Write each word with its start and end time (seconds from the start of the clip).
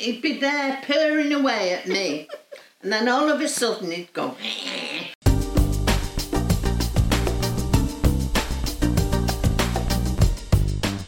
He'd 0.00 0.22
be 0.22 0.38
there 0.38 0.80
purring 0.82 1.30
away 1.30 1.74
at 1.74 1.86
me. 1.86 2.26
and 2.82 2.90
then 2.90 3.06
all 3.06 3.28
of 3.30 3.42
a 3.42 3.46
sudden 3.46 3.90
he'd 3.90 4.10
go, 4.14 4.34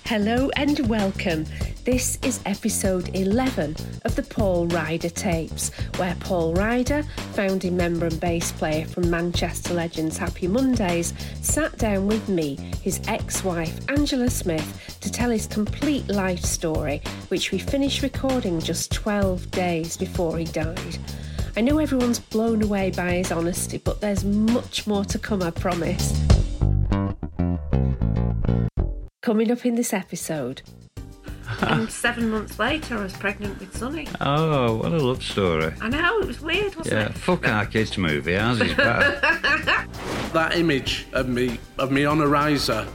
Hello 0.04 0.50
and 0.56 0.78
welcome. 0.90 1.46
This 1.84 2.16
is 2.22 2.38
episode 2.46 3.08
11 3.12 3.74
of 4.04 4.14
the 4.14 4.22
Paul 4.22 4.68
Ryder 4.68 5.08
tapes, 5.08 5.72
where 5.96 6.14
Paul 6.20 6.54
Ryder, 6.54 7.02
founding 7.32 7.76
member 7.76 8.06
and 8.06 8.20
bass 8.20 8.52
player 8.52 8.86
from 8.86 9.10
Manchester 9.10 9.74
Legends 9.74 10.16
Happy 10.16 10.46
Mondays, 10.46 11.12
sat 11.40 11.76
down 11.78 12.06
with 12.06 12.28
me, 12.28 12.54
his 12.82 13.00
ex 13.08 13.42
wife 13.42 13.80
Angela 13.90 14.30
Smith, 14.30 14.96
to 15.00 15.10
tell 15.10 15.30
his 15.30 15.48
complete 15.48 16.08
life 16.08 16.44
story, 16.44 17.02
which 17.30 17.50
we 17.50 17.58
finished 17.58 18.02
recording 18.02 18.60
just 18.60 18.92
12 18.92 19.50
days 19.50 19.96
before 19.96 20.38
he 20.38 20.44
died. 20.44 20.98
I 21.56 21.62
know 21.62 21.78
everyone's 21.78 22.20
blown 22.20 22.62
away 22.62 22.92
by 22.92 23.14
his 23.14 23.32
honesty, 23.32 23.78
but 23.78 24.00
there's 24.00 24.22
much 24.24 24.86
more 24.86 25.04
to 25.06 25.18
come, 25.18 25.42
I 25.42 25.50
promise. 25.50 26.16
Coming 29.20 29.50
up 29.50 29.66
in 29.66 29.74
this 29.74 29.92
episode, 29.92 30.62
and 31.60 31.90
seven 31.90 32.30
months 32.30 32.58
later, 32.58 32.98
I 32.98 33.02
was 33.02 33.12
pregnant 33.12 33.58
with 33.60 33.76
Sonny. 33.76 34.08
Oh, 34.20 34.76
what 34.76 34.92
a 34.92 34.98
love 34.98 35.22
story. 35.22 35.72
I 35.80 35.88
know, 35.88 36.20
it 36.20 36.26
was 36.26 36.40
weird, 36.40 36.74
wasn't 36.76 36.94
Yeah, 36.94 37.06
it? 37.06 37.14
fuck 37.14 37.46
our 37.46 37.66
kids 37.66 37.96
movie. 37.98 38.36
Ours 38.36 38.60
is 38.60 38.74
better. 38.74 39.20
that 40.32 40.56
image 40.56 41.06
of 41.12 41.28
me 41.28 41.58
of 41.78 41.90
me 41.92 42.04
on 42.04 42.20
a 42.20 42.26
riser 42.26 42.86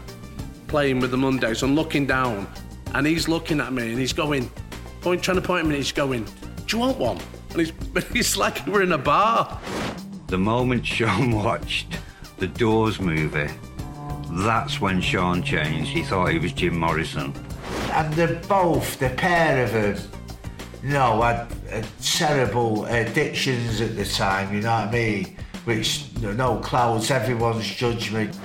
playing 0.67 0.99
with 0.99 1.11
the 1.11 1.17
Mondays 1.17 1.63
and 1.63 1.75
looking 1.75 2.05
down 2.05 2.47
and 2.93 3.05
he's 3.05 3.27
looking 3.27 3.59
at 3.59 3.71
me 3.71 3.91
and 3.91 3.99
he's 3.99 4.13
going 4.13 4.49
oh, 4.49 5.01
point 5.01 5.21
trying 5.23 5.39
to 5.39 5.41
point 5.41 5.59
at 5.59 5.65
me 5.65 5.75
and 5.75 5.83
he's 5.83 5.91
going 5.91 6.25
do 6.65 6.77
you 6.77 6.79
want 6.79 6.97
one 6.97 7.17
and 7.51 7.59
he's 7.61 7.71
it's 8.15 8.35
like 8.35 8.65
we're 8.67 8.81
in 8.81 8.91
a 8.91 8.97
bar 8.97 9.61
the 10.27 10.37
moment 10.37 10.85
Sean 10.85 11.31
watched 11.43 11.99
the 12.37 12.47
Doors 12.47 12.99
movie, 12.99 13.49
that's 14.31 14.79
when 14.81 15.01
Sean 15.01 15.41
changed. 15.41 15.89
He 15.89 16.03
thought 16.03 16.31
he 16.31 16.37
was 16.37 16.51
Jim 16.51 16.77
Morrison. 16.77 17.33
And 17.91 18.13
they're 18.13 18.41
both, 18.47 18.99
the 18.99 19.09
pair 19.09 19.63
of 19.63 19.71
them, 19.71 19.97
you 20.83 20.89
know, 20.89 21.21
had 21.21 21.47
uh, 21.71 21.83
terrible 22.01 22.85
addictions 22.85 23.81
at 23.81 23.95
the 23.95 24.05
time, 24.05 24.53
you 24.53 24.61
know 24.61 24.71
what 24.71 24.87
I 24.87 24.91
mean? 24.91 25.37
Which, 25.65 26.05
you 26.19 26.33
know, 26.33 26.57
clouds 26.57 27.11
everyone's 27.11 27.67
judgment. 27.67 28.37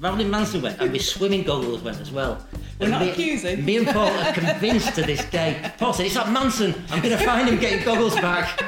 Marilyn 0.00 0.30
Manson 0.30 0.62
went, 0.62 0.80
and 0.80 0.90
my 0.90 0.98
swimming 0.98 1.42
goggles 1.42 1.82
went 1.82 2.00
as 2.00 2.10
well. 2.10 2.46
We're 2.78 2.88
not 2.88 3.02
me, 3.02 3.10
accusing. 3.10 3.62
Me 3.62 3.76
and 3.76 3.86
Paul 3.86 4.08
are 4.08 4.32
convinced 4.32 4.94
to 4.94 5.02
this 5.02 5.22
day. 5.26 5.70
Paul 5.76 5.92
said, 5.92 6.06
"It's 6.06 6.14
that 6.14 6.32
Manson. 6.32 6.74
I'm 6.88 7.02
going 7.02 7.16
to 7.16 7.22
find 7.22 7.46
him 7.46 7.58
getting 7.58 7.84
goggles 7.84 8.14
back." 8.14 8.58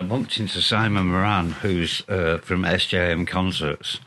I 0.00 0.04
bumped 0.04 0.38
into 0.40 0.60
Simon 0.60 1.06
Moran, 1.06 1.52
who's 1.52 2.02
uh, 2.08 2.38
from 2.38 2.62
SJM 2.62 3.28
Concerts, 3.28 4.00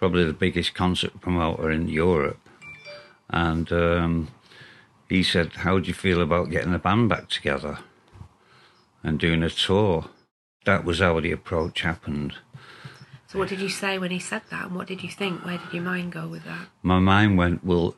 probably 0.00 0.24
the 0.24 0.32
biggest 0.32 0.72
concert 0.74 1.20
promoter 1.20 1.70
in 1.70 1.86
Europe. 1.86 2.40
And 3.28 3.70
um, 3.70 4.28
he 5.10 5.22
said, 5.22 5.52
How 5.56 5.78
do 5.78 5.86
you 5.86 5.94
feel 5.94 6.22
about 6.22 6.50
getting 6.50 6.72
the 6.72 6.78
band 6.78 7.10
back 7.10 7.28
together 7.28 7.80
and 9.04 9.20
doing 9.20 9.42
a 9.42 9.50
tour? 9.50 10.06
That 10.64 10.84
was 10.86 11.00
how 11.00 11.20
the 11.20 11.32
approach 11.32 11.82
happened. 11.82 12.32
So, 13.28 13.38
what 13.38 13.50
did 13.50 13.60
you 13.60 13.68
say 13.68 13.98
when 13.98 14.10
he 14.10 14.18
said 14.18 14.42
that, 14.50 14.66
and 14.66 14.74
what 14.74 14.88
did 14.88 15.02
you 15.02 15.10
think? 15.10 15.44
Where 15.44 15.58
did 15.58 15.72
your 15.72 15.84
mind 15.84 16.12
go 16.12 16.26
with 16.26 16.44
that? 16.44 16.68
My 16.82 16.98
mind 16.98 17.36
went, 17.36 17.62
will, 17.62 17.94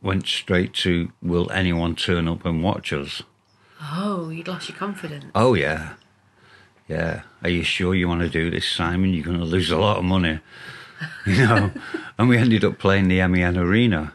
went 0.00 0.28
straight 0.28 0.72
to, 0.74 1.10
Will 1.20 1.50
anyone 1.50 1.96
turn 1.96 2.28
up 2.28 2.46
and 2.46 2.62
watch 2.62 2.92
us? 2.92 3.24
Oh, 3.82 4.30
you'd 4.30 4.48
lost 4.48 4.68
your 4.68 4.78
confidence. 4.78 5.26
Oh, 5.34 5.54
yeah. 5.54 5.94
Yeah. 6.86 7.22
Are 7.42 7.50
you 7.50 7.64
sure 7.64 7.94
you 7.94 8.06
want 8.08 8.20
to 8.20 8.28
do 8.28 8.50
this, 8.50 8.68
Simon? 8.68 9.12
You're 9.12 9.24
going 9.24 9.38
to 9.38 9.44
lose 9.44 9.70
a 9.70 9.78
lot 9.78 9.98
of 9.98 10.04
money. 10.04 10.38
You 11.26 11.46
know? 11.46 11.70
and 12.18 12.28
we 12.28 12.36
ended 12.36 12.64
up 12.64 12.78
playing 12.78 13.08
the 13.08 13.26
MEN 13.26 13.56
Arena 13.56 14.12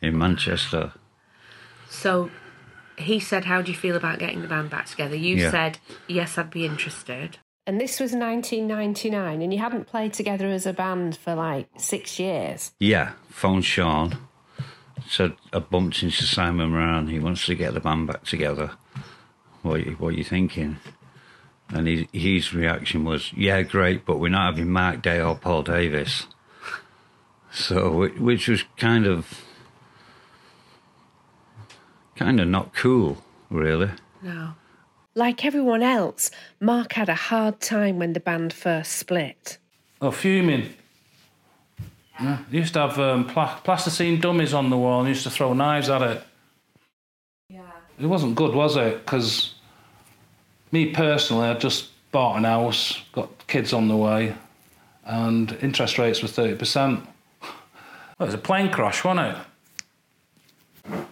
in 0.00 0.16
Manchester. 0.18 0.92
So, 1.88 2.30
he 2.98 3.18
said, 3.20 3.44
How 3.46 3.62
do 3.62 3.70
you 3.72 3.76
feel 3.78 3.96
about 3.96 4.18
getting 4.18 4.42
the 4.42 4.48
band 4.48 4.70
back 4.70 4.86
together? 4.86 5.16
You 5.16 5.36
Yeah. 5.36 5.50
said, 5.50 5.78
Yes, 6.08 6.36
I'd 6.38 6.50
be 6.50 6.64
interested. 6.66 7.38
and 7.66 7.80
this 7.80 8.00
was 8.00 8.12
1999, 8.12 9.40
and 9.42 9.52
you 9.52 9.58
hadn't 9.60 9.86
played 9.86 10.12
together 10.12 10.48
as 10.48 10.66
a 10.66 10.72
band 10.72 11.16
for 11.16 11.34
like 11.34 11.68
six 11.78 12.18
years. 12.18 12.72
Yeah. 12.80 13.12
Phoned 13.30 13.64
Sean. 13.64 14.18
Said, 15.08 15.32
I 15.52 15.58
bumped 15.58 16.02
into 16.02 16.24
Simon 16.24 16.70
Moran. 16.70 17.08
He 17.08 17.18
wants 17.18 17.46
to 17.46 17.54
get 17.54 17.74
the 17.74 17.80
band 17.80 18.06
back 18.06 18.24
together. 18.24 18.72
What 19.62 19.74
are 19.74 19.78
you, 19.78 19.92
what 19.98 20.08
are 20.08 20.16
you 20.16 20.24
thinking? 20.24 20.78
And 21.72 21.86
he, 21.88 22.08
his 22.12 22.52
reaction 22.52 23.04
was, 23.04 23.32
Yeah, 23.32 23.62
great, 23.62 24.04
but 24.04 24.18
we're 24.18 24.28
not 24.28 24.54
having 24.54 24.70
Mark 24.70 25.02
Day 25.02 25.20
or 25.20 25.34
Paul 25.34 25.62
Davis. 25.62 26.26
So, 27.50 28.08
which 28.18 28.48
was 28.48 28.64
kind 28.76 29.06
of, 29.06 29.42
kind 32.16 32.40
of 32.40 32.48
not 32.48 32.74
cool, 32.74 33.18
really. 33.50 33.90
No. 34.22 34.54
Like 35.14 35.44
everyone 35.44 35.82
else, 35.82 36.30
Mark 36.60 36.94
had 36.94 37.08
a 37.10 37.14
hard 37.14 37.60
time 37.60 37.98
when 37.98 38.14
the 38.14 38.20
band 38.20 38.52
first 38.52 38.92
split. 38.92 39.58
Oh, 40.00 40.10
fuming. 40.10 40.70
Yeah. 42.18 42.38
They 42.50 42.58
used 42.58 42.74
to 42.74 42.80
have 42.80 42.98
um, 42.98 43.26
pla- 43.26 43.58
plasticine 43.60 44.20
dummies 44.20 44.54
on 44.54 44.70
the 44.70 44.76
wall 44.78 45.00
and 45.00 45.08
used 45.08 45.24
to 45.24 45.30
throw 45.30 45.52
knives 45.52 45.90
at 45.90 46.02
it. 46.02 46.22
Yeah. 47.48 47.60
It 48.00 48.06
wasn't 48.06 48.34
good, 48.34 48.54
was 48.54 48.76
it? 48.76 49.04
Because 49.04 49.54
me 50.72 50.92
personally, 50.92 51.48
I 51.48 51.54
just 51.54 51.90
bought 52.10 52.36
an 52.36 52.44
house, 52.44 53.02
got 53.12 53.46
kids 53.46 53.72
on 53.72 53.88
the 53.88 53.96
way, 53.96 54.34
and 55.04 55.56
interest 55.62 55.98
rates 55.98 56.22
were 56.22 56.28
30%. 56.28 57.06
It 57.42 57.48
was 58.18 58.34
a 58.34 58.38
plane 58.38 58.70
crash, 58.70 59.04
wasn't 59.04 59.36
it? 59.36 61.06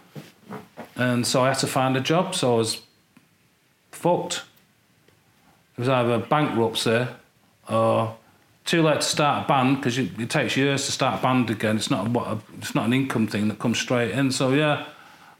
And 0.95 1.25
so 1.25 1.43
I 1.43 1.49
had 1.49 1.59
to 1.59 1.67
find 1.67 1.95
a 1.97 2.01
job, 2.01 2.35
so 2.35 2.53
I 2.53 2.57
was 2.57 2.81
fucked. 3.91 4.43
It 5.77 5.81
was 5.81 5.89
either 5.89 6.19
bankruptcy 6.19 7.07
or 7.69 8.15
too 8.65 8.83
late 8.83 9.01
to 9.01 9.07
start 9.07 9.45
a 9.45 9.47
band 9.47 9.77
because 9.77 9.97
it 9.97 10.29
takes 10.29 10.55
years 10.55 10.85
to 10.85 10.91
start 10.91 11.19
a 11.19 11.23
band 11.23 11.49
again. 11.49 11.77
It's 11.77 11.89
not 11.89 12.07
what 12.09 12.39
it's 12.59 12.75
not 12.75 12.85
an 12.85 12.93
income 12.93 13.25
thing 13.27 13.47
that 13.47 13.57
comes 13.57 13.79
straight 13.79 14.11
in. 14.11 14.31
So 14.31 14.51
yeah, 14.51 14.85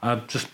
I 0.01 0.15
just 0.15 0.47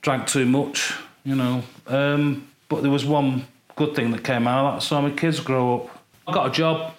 drank 0.00 0.26
too 0.26 0.46
much, 0.46 0.94
you 1.24 1.34
know. 1.34 1.62
Um, 1.86 2.48
but 2.68 2.82
there 2.82 2.90
was 2.90 3.04
one 3.04 3.46
good 3.76 3.94
thing 3.94 4.10
that 4.12 4.24
came 4.24 4.46
out 4.46 4.64
of 4.64 4.72
that. 4.72 4.76
I 4.76 4.86
saw 4.86 5.00
my 5.00 5.10
kids 5.10 5.40
grow 5.40 5.76
up. 5.76 6.04
I 6.26 6.32
got 6.32 6.46
a 6.46 6.50
job, 6.50 6.94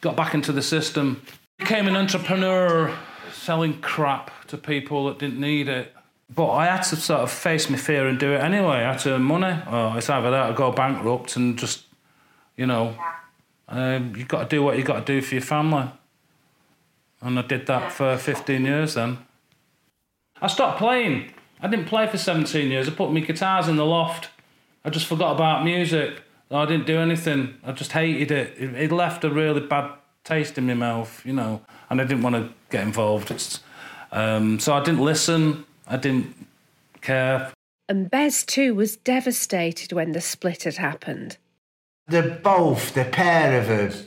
got 0.00 0.16
back 0.16 0.34
into 0.34 0.52
the 0.52 0.62
system, 0.62 1.22
became 1.58 1.88
an 1.88 1.96
entrepreneur, 1.96 2.96
selling 3.32 3.80
crap 3.80 4.46
to 4.48 4.56
people 4.56 5.06
that 5.06 5.18
didn't 5.18 5.40
need 5.40 5.68
it. 5.68 5.94
But 6.32 6.52
I 6.52 6.66
had 6.66 6.82
to 6.82 6.96
sort 6.96 7.20
of 7.22 7.30
face 7.30 7.68
my 7.68 7.76
fear 7.76 8.06
and 8.06 8.18
do 8.18 8.32
it 8.32 8.38
anyway. 8.38 8.84
I 8.84 8.92
had 8.92 9.00
to 9.00 9.14
earn 9.14 9.22
money. 9.22 9.60
Or 9.68 9.98
it's 9.98 10.08
either 10.08 10.30
that 10.30 10.50
or 10.50 10.54
go 10.54 10.70
bankrupt 10.70 11.34
and 11.36 11.58
just, 11.58 11.84
you 12.56 12.66
know, 12.66 12.94
um, 13.68 14.14
you've 14.16 14.28
got 14.28 14.48
to 14.48 14.56
do 14.56 14.62
what 14.62 14.76
you've 14.76 14.86
got 14.86 15.04
to 15.04 15.12
do 15.12 15.20
for 15.20 15.34
your 15.34 15.42
family. 15.42 15.90
And 17.20 17.38
I 17.38 17.42
did 17.42 17.66
that 17.66 17.92
for 17.92 18.16
15 18.16 18.64
years 18.64 18.94
then. 18.94 19.18
I 20.40 20.46
stopped 20.46 20.78
playing. 20.78 21.32
I 21.62 21.68
didn't 21.68 21.86
play 21.86 22.06
for 22.06 22.18
17 22.18 22.70
years. 22.70 22.88
I 22.88 22.92
put 22.92 23.12
my 23.12 23.20
guitars 23.20 23.68
in 23.68 23.76
the 23.76 23.84
loft. 23.84 24.30
I 24.84 24.90
just 24.90 25.06
forgot 25.06 25.34
about 25.34 25.64
music. 25.64 26.22
I 26.50 26.64
didn't 26.66 26.86
do 26.86 26.98
anything. 26.98 27.54
I 27.64 27.72
just 27.72 27.92
hated 27.92 28.30
it. 28.30 28.54
It, 28.58 28.74
it 28.74 28.92
left 28.92 29.24
a 29.24 29.30
really 29.30 29.60
bad 29.60 29.92
taste 30.24 30.58
in 30.58 30.66
my 30.66 30.74
mouth, 30.74 31.24
you 31.24 31.32
know, 31.32 31.60
and 31.88 32.00
I 32.00 32.04
didn't 32.04 32.22
want 32.22 32.36
to 32.36 32.52
get 32.70 32.82
involved. 32.82 33.60
Um, 34.10 34.58
so 34.58 34.72
I 34.72 34.82
didn't 34.82 35.00
listen. 35.00 35.64
I 35.86 35.96
didn't 35.96 36.34
care. 37.00 37.52
And 37.88 38.10
Bez 38.10 38.44
too 38.44 38.74
was 38.74 38.96
devastated 38.96 39.92
when 39.92 40.12
the 40.12 40.20
split 40.20 40.64
had 40.64 40.76
happened. 40.76 41.36
They're 42.06 42.38
both, 42.38 42.94
the 42.94 43.04
pair 43.04 43.60
of 43.60 43.68
them, 43.68 44.06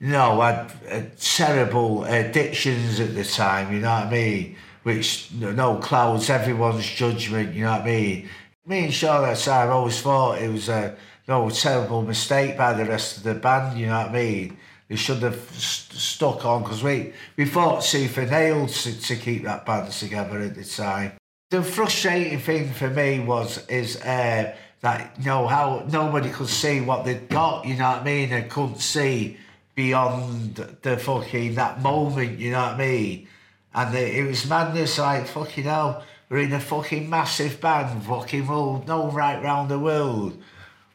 you 0.00 0.08
know, 0.08 0.40
had 0.40 0.72
uh, 0.90 1.02
terrible 1.18 2.04
addictions 2.04 3.00
at 3.00 3.14
the 3.14 3.24
time, 3.24 3.72
you 3.72 3.80
know 3.80 3.90
what 3.90 4.06
I 4.06 4.10
mean? 4.10 4.56
Which, 4.84 5.30
know, 5.32 5.76
clouds 5.76 6.30
everyone's 6.30 6.88
judgment, 6.88 7.54
you 7.54 7.64
know 7.64 7.72
what 7.72 7.82
I 7.82 7.86
mean? 7.86 8.28
Me 8.66 8.84
and 8.84 8.94
Sean 8.94 9.28
at 9.28 9.48
always 9.48 10.00
thought 10.00 10.40
it 10.40 10.50
was 10.50 10.68
a 10.68 10.96
know, 11.28 11.48
terrible 11.50 12.02
mistake 12.02 12.56
by 12.56 12.74
the 12.74 12.84
rest 12.84 13.18
of 13.18 13.22
the 13.22 13.34
band, 13.34 13.78
you 13.78 13.86
know 13.86 13.98
what 13.98 14.10
I 14.10 14.12
mean? 14.12 14.56
They 14.88 14.96
should 14.96 15.22
have 15.22 15.40
st- 15.52 15.98
stuck 15.98 16.44
on 16.44 16.62
because 16.62 16.82
we, 16.82 17.12
we 17.36 17.46
fought 17.46 17.82
tooth 17.82 18.18
and 18.18 18.30
nail 18.30 18.66
to, 18.66 19.00
to 19.00 19.16
keep 19.16 19.44
that 19.44 19.64
band 19.64 19.90
together 19.90 20.40
at 20.40 20.54
the 20.54 20.64
time. 20.64 21.12
The 21.50 21.62
frustrating 21.62 22.38
thing 22.38 22.72
for 22.72 22.90
me 22.90 23.20
was 23.20 23.66
is 23.68 23.96
uh, 24.02 24.54
that 24.80 25.14
you 25.18 25.26
know 25.26 25.46
how 25.46 25.86
nobody 25.90 26.28
could 26.28 26.48
see 26.48 26.80
what 26.80 27.04
they'd 27.04 27.28
got, 27.28 27.64
you 27.66 27.76
know 27.76 27.90
what 27.90 28.00
I 28.00 28.04
mean, 28.04 28.32
and 28.32 28.50
couldn't 28.50 28.80
see 28.80 29.38
beyond 29.74 30.56
the 30.82 30.96
fucking 30.96 31.54
that 31.54 31.80
moment, 31.80 32.38
you 32.38 32.52
know 32.52 32.62
what 32.62 32.74
I 32.74 32.78
mean. 32.78 33.28
And 33.74 33.94
the, 33.94 34.18
it 34.18 34.26
was 34.26 34.48
madness, 34.48 34.98
like 34.98 35.26
fucking 35.26 35.64
hell, 35.64 36.04
we're 36.28 36.38
in 36.38 36.52
a 36.52 36.60
fucking 36.60 37.10
massive 37.10 37.60
band, 37.60 38.04
fucking 38.04 38.48
all 38.48 38.84
known 38.86 39.14
right 39.14 39.42
round 39.42 39.70
the 39.70 39.78
world. 39.78 40.40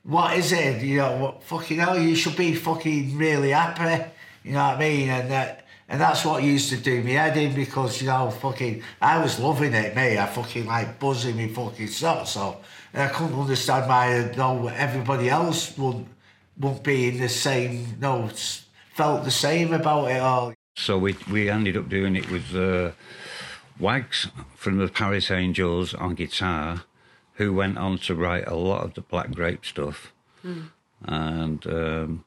What 0.03 0.37
is 0.37 0.51
it? 0.53 0.81
You 0.81 0.97
know, 0.97 1.17
what 1.17 1.43
fucking 1.43 1.79
hell, 1.79 1.99
you 1.99 2.15
should 2.15 2.37
be 2.37 2.55
fucking 2.55 3.17
really 3.17 3.49
happy, 3.49 4.05
you 4.43 4.53
know 4.53 4.63
what 4.63 4.77
I 4.77 4.79
mean? 4.79 5.09
And 5.09 5.31
that. 5.31 5.65
And 5.91 5.99
that's 5.99 6.23
what 6.23 6.43
used 6.43 6.69
to 6.69 6.77
do 6.77 7.01
me 7.01 7.13
head 7.13 7.35
in 7.35 7.55
because, 7.55 7.99
you 7.99 8.09
know, 8.09 8.29
fucking, 8.29 8.83
I 9.01 9.17
was 9.23 9.39
loving 9.39 9.73
it, 9.73 9.95
me. 9.95 10.19
I 10.19 10.27
fucking 10.27 10.67
like 10.67 10.99
buzzing 10.99 11.35
me 11.35 11.47
fucking 11.47 11.87
socks 11.87 12.37
off. 12.37 12.57
And 12.93 13.01
I 13.01 13.07
couldn't 13.07 13.33
understand 13.33 13.89
why, 13.89 14.19
uh, 14.19 14.29
you 14.29 14.35
know, 14.37 14.67
everybody 14.67 15.29
else 15.29 15.75
wouldn't, 15.79 16.07
wouldn't 16.59 16.83
be 16.83 17.07
in 17.07 17.19
the 17.19 17.27
same, 17.27 17.97
know, 17.99 18.29
felt 18.93 19.23
the 19.23 19.31
same 19.31 19.73
about 19.73 20.11
it 20.11 20.21
all. 20.21 20.53
So 20.79 20.97
we, 20.97 21.17
we 21.29 21.49
ended 21.49 21.75
up 21.75 21.89
doing 21.89 22.15
it 22.15 22.31
with 22.31 22.55
uh, 22.55 22.91
Wags 23.79 24.29
from 24.55 24.77
the 24.77 24.87
Paris 24.87 25.29
Angels 25.29 25.93
on 25.93 26.15
guitar, 26.15 26.83
who 27.33 27.53
went 27.53 27.77
on 27.77 27.97
to 27.99 28.15
write 28.15 28.47
a 28.47 28.55
lot 28.55 28.85
of 28.85 28.93
the 28.93 29.01
Black 29.01 29.31
Grape 29.31 29.65
stuff. 29.65 30.13
Hmm. 30.41 30.61
And 31.03 31.67
um, 31.67 32.23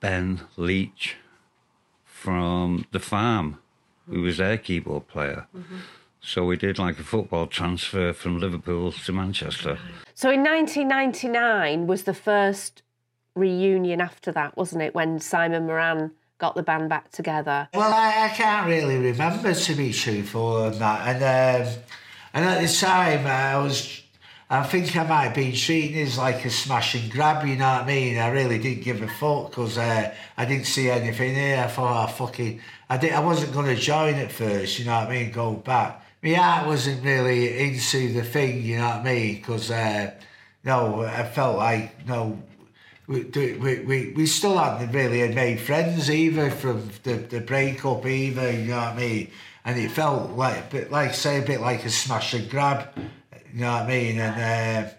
Ben 0.00 0.42
Leach 0.58 1.16
from 2.04 2.86
The 2.92 3.00
Farm, 3.00 3.60
who 4.06 4.20
was 4.20 4.36
their 4.36 4.58
keyboard 4.58 5.08
player. 5.08 5.46
Mm-hmm. 5.56 5.76
So 6.20 6.44
we 6.44 6.58
did 6.58 6.78
like 6.78 6.98
a 6.98 7.04
football 7.04 7.46
transfer 7.46 8.12
from 8.12 8.38
Liverpool 8.38 8.92
to 8.92 9.12
Manchester. 9.12 9.78
So 10.14 10.30
in 10.30 10.42
1999 10.42 11.86
was 11.86 12.02
the 12.02 12.14
first 12.14 12.82
reunion 13.34 14.02
after 14.02 14.32
that, 14.32 14.56
wasn't 14.56 14.82
it? 14.82 14.94
When 14.94 15.18
Simon 15.18 15.66
Moran 15.66 16.10
got 16.38 16.54
the 16.54 16.62
band 16.62 16.88
back 16.88 17.10
together. 17.10 17.68
Well, 17.72 17.92
I, 17.92 18.26
I 18.26 18.28
can't 18.28 18.66
really 18.66 18.98
remember 18.98 19.54
to 19.54 19.74
be 19.74 19.92
truthful 19.92 20.64
on 20.64 20.78
that. 20.78 21.22
And 21.22 21.66
um, 21.66 21.74
and 22.34 22.44
at 22.44 22.60
the 22.60 22.68
time, 22.68 23.26
I 23.26 23.56
was, 23.56 24.02
I 24.50 24.62
think 24.62 24.94
I 24.94 25.04
might 25.04 25.24
have 25.24 25.34
been 25.34 25.54
treating 25.54 25.96
it 25.96 26.02
as 26.02 26.18
like 26.18 26.44
a 26.44 26.50
smash 26.50 26.94
and 26.94 27.10
grab. 27.10 27.46
You 27.46 27.56
know 27.56 27.64
what 27.64 27.82
I 27.82 27.86
mean? 27.86 28.18
I 28.18 28.28
really 28.28 28.58
didn't 28.58 28.84
give 28.84 29.00
a 29.00 29.08
fuck 29.08 29.50
because 29.50 29.78
uh, 29.78 30.14
I 30.36 30.44
didn't 30.44 30.66
see 30.66 30.90
anything 30.90 31.34
here. 31.34 31.62
I 31.64 31.68
thought, 31.68 32.10
oh, 32.10 32.12
fucking, 32.12 32.60
I 32.90 32.98
did. 32.98 33.12
I 33.12 33.20
wasn't 33.20 33.54
going 33.54 33.74
to 33.74 33.80
join 33.80 34.14
at 34.16 34.30
first. 34.30 34.78
You 34.78 34.84
know 34.84 35.00
what 35.00 35.08
I 35.08 35.10
mean? 35.10 35.32
Go 35.32 35.54
back. 35.54 36.02
My 36.22 36.34
heart 36.34 36.66
wasn't 36.66 37.04
really 37.04 37.58
into 37.58 38.12
the 38.12 38.22
thing. 38.22 38.62
You 38.62 38.78
know 38.78 38.88
what 38.88 38.96
I 38.96 39.02
mean? 39.04 39.36
Because 39.36 39.70
uh, 39.70 40.10
no, 40.64 41.02
I 41.02 41.24
felt 41.24 41.56
like 41.56 42.06
no 42.06 42.38
we, 43.06 43.22
we, 43.22 43.80
we, 43.80 44.12
we 44.16 44.26
still 44.26 44.58
hadn't 44.58 44.90
really 44.92 45.32
made 45.32 45.60
friends 45.60 46.10
either 46.10 46.50
from 46.50 46.90
the, 47.04 47.14
the 47.14 47.40
breakup 47.40 48.04
either, 48.04 48.50
you 48.50 48.70
know 48.70 48.78
what 48.78 48.88
I 48.88 48.96
mean? 48.96 49.30
And 49.64 49.78
it 49.78 49.90
felt 49.90 50.32
like 50.32 50.58
a 50.58 50.68
bit 50.70 50.90
like 50.90 51.14
say 51.14 51.40
a 51.40 51.46
bit 51.46 51.60
like 51.60 51.84
a 51.84 51.90
smash 51.90 52.34
and 52.34 52.48
grab, 52.48 52.88
you 53.52 53.60
know 53.60 53.72
what 53.72 53.82
I 53.82 53.88
mean? 53.88 54.18
And 54.18 54.86
uh, 54.86 54.90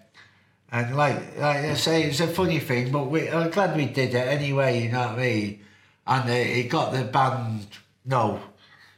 and 0.71 0.95
like 0.95 1.37
like 1.37 1.57
I 1.57 1.73
say, 1.75 2.03
it's 2.03 2.19
a 2.19 2.27
funny 2.27 2.59
thing, 2.59 2.91
but 2.91 3.09
we, 3.09 3.29
I'm 3.29 3.49
glad 3.49 3.75
we 3.77 3.85
did 3.85 4.13
it 4.13 4.27
anyway, 4.27 4.83
you 4.83 4.91
know 4.91 4.99
what 4.99 5.11
I 5.11 5.17
mean? 5.17 5.59
And 6.05 6.29
uh, 6.29 6.33
it 6.33 6.69
got 6.69 6.91
the 6.91 7.05
band, 7.05 7.67
no, 8.05 8.41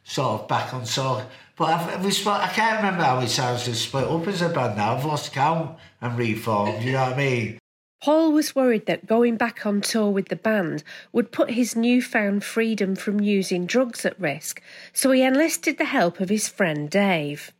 sort 0.03 0.41
of 0.41 0.47
back 0.47 0.73
on 0.73 0.85
sort. 0.85 1.25
But 1.55 1.65
I've, 1.65 2.05
we 2.05 2.11
split, 2.11 2.35
I 2.35 2.47
can't 2.47 2.77
remember 2.77 3.03
how 3.03 3.15
many 3.19 3.29
times 3.29 3.67
we 3.67 3.73
split 3.73 4.05
up 4.05 4.27
as 4.27 4.41
a 4.41 4.49
band 4.49 4.77
now. 4.77 4.95
I've 4.95 5.05
lost 5.05 5.33
count 5.33 5.77
and 6.01 6.17
reformed, 6.17 6.83
you 6.83 6.93
know 6.93 7.03
what 7.03 7.13
I 7.13 7.17
mean? 7.17 7.59
Paul 8.01 8.31
was 8.31 8.55
worried 8.55 8.85
that 8.85 9.07
going 9.07 9.35
back 9.35 9.65
on 9.65 9.81
tour 9.81 10.09
with 10.09 10.29
the 10.29 10.35
band 10.35 10.83
would 11.11 11.31
put 11.31 11.51
his 11.51 11.75
newfound 11.75 12.43
freedom 12.43 12.95
from 12.95 13.19
using 13.19 13.65
drugs 13.65 14.05
at 14.05 14.19
risk, 14.19 14.61
so 14.93 15.11
he 15.11 15.21
enlisted 15.21 15.77
the 15.77 15.85
help 15.85 16.19
of 16.19 16.29
his 16.29 16.47
friend 16.47 16.89
Dave. 16.89 17.51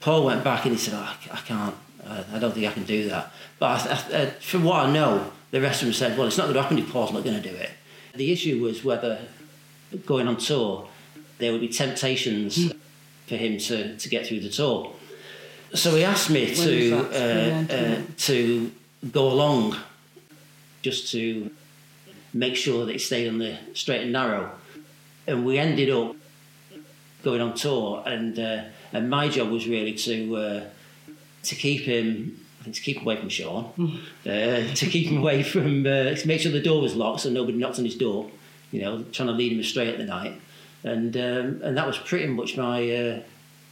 Paul 0.00 0.24
went 0.24 0.42
back 0.42 0.64
and 0.64 0.72
he 0.72 0.78
said, 0.78 0.94
oh, 0.94 1.16
I 1.30 1.36
can't, 1.36 1.74
uh, 2.04 2.24
I 2.32 2.38
don't 2.38 2.52
think 2.52 2.66
I 2.66 2.72
can 2.72 2.84
do 2.84 3.08
that. 3.10 3.32
But 3.58 3.86
I, 3.86 3.92
I, 3.92 4.22
uh, 4.22 4.30
from 4.40 4.64
what 4.64 4.86
I 4.86 4.90
know, 4.90 5.30
the 5.50 5.60
rest 5.60 5.82
of 5.82 5.86
them 5.86 5.94
said, 5.94 6.16
well, 6.16 6.26
it's 6.26 6.38
not 6.38 6.44
going 6.44 6.54
to 6.54 6.62
happen 6.62 6.78
if 6.78 6.90
Paul's 6.90 7.12
not 7.12 7.22
going 7.22 7.40
to 7.40 7.48
do 7.48 7.54
it. 7.54 7.70
The 8.14 8.32
issue 8.32 8.62
was 8.62 8.82
whether 8.82 9.20
going 10.06 10.26
on 10.26 10.38
tour, 10.38 10.88
there 11.38 11.52
would 11.52 11.60
be 11.60 11.68
temptations 11.68 12.72
for 13.26 13.36
him 13.36 13.58
to, 13.58 13.96
to 13.96 14.08
get 14.08 14.26
through 14.26 14.40
the 14.40 14.48
tour. 14.48 14.92
So 15.74 15.94
he 15.94 16.04
asked 16.04 16.30
me 16.30 16.54
to, 16.54 16.94
uh, 16.96 17.72
uh, 17.72 18.02
to 18.18 18.72
go 19.10 19.30
along 19.30 19.76
just 20.82 21.10
to 21.12 21.50
make 22.32 22.56
sure 22.56 22.86
that 22.86 22.92
he 22.92 22.98
stayed 22.98 23.28
on 23.28 23.38
the 23.38 23.58
straight 23.74 24.02
and 24.02 24.12
narrow. 24.12 24.50
And 25.26 25.44
we 25.44 25.58
ended 25.58 25.90
up 25.90 26.16
going 27.22 27.40
on 27.40 27.54
tour, 27.54 28.02
and 28.06 28.38
uh, 28.38 28.64
and 28.92 29.08
my 29.08 29.28
job 29.28 29.50
was 29.50 29.68
really 29.68 29.94
to 29.94 30.36
uh, 30.36 30.64
to 31.44 31.54
keep 31.54 31.82
him. 31.82 32.38
To 32.64 32.70
keep 32.70 33.02
away 33.02 33.16
from 33.16 33.28
Sean, 33.28 33.72
uh, 34.24 34.28
to 34.72 34.86
keep 34.86 35.08
him 35.08 35.18
away 35.18 35.42
from, 35.42 35.84
uh, 35.84 36.14
to 36.14 36.28
make 36.28 36.40
sure 36.40 36.52
the 36.52 36.62
door 36.62 36.80
was 36.80 36.94
locked 36.94 37.22
so 37.22 37.28
nobody 37.28 37.58
knocked 37.58 37.80
on 37.80 37.84
his 37.84 37.96
door, 37.96 38.30
you 38.70 38.80
know, 38.80 39.02
trying 39.10 39.26
to 39.26 39.32
lead 39.32 39.50
him 39.50 39.58
astray 39.58 39.88
at 39.88 39.98
the 39.98 40.04
night, 40.04 40.40
and 40.84 41.16
um, 41.16 41.60
and 41.64 41.76
that 41.76 41.88
was 41.88 41.98
pretty 41.98 42.28
much 42.28 42.56
my 42.56 42.88
uh, 42.88 43.20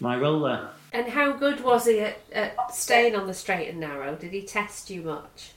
my 0.00 0.16
role 0.16 0.40
there. 0.40 0.70
And 0.92 1.08
how 1.08 1.32
good 1.32 1.62
was 1.62 1.86
he 1.86 2.00
at, 2.00 2.18
at 2.32 2.74
staying 2.74 3.14
on 3.14 3.26
the 3.26 3.34
straight 3.34 3.68
and 3.68 3.78
narrow? 3.78 4.16
Did 4.16 4.32
he 4.32 4.42
test 4.42 4.90
you 4.90 5.02
much? 5.02 5.52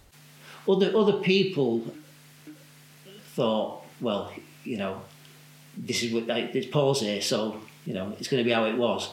other 0.68 0.96
other 0.96 1.14
people 1.14 1.84
thought, 3.36 3.84
well, 4.00 4.32
you 4.64 4.78
know, 4.78 5.02
this 5.78 6.04
is 6.04 6.14
what 6.14 6.28
like, 6.28 6.56
it's 6.56 6.68
Paul's 6.68 7.02
here, 7.02 7.22
so 7.22 7.60
you 7.86 7.94
know 7.94 8.14
it's 8.20 8.28
going 8.28 8.44
to 8.44 8.48
be 8.48 8.54
how 8.54 8.66
it 8.66 8.78
was. 8.78 9.10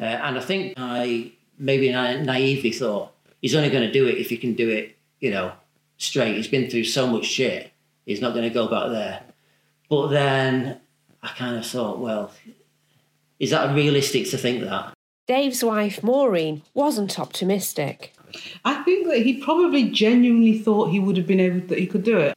Uh, 0.00 0.04
and 0.04 0.38
I 0.38 0.40
think 0.40 0.74
I 0.76 1.32
maybe 1.58 1.90
na- 1.90 2.22
naively 2.22 2.72
thought 2.72 3.12
he's 3.40 3.54
only 3.54 3.70
going 3.70 3.86
to 3.86 3.92
do 3.92 4.06
it 4.06 4.18
if 4.18 4.30
he 4.30 4.36
can 4.36 4.54
do 4.54 4.68
it, 4.68 4.96
you 5.20 5.30
know, 5.30 5.52
straight. 5.98 6.36
He's 6.36 6.48
been 6.48 6.70
through 6.70 6.84
so 6.84 7.06
much 7.06 7.24
shit. 7.24 7.72
He's 8.06 8.20
not 8.20 8.34
going 8.34 8.48
to 8.48 8.54
go 8.54 8.68
back 8.68 8.90
there. 8.90 9.22
But 9.88 10.08
then 10.08 10.80
I 11.22 11.28
kind 11.28 11.56
of 11.56 11.66
thought, 11.66 11.98
well, 11.98 12.32
is 13.38 13.50
that 13.50 13.74
realistic 13.74 14.28
to 14.30 14.38
think 14.38 14.62
that? 14.62 14.94
Dave's 15.26 15.62
wife, 15.62 16.02
Maureen, 16.02 16.62
wasn't 16.74 17.18
optimistic. 17.18 18.12
I 18.64 18.82
think 18.82 19.06
that 19.08 19.18
he 19.22 19.40
probably 19.42 19.90
genuinely 19.90 20.58
thought 20.58 20.86
he 20.90 20.98
would 20.98 21.16
have 21.16 21.26
been 21.26 21.40
able 21.40 21.66
that 21.68 21.78
he 21.78 21.86
could 21.86 22.02
do 22.02 22.18
it. 22.18 22.36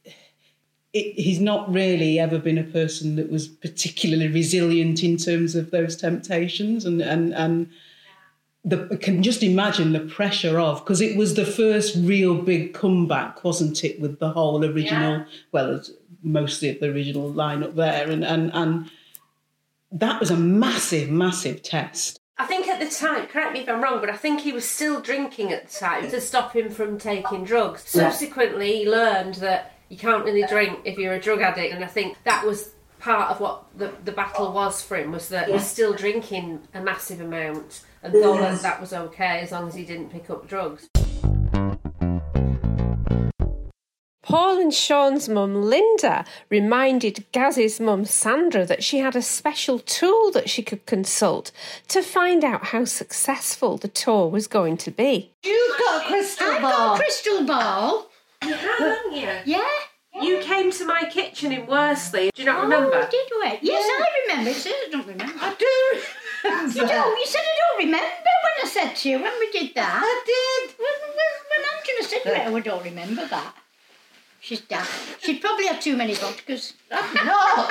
it, 0.92 1.14
he's 1.14 1.40
not 1.40 1.72
really 1.72 2.18
ever 2.18 2.38
been 2.38 2.58
a 2.58 2.62
person 2.64 3.16
that 3.16 3.30
was 3.30 3.48
particularly 3.48 4.28
resilient 4.28 5.02
in 5.02 5.16
terms 5.16 5.54
of 5.54 5.70
those 5.70 5.96
temptations 5.96 6.84
and 6.84 7.00
and 7.00 7.34
and 7.34 7.68
the, 8.64 8.88
I 8.90 8.96
can 8.96 9.22
just 9.22 9.42
imagine 9.44 9.92
the 9.92 10.00
pressure 10.00 10.58
of 10.58 10.80
because 10.80 11.00
it 11.00 11.16
was 11.16 11.34
the 11.34 11.46
first 11.46 11.94
real 12.00 12.34
big 12.34 12.74
comeback, 12.74 13.44
wasn't 13.44 13.84
it, 13.84 14.00
with 14.00 14.18
the 14.18 14.30
whole 14.30 14.64
original, 14.64 15.18
Yeah. 15.18 15.24
well, 15.52 15.76
it's 15.76 15.92
mostly 16.24 16.70
of 16.70 16.80
the 16.80 16.90
original 16.90 17.32
lineup 17.32 17.76
there, 17.76 18.10
and 18.10 18.24
and 18.24 18.50
and 18.52 18.90
that 19.92 20.18
was 20.18 20.30
a 20.30 20.36
massive, 20.36 21.08
massive 21.08 21.62
test. 21.62 22.15
I 22.38 22.44
think 22.44 22.68
at 22.68 22.80
the 22.80 22.90
time, 22.90 23.26
correct 23.28 23.54
me 23.54 23.60
if 23.60 23.68
I'm 23.68 23.82
wrong, 23.82 24.00
but 24.00 24.10
I 24.10 24.16
think 24.16 24.40
he 24.40 24.52
was 24.52 24.68
still 24.68 25.00
drinking 25.00 25.52
at 25.52 25.68
the 25.68 25.78
time 25.78 26.10
to 26.10 26.20
stop 26.20 26.54
him 26.54 26.68
from 26.68 26.98
taking 26.98 27.44
drugs. 27.44 27.94
Yeah. 27.94 28.10
Subsequently, 28.10 28.78
he 28.78 28.90
learned 28.90 29.36
that 29.36 29.72
you 29.88 29.96
can't 29.96 30.24
really 30.24 30.46
drink 30.46 30.80
if 30.84 30.98
you're 30.98 31.14
a 31.14 31.20
drug 31.20 31.40
addict, 31.40 31.72
and 31.74 31.82
I 31.82 31.88
think 31.88 32.18
that 32.24 32.44
was 32.44 32.72
part 32.98 33.30
of 33.30 33.40
what 33.40 33.64
the, 33.76 33.92
the 34.04 34.12
battle 34.12 34.52
was 34.52 34.82
for 34.82 34.96
him 34.96 35.12
was 35.12 35.28
that 35.28 35.46
he 35.46 35.52
was 35.52 35.66
still 35.66 35.92
drinking 35.92 36.60
a 36.74 36.80
massive 36.80 37.20
amount 37.20 37.82
and 38.02 38.12
thought 38.12 38.40
that 38.40 38.62
that 38.62 38.80
was 38.80 38.92
okay 38.92 39.40
as 39.40 39.52
long 39.52 39.68
as 39.68 39.74
he 39.74 39.84
didn't 39.84 40.10
pick 40.10 40.28
up 40.28 40.48
drugs. 40.48 40.88
Paul 44.26 44.58
and 44.58 44.74
Sean's 44.74 45.28
mum, 45.28 45.54
Linda, 45.54 46.24
reminded 46.50 47.24
Gaz's 47.30 47.78
mum, 47.78 48.04
Sandra, 48.04 48.66
that 48.66 48.82
she 48.82 48.98
had 48.98 49.14
a 49.14 49.22
special 49.22 49.78
tool 49.78 50.32
that 50.32 50.50
she 50.50 50.64
could 50.64 50.84
consult 50.84 51.52
to 51.86 52.02
find 52.02 52.42
out 52.42 52.66
how 52.66 52.84
successful 52.86 53.76
the 53.76 53.86
tour 53.86 54.28
was 54.28 54.48
going 54.48 54.78
to 54.78 54.90
be. 54.90 55.30
You've 55.44 55.78
got 55.78 56.02
a 56.02 56.06
crystal 56.08 56.48
I've 56.48 56.60
ball. 56.60 56.70
got 56.70 56.94
a 56.94 56.98
crystal 56.98 57.46
ball. 57.46 58.10
You 58.42 58.54
have, 58.54 58.78
haven't 58.78 59.12
you? 59.14 59.30
Yeah. 59.44 59.68
You 60.20 60.40
came 60.40 60.72
to 60.72 60.84
my 60.84 61.04
kitchen 61.04 61.52
in 61.52 61.66
Worsley. 61.66 62.30
Do 62.34 62.42
you 62.42 62.46
not 62.46 62.62
remember? 62.62 62.96
Oh, 62.96 63.08
did 63.08 63.28
we? 63.30 63.58
Yes, 63.62 63.88
I 63.88 64.08
remember. 64.26 64.50
It 64.50 64.56
says 64.56 64.72
I 64.74 64.90
don't 64.90 65.06
remember. 65.06 65.34
I 65.40 65.54
do. 65.54 66.80
you 66.80 66.86
don't. 66.86 67.18
You 67.18 67.26
said 67.26 67.42
I 67.42 67.56
don't 67.60 67.86
remember 67.86 68.30
when 68.42 68.64
I 68.64 68.66
said 68.66 68.94
to 68.94 69.08
you 69.08 69.22
when 69.22 69.38
we 69.38 69.52
did 69.52 69.72
that. 69.76 70.00
I 70.02 70.22
did. 70.26 70.74
When, 70.78 70.88
when, 71.14 71.32
when 71.50 71.78
Angela 71.78 72.08
said 72.08 72.22
to 72.24 72.50
me, 72.50 72.56
I 72.56 72.60
don't 72.60 72.84
remember 72.84 73.26
that. 73.28 73.54
She's 74.46 74.60
daft. 74.60 75.24
She'd 75.24 75.40
probably 75.40 75.66
had 75.66 75.80
too 75.80 75.96
many 75.96 76.14
vodkas. 76.14 76.74
I'm 76.92 77.26
not. 77.26 77.68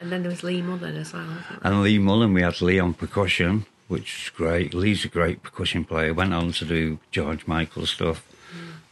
And 0.00 0.10
then 0.10 0.22
there 0.22 0.30
was 0.30 0.42
Lea 0.42 0.62
Mullin 0.62 0.96
as 0.96 1.12
well. 1.12 1.28
And 1.62 1.82
Lea 1.84 2.00
Mullin, 2.00 2.34
we 2.34 2.42
had 2.42 2.60
Lea 2.60 2.80
on 2.80 2.94
percussion, 2.94 3.66
which 3.86 4.24
is 4.24 4.30
great. 4.30 4.74
Lea's 4.74 5.04
a 5.04 5.08
great 5.08 5.44
percussion 5.44 5.84
player. 5.84 6.12
Went 6.12 6.34
on 6.34 6.50
to 6.52 6.64
do 6.64 6.98
George 7.12 7.46
Michael 7.46 7.86
stuff. 7.86 8.26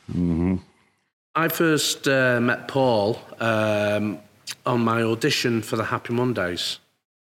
hmm 0.07 0.59
I 1.35 1.49
first 1.49 2.07
uh, 2.07 2.39
met 2.41 2.69
Paul 2.69 3.21
um, 3.41 4.21
on 4.65 4.85
my 4.85 5.03
audition 5.03 5.63
for 5.63 5.75
the 5.75 5.87
Happy 5.87 6.13
Mondays. 6.13 6.79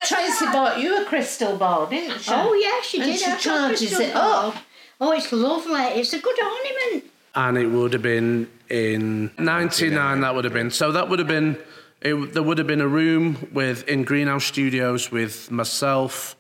Tracy 0.03 0.47
bought 0.47 0.81
you 0.81 1.03
a 1.03 1.05
crystal 1.05 1.59
ball, 1.59 1.89
didn't 1.89 2.23
she? 2.23 2.31
Oh, 2.33 2.55
yeah, 2.55 2.81
she 2.83 3.03
and 3.03 3.13
did. 3.13 3.21
She 3.21 3.37
charges 3.37 4.01
it 4.01 4.17
up. 4.17 4.55
Oh, 4.99 5.13
it's 5.13 5.31
lovely. 5.31 6.01
It's 6.01 6.15
a 6.15 6.21
good 6.21 6.39
ornament. 6.41 7.12
And 7.35 7.57
it 7.57 7.67
would 7.67 7.93
have 7.93 8.03
been 8.03 8.49
in 8.69 9.31
99 9.39 10.21
that 10.21 10.35
would 10.35 10.45
have 10.45 10.53
been 10.53 10.71
so 10.71 10.93
that 10.93 11.09
would 11.09 11.19
have 11.19 11.29
been 11.29 11.57
it, 12.01 12.15
there 12.35 12.43
would 12.43 12.59
have 12.59 12.67
been 12.67 12.81
a 12.81 12.89
room 12.89 13.49
with 13.53 13.87
in 13.89 14.05
greenhouse 14.05 14.45
studios 14.45 15.11
with 15.11 15.51
myself 15.51 16.37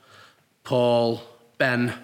paul 0.64 1.22
ben 1.58 1.94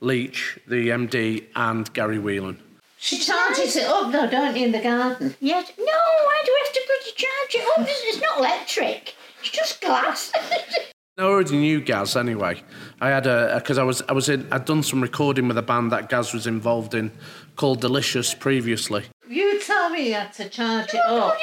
leach 0.00 0.58
the 0.66 0.88
md 0.88 1.44
and 1.54 1.92
gary 1.92 2.18
whelan 2.18 2.58
She 2.98 3.18
charges 3.18 3.76
it 3.76 3.84
up 3.86 4.10
though, 4.12 4.28
don't 4.28 4.56
you, 4.56 4.66
in 4.66 4.72
the 4.72 4.80
garden? 4.82 5.34
Yes. 5.40 5.70
No, 5.78 5.84
why 5.84 6.42
do 6.44 6.50
we 6.52 6.60
have 6.64 6.74
to 6.74 6.82
bloody 6.88 7.14
charge 7.14 7.54
it 7.54 7.64
up? 7.78 7.86
It's, 7.88 8.02
it's 8.10 8.20
not 8.20 8.38
electric. 8.40 9.14
It's 9.40 9.50
just 9.50 9.80
glass. 9.80 10.32
I 11.18 11.22
already 11.22 11.56
knew 11.56 11.80
Gaz 11.80 12.14
anyway. 12.16 12.62
I 13.00 13.08
had 13.08 13.26
a 13.26 13.56
because 13.56 13.76
I 13.76 13.82
was 13.82 14.02
I 14.08 14.12
was 14.12 14.28
in 14.28 14.46
I'd 14.52 14.64
done 14.66 14.84
some 14.84 15.00
recording 15.00 15.48
with 15.48 15.58
a 15.58 15.62
band 15.62 15.90
that 15.90 16.08
Gaz 16.08 16.32
was 16.32 16.46
involved 16.46 16.94
in 16.94 17.10
called 17.56 17.80
Delicious 17.80 18.34
previously, 18.34 19.04
You 19.28 19.60
tell 19.60 19.90
me 19.90 20.08
you 20.08 20.14
had 20.14 20.32
to 20.34 20.48
charge 20.48 20.94
it 20.94 21.00
Oh, 21.08 21.18
up. 21.30 21.36
I 21.36 21.38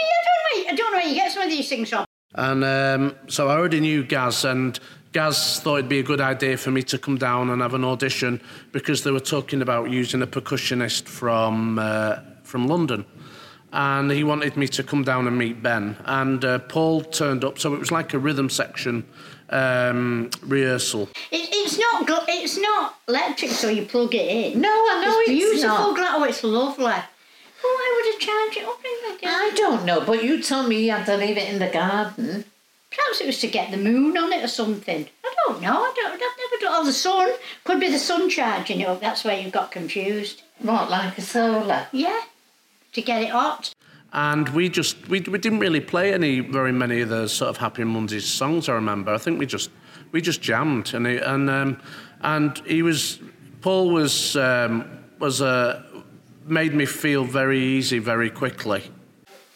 don't 0.56 0.66
know. 0.66 0.72
I 0.72 0.76
don't 0.76 0.92
know 0.94 0.98
where 1.00 1.08
you 1.08 1.16
get 1.16 1.32
some 1.34 1.44
of 1.44 1.50
these 1.50 1.68
things 1.68 1.90
from. 1.90 2.06
and 2.36 2.64
um, 2.64 3.16
so 3.28 3.50
I 3.50 3.58
already 3.58 3.82
knew 3.82 4.06
Gaz 4.06 4.46
and 4.46 4.80
Gaz 5.12 5.60
thought 5.60 5.80
it'd 5.80 5.90
be 5.90 6.00
a 6.00 6.04
good 6.04 6.22
idea 6.22 6.56
for 6.56 6.72
me 6.72 6.82
to 6.84 6.98
come 6.98 7.18
down 7.18 7.50
and 7.50 7.62
have 7.62 7.74
an 7.74 7.84
audition 7.84 8.40
because 8.72 9.04
they 9.04 9.12
were 9.12 9.20
talking 9.20 9.62
about 9.62 9.90
using 9.90 10.22
a 10.22 10.28
percussionist 10.28 11.04
from 11.10 11.80
uh, 11.80 12.20
from 12.44 12.68
London. 12.68 13.06
And 13.74 14.10
he 14.10 14.24
wanted 14.24 14.56
me 14.56 14.70
to 14.70 14.84
come 14.84 15.04
down 15.04 15.28
and 15.28 15.38
meet 15.38 15.62
Ben. 15.62 15.98
And 16.06 16.46
uh, 16.46 16.60
Paul 16.60 17.02
turned 17.02 17.44
up, 17.44 17.60
so 17.60 17.74
it 17.74 17.80
was 17.80 17.92
like 17.92 18.14
a 18.14 18.18
rhythm 18.20 18.50
section 18.50 19.04
um, 19.50 20.30
rehearsal. 20.44 21.10
It, 21.32 21.50
it's 21.52 21.78
not. 21.78 22.08
gl- 22.08 22.26
It's 22.28 22.58
not 22.58 22.96
electric, 23.08 23.52
so 23.52 23.70
you 23.70 23.86
plug 23.86 24.14
it 24.16 24.28
in. 24.54 24.62
No, 24.62 24.70
I 24.70 25.02
know 25.06 25.20
it's 25.20 25.30
beautiful 25.30 25.68
not. 25.68 25.96
glass. 25.96 26.12
Oh, 26.16 26.24
it's 26.24 26.44
lovely. 26.44 26.84
Well, 26.86 27.74
why 27.74 27.94
would 27.96 28.16
I 28.16 28.18
charge 28.20 28.58
it 28.64 28.68
up 28.68 28.80
in 28.84 29.14
the 29.16 29.22
garden? 29.22 29.42
I 29.42 29.52
don't 29.56 29.86
know, 29.86 30.02
but 30.06 30.24
you 30.24 30.42
told 30.42 30.68
me 30.70 30.86
you 30.86 30.92
had 30.92 31.06
to 31.08 31.18
leave 31.18 31.38
it 31.38 31.50
in 31.52 31.60
the 31.60 31.68
garden. 31.70 32.46
Perhaps 32.92 33.22
it 33.22 33.26
was 33.28 33.40
to 33.42 33.48
get 33.48 33.72
the 33.72 33.78
moon 33.78 34.18
on 34.18 34.32
it 34.32 34.44
or 34.44 34.48
something. 34.48 35.08
I 35.24 35.36
don't 35.48 35.62
know. 35.62 35.82
I 35.84 35.94
don't. 35.96 36.14
I've 36.14 36.20
never 36.20 36.62
done. 36.62 36.74
Oh, 36.82 36.86
the 36.86 36.94
sun 36.94 37.32
could 37.64 37.80
be 37.80 37.90
the 37.92 38.00
sun 38.00 38.30
charging 38.30 38.82
it 38.82 38.88
up. 38.88 39.02
That's 39.02 39.24
where 39.26 39.40
you 39.40 39.50
got 39.50 39.72
confused. 39.72 40.44
What, 40.60 40.90
like 40.90 41.18
a 41.18 41.22
solar? 41.22 41.88
Yeah, 41.92 42.22
to 42.94 43.02
get 43.02 43.24
it 43.24 43.30
hot. 43.30 43.74
And 44.16 44.48
we 44.50 44.70
just 44.70 45.10
we, 45.10 45.20
we 45.20 45.38
didn't 45.38 45.60
really 45.60 45.82
play 45.82 46.14
any 46.14 46.40
very 46.40 46.72
many 46.72 47.02
of 47.02 47.10
the 47.10 47.28
sort 47.28 47.50
of 47.50 47.58
Happy 47.58 47.84
Mondays 47.84 48.26
songs. 48.26 48.70
I 48.70 48.74
remember. 48.74 49.14
I 49.14 49.18
think 49.18 49.40
we 49.40 49.46
just 49.46 49.70
we 50.14 50.22
just 50.22 50.42
jammed 50.42 50.94
and 50.94 51.06
he, 51.06 51.18
and 51.18 51.50
um, 51.50 51.82
and 52.22 52.58
he 52.60 52.82
was 52.82 53.20
Paul 53.60 53.90
was 53.92 54.38
um, 54.38 54.88
was 55.20 55.42
uh, 55.42 55.84
made 56.46 56.74
me 56.74 56.86
feel 56.86 57.26
very 57.26 57.60
easy 57.60 58.00
very 58.00 58.30
quickly. 58.30 58.90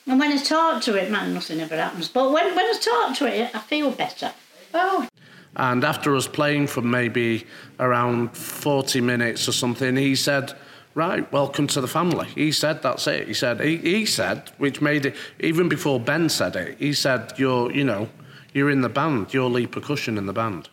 And 0.06 0.20
when 0.20 0.34
I 0.34 0.38
talk 0.38 0.82
to 0.84 0.96
it, 0.96 1.10
man, 1.10 1.34
nothing 1.34 1.62
ever 1.62 1.78
happens. 1.78 2.10
But 2.10 2.34
when, 2.34 2.54
when 2.54 2.66
I 2.66 2.80
talk 2.82 3.16
to 3.18 3.28
it, 3.28 3.56
I 3.56 3.60
feel 3.60 3.92
better. 3.92 4.34
Oh, 4.74 5.08
And 5.56 5.84
after 5.86 6.16
us 6.16 6.28
playing 6.28 6.68
for 6.68 6.82
maybe 6.82 7.46
around 7.80 8.36
40 8.36 9.02
minutes 9.02 9.48
or 9.48 9.52
something, 9.52 9.96
he 9.96 10.16
said, 10.16 10.54
Right, 11.00 11.32
welcome 11.32 11.66
to 11.68 11.80
the 11.80 11.88
family. 11.88 12.28
He 12.36 12.52
said, 12.52 12.82
That's 12.84 13.08
it. 13.08 13.26
He 13.30 13.34
said, 13.34 13.62
He, 13.62 13.78
he 13.78 14.06
said, 14.06 14.52
which 14.58 14.82
made 14.82 15.06
it, 15.06 15.16
even 15.40 15.70
before 15.70 15.98
Ben 15.98 16.28
said 16.28 16.58
it, 16.58 16.78
he 16.78 16.92
said, 16.92 17.32
You're, 17.38 17.72
you 17.72 17.86
know, 17.86 18.10
you're 18.54 18.70
in 18.70 18.82
the 18.82 18.90
band, 18.90 19.34
you're 19.34 19.50
lead 19.50 19.72
percussion 19.72 20.18
in 20.18 20.26
the 20.26 20.34
band. 20.34 20.68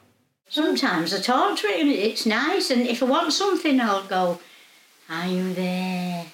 sometimes 0.49 1.15
I 1.15 1.21
talk 1.21 1.57
to 1.61 1.69
it 1.69 1.79
and 1.81 1.91
it's 1.91 2.27
nice. 2.27 2.73
And 2.73 2.89
if 2.89 3.05
I 3.05 3.07
want 3.07 3.33
something, 3.35 3.81
I'll 3.81 4.03
go, 4.03 4.41
Are 5.09 5.29
you 5.29 5.55
there? 5.55 6.27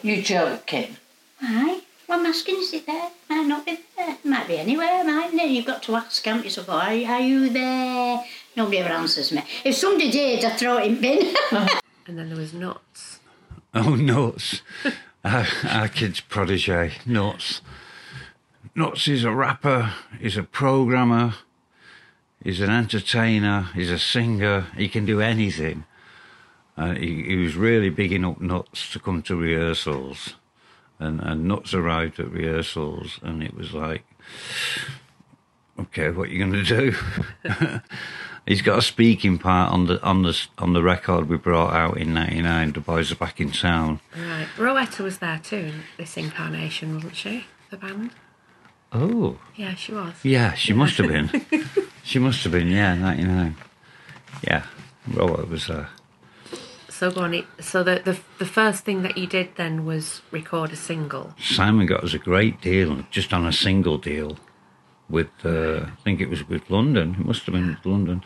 You 0.00 0.22
joking? 0.22 0.96
Aye. 1.42 1.80
Well, 2.08 2.20
I'm 2.20 2.26
asking, 2.26 2.58
is 2.60 2.72
it 2.72 2.86
there? 2.86 3.10
Might 3.28 3.48
not 3.48 3.66
be 3.66 3.80
there. 3.96 4.16
Might 4.22 4.46
be 4.46 4.58
anywhere, 4.58 5.02
mightn't 5.02 5.42
it? 5.42 5.50
You've 5.50 5.66
got 5.66 5.82
to 5.82 5.96
ask, 5.96 6.24
haven't 6.24 6.44
you? 6.44 6.50
So, 6.50 6.64
are, 6.68 6.94
you- 6.94 7.08
are 7.08 7.20
you 7.20 7.48
there? 7.48 8.22
Nobody 8.54 8.78
ever 8.78 8.90
answers 8.90 9.32
me. 9.32 9.42
If 9.64 9.74
somebody 9.74 10.12
did, 10.12 10.44
I'd 10.44 10.56
throw 10.56 10.76
it 10.78 10.86
in 10.86 11.00
bin. 11.00 11.34
And 12.08 12.16
then 12.18 12.30
there 12.30 12.38
was 12.38 12.54
nuts. 12.54 13.20
Oh, 13.74 13.94
nuts. 13.94 14.62
our, 15.24 15.46
our 15.68 15.88
kid's 15.88 16.22
protege, 16.22 16.94
Nuts. 17.04 17.60
Nuts 18.74 19.06
is 19.08 19.24
a 19.24 19.32
rapper, 19.32 19.92
he's 20.18 20.38
a 20.38 20.42
programmer, 20.42 21.34
he's 22.42 22.62
an 22.62 22.70
entertainer, 22.70 23.68
he's 23.74 23.90
a 23.90 23.98
singer, 23.98 24.68
he 24.74 24.88
can 24.88 25.04
do 25.04 25.20
anything. 25.20 25.84
Uh, 26.78 26.94
he, 26.94 27.24
he 27.24 27.36
was 27.36 27.56
really 27.56 27.90
bigging 27.90 28.24
up 28.24 28.40
Nuts 28.40 28.90
to 28.92 28.98
come 28.98 29.20
to 29.22 29.36
rehearsals. 29.36 30.34
And, 30.98 31.20
and 31.20 31.44
Nuts 31.44 31.74
arrived 31.74 32.18
at 32.20 32.30
rehearsals, 32.30 33.20
and 33.22 33.42
it 33.42 33.54
was 33.54 33.74
like, 33.74 34.04
okay, 35.78 36.10
what 36.10 36.28
are 36.28 36.32
you 36.32 36.38
going 36.38 36.64
to 36.64 36.64
do? 36.64 36.96
He's 38.48 38.62
got 38.62 38.78
a 38.78 38.82
speaking 38.82 39.36
part 39.38 39.70
on 39.70 39.86
the 39.88 40.02
on 40.02 40.22
the 40.22 40.34
on 40.56 40.72
the 40.72 40.82
record 40.82 41.28
we 41.28 41.36
brought 41.36 41.74
out 41.74 41.98
in 41.98 42.14
'99. 42.14 42.72
The 42.72 42.80
boys 42.80 43.12
are 43.12 43.16
back 43.16 43.40
in 43.42 43.52
town. 43.52 44.00
Right. 44.16 44.48
Rowetta 44.56 45.00
was 45.04 45.18
there 45.18 45.38
too 45.42 45.56
in 45.56 45.82
this 45.98 46.16
incarnation, 46.16 46.94
wasn't 46.94 47.14
she? 47.14 47.44
The 47.70 47.76
band? 47.76 48.10
Oh, 48.90 49.36
Yeah, 49.54 49.74
she 49.74 49.92
was. 49.92 50.14
yeah, 50.24 50.54
she 50.54 50.72
must 50.72 50.96
have 50.96 51.08
been. 51.08 51.28
she 52.02 52.18
must 52.18 52.42
have 52.44 52.52
been. 52.52 52.68
Yeah, 52.68 52.94
'99. 52.94 53.54
Yeah, 54.42 54.62
Rowetta 55.10 55.46
was 55.50 55.66
there. 55.66 55.90
So 56.88 57.10
go 57.10 57.20
on. 57.20 57.34
it- 57.34 57.46
So 57.60 57.82
the, 57.84 58.00
the 58.02 58.18
the 58.38 58.46
first 58.46 58.82
thing 58.86 59.02
that 59.02 59.18
you 59.18 59.26
did 59.26 59.56
then 59.56 59.84
was 59.84 60.22
record 60.30 60.72
a 60.72 60.76
single. 60.76 61.34
Simon 61.38 61.84
got 61.86 62.02
us 62.02 62.14
a 62.14 62.18
great 62.18 62.62
deal 62.62 63.04
just 63.10 63.34
on 63.34 63.44
a 63.46 63.52
single 63.52 63.98
deal. 63.98 64.38
With 65.10 65.28
uh, 65.44 65.86
I 65.86 66.02
think 66.04 66.20
it 66.20 66.28
was 66.28 66.46
with 66.48 66.68
London. 66.70 67.16
It 67.20 67.26
must 67.26 67.44
have 67.46 67.54
been 67.54 67.68
with 67.68 67.86
London, 67.86 68.22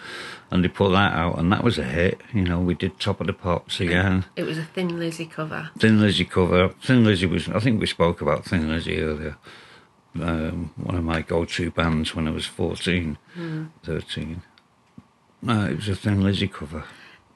and 0.50 0.64
they 0.64 0.68
put 0.68 0.90
that 0.92 1.12
out, 1.14 1.38
and 1.38 1.52
that 1.52 1.62
was 1.62 1.78
a 1.78 1.84
hit. 1.84 2.20
You 2.34 2.42
know, 2.42 2.60
we 2.60 2.74
did 2.74 2.98
Top 2.98 3.20
of 3.20 3.26
the 3.26 3.32
Pops 3.32 3.80
again. 3.80 4.24
It 4.36 4.42
was 4.44 4.58
a 4.58 4.64
Thin 4.64 4.98
Lizzy 4.98 5.26
cover. 5.26 5.70
Thin 5.78 6.00
Lizzy 6.00 6.24
cover. 6.24 6.68
Thin 6.82 7.04
Lizzy 7.04 7.26
was. 7.26 7.48
I 7.48 7.60
think 7.60 7.80
we 7.80 7.86
spoke 7.86 8.20
about 8.20 8.44
Thin 8.44 8.68
Lizzy 8.68 9.00
earlier. 9.00 9.36
Um, 10.20 10.72
one 10.76 10.96
of 10.96 11.04
my 11.04 11.22
go-to 11.22 11.70
bands 11.70 12.14
when 12.14 12.28
I 12.28 12.32
was 12.32 12.44
14, 12.44 13.16
Mm. 13.38 13.70
13. 13.82 14.42
No, 15.40 15.64
it 15.66 15.76
was 15.76 15.88
a 15.88 15.96
Thin 15.96 16.22
Lizzy 16.22 16.48
cover. 16.48 16.84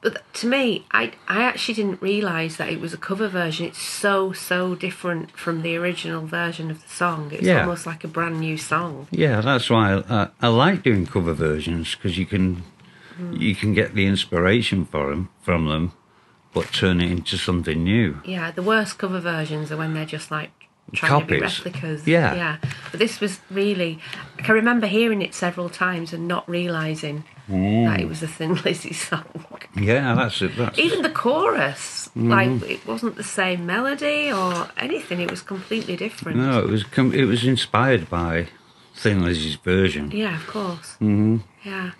But 0.07 0.33
to 0.35 0.47
me, 0.47 0.85
I 0.91 1.11
I 1.27 1.41
actually 1.43 1.75
didn't 1.75 2.01
realise 2.01 2.55
that 2.57 2.69
it 2.69 2.79
was 2.79 2.93
a 2.93 2.97
cover 2.97 3.27
version. 3.27 3.65
It's 3.65 3.81
so 3.81 4.31
so 4.31 4.73
different 4.75 5.31
from 5.31 5.61
the 5.63 5.75
original 5.75 6.25
version 6.25 6.71
of 6.71 6.81
the 6.81 6.87
song. 6.89 7.29
It's 7.33 7.43
Yeah. 7.43 7.61
almost 7.61 7.85
like 7.85 8.03
a 8.05 8.07
brand 8.07 8.39
new 8.39 8.57
song. 8.57 9.07
Yeah, 9.11 9.41
that's 9.41 9.69
why 9.69 10.01
I, 10.09 10.27
I, 10.41 10.47
like 10.47 10.81
doing 10.83 11.05
cover 11.05 11.33
versions 11.33 11.95
because 11.95 12.17
you 12.17 12.25
can 12.25 12.63
Mm. 13.19 13.39
you 13.41 13.55
can 13.55 13.73
get 13.73 13.95
the 13.95 14.05
inspiration 14.05 14.85
for 14.85 15.09
them 15.09 15.29
from 15.41 15.65
them, 15.67 15.91
but 16.53 16.71
turn 16.71 17.01
it 17.01 17.11
into 17.11 17.35
something 17.37 17.83
new. 17.83 18.21
Yeah, 18.23 18.51
the 18.51 18.61
worst 18.61 18.99
cover 18.99 19.19
versions 19.19 19.71
are 19.71 19.77
when 19.77 19.93
they're 19.95 20.05
just 20.05 20.29
like 20.29 20.51
trying 20.93 21.21
to 21.21 21.25
be 21.27 21.39
replicas. 21.41 22.07
Yeah. 22.07 22.35
yeah. 22.35 22.57
But 22.91 22.99
this 22.99 23.19
was 23.19 23.39
really. 23.49 23.99
I 24.37 24.41
can 24.43 24.55
remember 24.55 24.87
hearing 24.87 25.21
it 25.23 25.33
several 25.33 25.67
times 25.69 26.13
and 26.13 26.27
not 26.27 26.47
realising 26.47 27.23
that 27.47 27.99
it 27.99 28.07
was 28.07 28.21
a 28.23 28.27
Thin 28.27 28.55
Lizzy 28.65 28.93
song. 28.93 29.23
Yeah, 29.75 30.15
that's 30.15 30.41
it. 30.41 30.55
That's 30.57 30.77
Even 30.79 31.01
the 31.01 31.09
chorus, 31.09 32.09
Mhm. 32.17 32.29
like 32.29 32.69
it 32.69 32.85
wasn't 32.87 33.15
the 33.15 33.23
same 33.23 33.65
melody 33.65 34.31
or 34.31 34.69
anything. 34.77 35.19
It 35.21 35.29
was 35.31 35.41
completely 35.41 35.95
different. 35.95 36.37
no, 36.39 36.59
it 36.59 36.67
was 36.69 36.83
com- 36.83 37.13
it 37.13 37.25
was 37.25 37.45
inspired 37.45 38.09
by 38.09 38.47
Thin 38.95 39.23
Lizzy's 39.23 39.55
version. 39.55 40.11
Yeah, 40.11 40.35
of 40.35 40.47
course. 40.47 40.95
hmm 40.99 41.37
Yeah. 41.63 41.91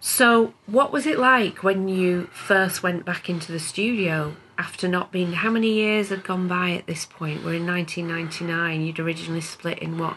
So, 0.00 0.54
what 0.66 0.92
was 0.92 1.06
it 1.06 1.18
like 1.18 1.64
when 1.64 1.88
you 1.88 2.28
first 2.32 2.82
went 2.84 3.04
back 3.04 3.28
into 3.28 3.50
the 3.50 3.58
studio 3.58 4.36
after 4.56 4.86
not 4.86 5.10
being? 5.10 5.32
How 5.32 5.50
many 5.50 5.72
years 5.72 6.10
had 6.10 6.22
gone 6.22 6.46
by 6.46 6.70
at 6.70 6.86
this 6.86 7.04
point? 7.04 7.44
We're 7.44 7.54
in 7.54 7.66
1999. 7.66 8.82
You'd 8.82 9.00
originally 9.00 9.40
split 9.40 9.80
in 9.80 9.98
what, 9.98 10.16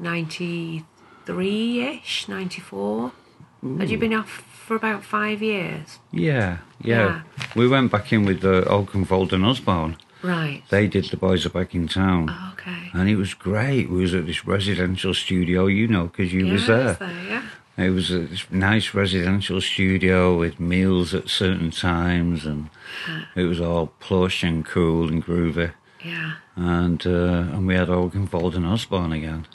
93 0.00 1.80
ish, 2.02 2.28
94? 2.28 3.12
Had 3.78 3.90
you 3.90 3.98
been 3.98 4.12
off 4.14 4.28
for 4.66 4.74
about 4.76 5.04
five 5.04 5.40
years? 5.42 5.98
Yeah, 6.10 6.58
yeah, 6.82 7.22
We 7.54 7.68
went 7.68 7.92
back 7.92 8.12
in 8.12 8.24
with 8.24 8.44
uh, 8.44 8.62
Oakenfold 8.66 9.32
and 9.32 9.44
Osborne. 9.44 9.96
Right. 10.22 10.62
They 10.68 10.86
did 10.88 11.04
The 11.06 11.16
Boys 11.16 11.46
Are 11.46 11.50
Back 11.50 11.74
in 11.74 11.86
Town. 11.88 12.30
Okay. 12.52 12.90
And 12.92 13.08
it 13.08 13.16
was 13.16 13.34
great. 13.34 13.88
We 13.90 14.02
was 14.02 14.14
at 14.14 14.26
this 14.26 14.46
residential 14.46 15.14
studio, 15.14 15.66
you 15.66 15.86
know, 15.88 16.04
because 16.06 16.32
you 16.32 16.46
Yeah, 16.46 16.52
was 16.52 16.66
there. 16.66 16.92
there, 16.94 17.24
yeah. 17.28 17.42
It 17.76 17.90
was 17.90 18.10
a 18.10 18.28
nice 18.50 18.94
residential 18.94 19.60
studio 19.60 20.38
with 20.38 20.60
meals 20.60 21.14
at 21.14 21.28
certain 21.28 21.70
times, 21.70 22.44
and 22.44 22.68
it 23.34 23.44
was 23.44 23.60
all 23.60 23.86
plush 23.98 24.42
and 24.44 24.64
cool 24.64 25.08
and 25.08 25.24
groovy. 25.24 25.72
Yeah. 26.04 26.32
And 26.56 27.04
uh, 27.06 27.54
and 27.54 27.66
we 27.66 27.74
had 27.74 27.88
Oakenfold 27.88 28.54
and 28.56 28.66
Osborne 28.66 29.12
again. 29.12 29.46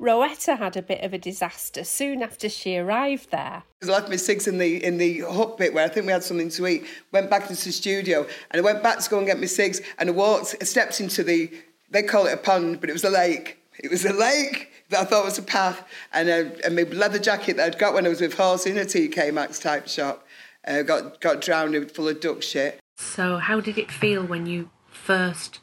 Rowetta 0.00 0.56
had 0.56 0.76
a 0.76 0.82
bit 0.82 1.02
of 1.02 1.12
a 1.12 1.18
disaster 1.18 1.84
soon 1.84 2.22
after 2.22 2.48
she 2.48 2.76
arrived 2.78 3.30
there. 3.30 3.64
I 3.82 3.86
left 3.86 4.08
my 4.08 4.16
cigs 4.16 4.46
in 4.46 4.56
the 4.58 4.82
in 4.82 4.96
the 4.96 5.20
hut 5.20 5.58
bit 5.58 5.74
where 5.74 5.84
I 5.84 5.88
think 5.88 6.06
we 6.06 6.12
had 6.12 6.24
something 6.24 6.48
to 6.48 6.66
eat. 6.66 6.86
Went 7.12 7.28
back 7.28 7.50
into 7.50 7.66
the 7.66 7.72
studio 7.72 8.26
and 8.50 8.60
I 8.60 8.64
went 8.64 8.82
back 8.82 8.98
to 9.00 9.10
go 9.10 9.18
and 9.18 9.26
get 9.26 9.38
my 9.38 9.46
cigs 9.46 9.80
and 9.98 10.08
I 10.08 10.12
walked, 10.12 10.56
I 10.60 10.64
stepped 10.64 11.00
into 11.00 11.22
the, 11.22 11.50
they 11.90 12.02
call 12.02 12.26
it 12.26 12.32
a 12.32 12.38
pond, 12.38 12.80
but 12.80 12.88
it 12.88 12.94
was 12.94 13.04
a 13.04 13.10
lake. 13.10 13.58
It 13.78 13.90
was 13.90 14.04
a 14.04 14.12
lake 14.12 14.70
that 14.88 15.00
I 15.00 15.04
thought 15.04 15.24
was 15.24 15.38
a 15.38 15.42
path. 15.42 15.86
And, 16.12 16.28
a, 16.28 16.66
and 16.66 16.76
my 16.76 16.82
leather 16.82 17.18
jacket 17.18 17.58
that 17.58 17.66
I'd 17.66 17.78
got 17.78 17.94
when 17.94 18.06
I 18.06 18.08
was 18.08 18.20
with 18.20 18.34
Horse 18.34 18.66
in 18.66 18.78
a 18.78 18.84
TK 18.84 19.34
Maxx 19.34 19.58
type 19.58 19.86
shop 19.86 20.26
uh, 20.66 20.82
got 20.82 21.20
got 21.20 21.40
drowned 21.40 21.90
full 21.90 22.08
of 22.08 22.20
duck 22.20 22.42
shit. 22.42 22.80
So, 22.96 23.38
how 23.38 23.60
did 23.60 23.78
it 23.78 23.90
feel 23.90 24.24
when 24.24 24.46
you 24.46 24.70
first 24.90 25.60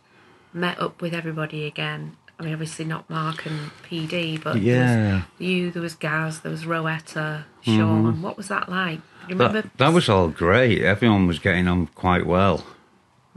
met 0.53 0.79
up 0.79 1.01
with 1.01 1.13
everybody 1.13 1.65
again? 1.65 2.17
I 2.39 2.43
mean, 2.43 2.53
obviously 2.53 2.85
not 2.85 3.09
Mark 3.09 3.45
and 3.47 3.71
PD, 3.89 4.41
but 4.43 4.53
there 4.53 4.61
Yeah. 4.63 5.13
was 5.15 5.23
you, 5.39 5.71
there 5.71 5.81
was 5.81 5.95
Gaz, 5.95 6.41
there 6.41 6.51
was 6.51 6.65
Rowetta, 6.65 7.45
Sean. 7.63 8.13
Mhm. 8.13 8.21
What 8.21 8.37
was 8.37 8.47
that 8.49 8.69
like? 8.69 8.99
Remember? 9.27 9.61
That, 9.63 9.77
that 9.77 9.93
was 9.93 10.07
all 10.07 10.27
great. 10.29 10.81
Everyone 10.83 11.25
was 11.27 11.39
getting 11.39 11.67
on 11.67 11.87
quite 11.87 12.25
well. 12.27 12.63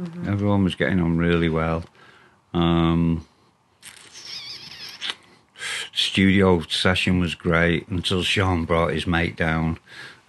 Mhm. 0.01 0.27
Everyone 0.29 0.65
was 0.65 0.75
getting 0.75 1.01
on 1.01 1.17
really 1.17 1.49
well. 1.49 1.85
Um, 2.53 3.25
studio 5.93 6.61
session 6.69 7.21
was 7.21 7.35
great 7.35 7.89
until 7.89 8.23
Sean 8.23 8.65
brought 8.65 8.93
his 8.93 9.07
mate 9.07 9.37
down, 9.37 9.79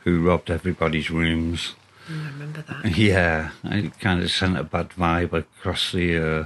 who 0.03 0.25
robbed 0.25 0.49
everybody's 0.49 1.09
rooms. 1.11 1.75
Mm, 2.09 2.25
I 2.25 2.29
remember 2.31 2.61
that. 2.63 2.97
Yeah, 2.97 3.51
it 3.65 3.99
kind 3.99 4.21
of 4.23 4.31
sent 4.31 4.57
a 4.57 4.63
bad 4.63 4.89
vibe 4.91 5.33
across 5.33 5.91
the 5.91 6.17
uh, 6.17 6.45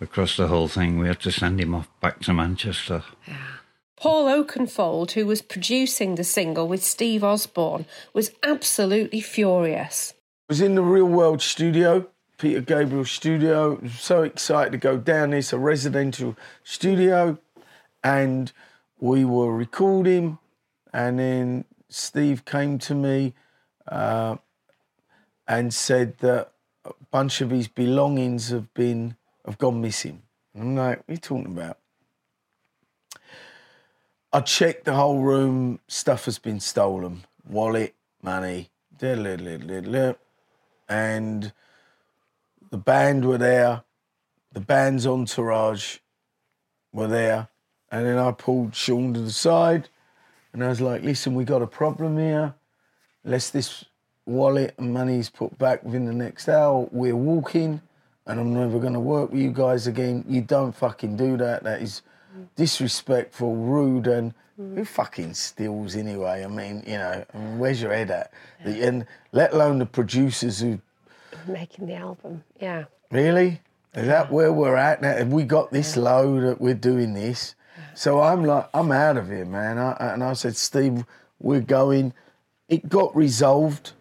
across 0.00 0.36
the 0.36 0.46
whole 0.48 0.68
thing. 0.68 0.98
We 0.98 1.08
had 1.08 1.20
to 1.20 1.32
send 1.32 1.60
him 1.60 1.74
off 1.74 1.88
back 2.00 2.20
to 2.20 2.32
Manchester. 2.32 3.02
Paul 3.96 4.26
Oakenfold, 4.26 5.12
who 5.12 5.26
was 5.26 5.42
producing 5.42 6.14
the 6.14 6.24
single 6.24 6.68
with 6.68 6.84
Steve 6.84 7.24
Osborne, 7.24 7.84
was 8.12 8.30
absolutely 8.44 9.20
furious. 9.20 10.14
was 10.48 10.60
in 10.60 10.76
the 10.76 10.82
real 10.82 11.06
world 11.06 11.42
studio, 11.42 12.06
Peter 12.38 12.60
Gabriel 12.60 13.04
studio. 13.04 13.80
So 13.88 14.22
excited 14.22 14.70
to 14.70 14.78
go 14.78 14.98
down 14.98 15.30
there. 15.30 15.40
It's 15.40 15.52
a 15.52 15.58
residential 15.58 16.36
studio, 16.62 17.38
and 18.04 18.52
we 19.00 19.24
were 19.24 19.52
recording. 19.52 20.38
And 20.92 21.18
then 21.18 21.64
Steve 21.88 22.44
came 22.44 22.78
to 22.78 22.94
me 22.94 23.34
uh, 23.88 24.36
and 25.48 25.74
said 25.74 26.18
that 26.18 26.52
a 26.84 26.92
bunch 27.10 27.40
of 27.40 27.50
his 27.50 27.66
belongings 27.66 28.50
have 28.50 28.72
been 28.74 29.16
have 29.48 29.58
gone 29.58 29.80
missing. 29.80 30.22
And 30.54 30.62
I'm 30.62 30.76
like, 30.76 30.98
what 30.98 31.04
are 31.08 31.12
you 31.12 31.18
talking 31.18 31.46
about? 31.46 31.78
I 34.32 34.40
checked 34.40 34.84
the 34.84 34.94
whole 34.94 35.20
room. 35.20 35.80
Stuff 35.88 36.26
has 36.26 36.38
been 36.38 36.60
stolen. 36.60 37.24
Wallet, 37.48 37.94
money, 38.22 38.70
and 39.00 39.24
the 42.70 42.76
band 42.76 43.24
were 43.24 43.38
there. 43.38 43.82
The 44.52 44.60
band's 44.60 45.06
entourage 45.06 45.98
were 46.92 47.06
there. 47.06 47.48
And 47.90 48.04
then 48.04 48.18
I 48.18 48.32
pulled 48.32 48.74
Sean 48.74 49.14
to 49.14 49.20
the 49.20 49.30
side 49.30 49.88
and 50.52 50.62
I 50.62 50.68
was 50.68 50.80
like, 50.80 51.02
listen, 51.02 51.34
we 51.34 51.44
got 51.44 51.62
a 51.62 51.66
problem 51.66 52.18
here. 52.18 52.54
Unless 53.24 53.50
this 53.50 53.84
wallet 54.26 54.74
and 54.78 54.92
money's 54.92 55.30
put 55.30 55.56
back 55.58 55.84
within 55.84 56.04
the 56.04 56.12
next 56.12 56.48
hour, 56.48 56.88
we're 56.90 57.16
walking 57.16 57.80
and 58.28 58.38
I'm 58.38 58.52
never 58.54 58.78
going 58.78 58.92
to 58.92 59.00
work 59.00 59.32
with 59.32 59.40
you 59.40 59.50
guys 59.50 59.86
again. 59.86 60.24
You 60.28 60.42
don't 60.42 60.72
fucking 60.72 61.16
do 61.16 61.36
that. 61.38 61.64
That 61.64 61.80
is 61.82 62.02
disrespectful, 62.56 63.56
rude, 63.56 64.06
and 64.06 64.34
who 64.56 64.84
fucking 64.84 65.34
steals 65.34 65.96
anyway? 65.96 66.44
I 66.44 66.48
mean, 66.48 66.82
you 66.86 66.98
know, 66.98 67.24
I 67.32 67.38
mean, 67.38 67.58
where's 67.58 67.80
your 67.80 67.92
head 67.92 68.10
at? 68.10 68.32
The- 68.64 68.86
And 68.86 69.06
let 69.32 69.52
alone 69.54 69.78
the 69.78 69.86
producers 69.86 70.60
who 70.60 70.80
Making 71.46 71.86
the 71.86 71.94
album, 71.94 72.42
yeah. 72.60 72.84
Really? 73.10 73.60
Is 73.94 74.06
that 74.06 74.30
where 74.30 74.52
we're 74.52 74.76
at 74.76 75.00
now? 75.00 75.16
Have 75.16 75.32
we 75.32 75.44
got 75.44 75.70
this 75.72 75.96
low 75.96 76.40
that 76.40 76.60
we're 76.60 76.74
doing 76.74 77.14
this? 77.14 77.54
So 77.94 78.20
I'm 78.20 78.44
like, 78.44 78.68
I'm 78.74 78.92
out 78.92 79.16
of 79.16 79.28
here, 79.28 79.44
man. 79.44 79.78
I, 79.78 79.92
and 80.12 80.22
I 80.22 80.32
said, 80.34 80.56
Steve, 80.56 81.04
we're 81.40 81.60
going. 81.60 82.12
It 82.68 82.88
got 82.88 83.14
resolved. 83.16 83.92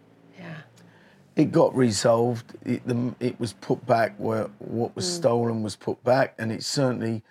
Yeah. 1.38 1.44
It 1.44 1.52
got 1.52 1.76
resolved. 1.76 2.54
It, 2.66 2.86
the, 2.88 3.14
it 3.20 3.40
was 3.40 3.54
put 3.54 3.86
back 3.86 4.16
where 4.18 4.50
what 4.60 4.96
was 4.96 5.06
Mm. 5.06 5.16
stolen 5.16 5.64
was 5.64 5.76
put 5.76 6.04
back, 6.04 6.34
and 6.38 6.52
it 6.52 6.64
certainly 6.64 7.24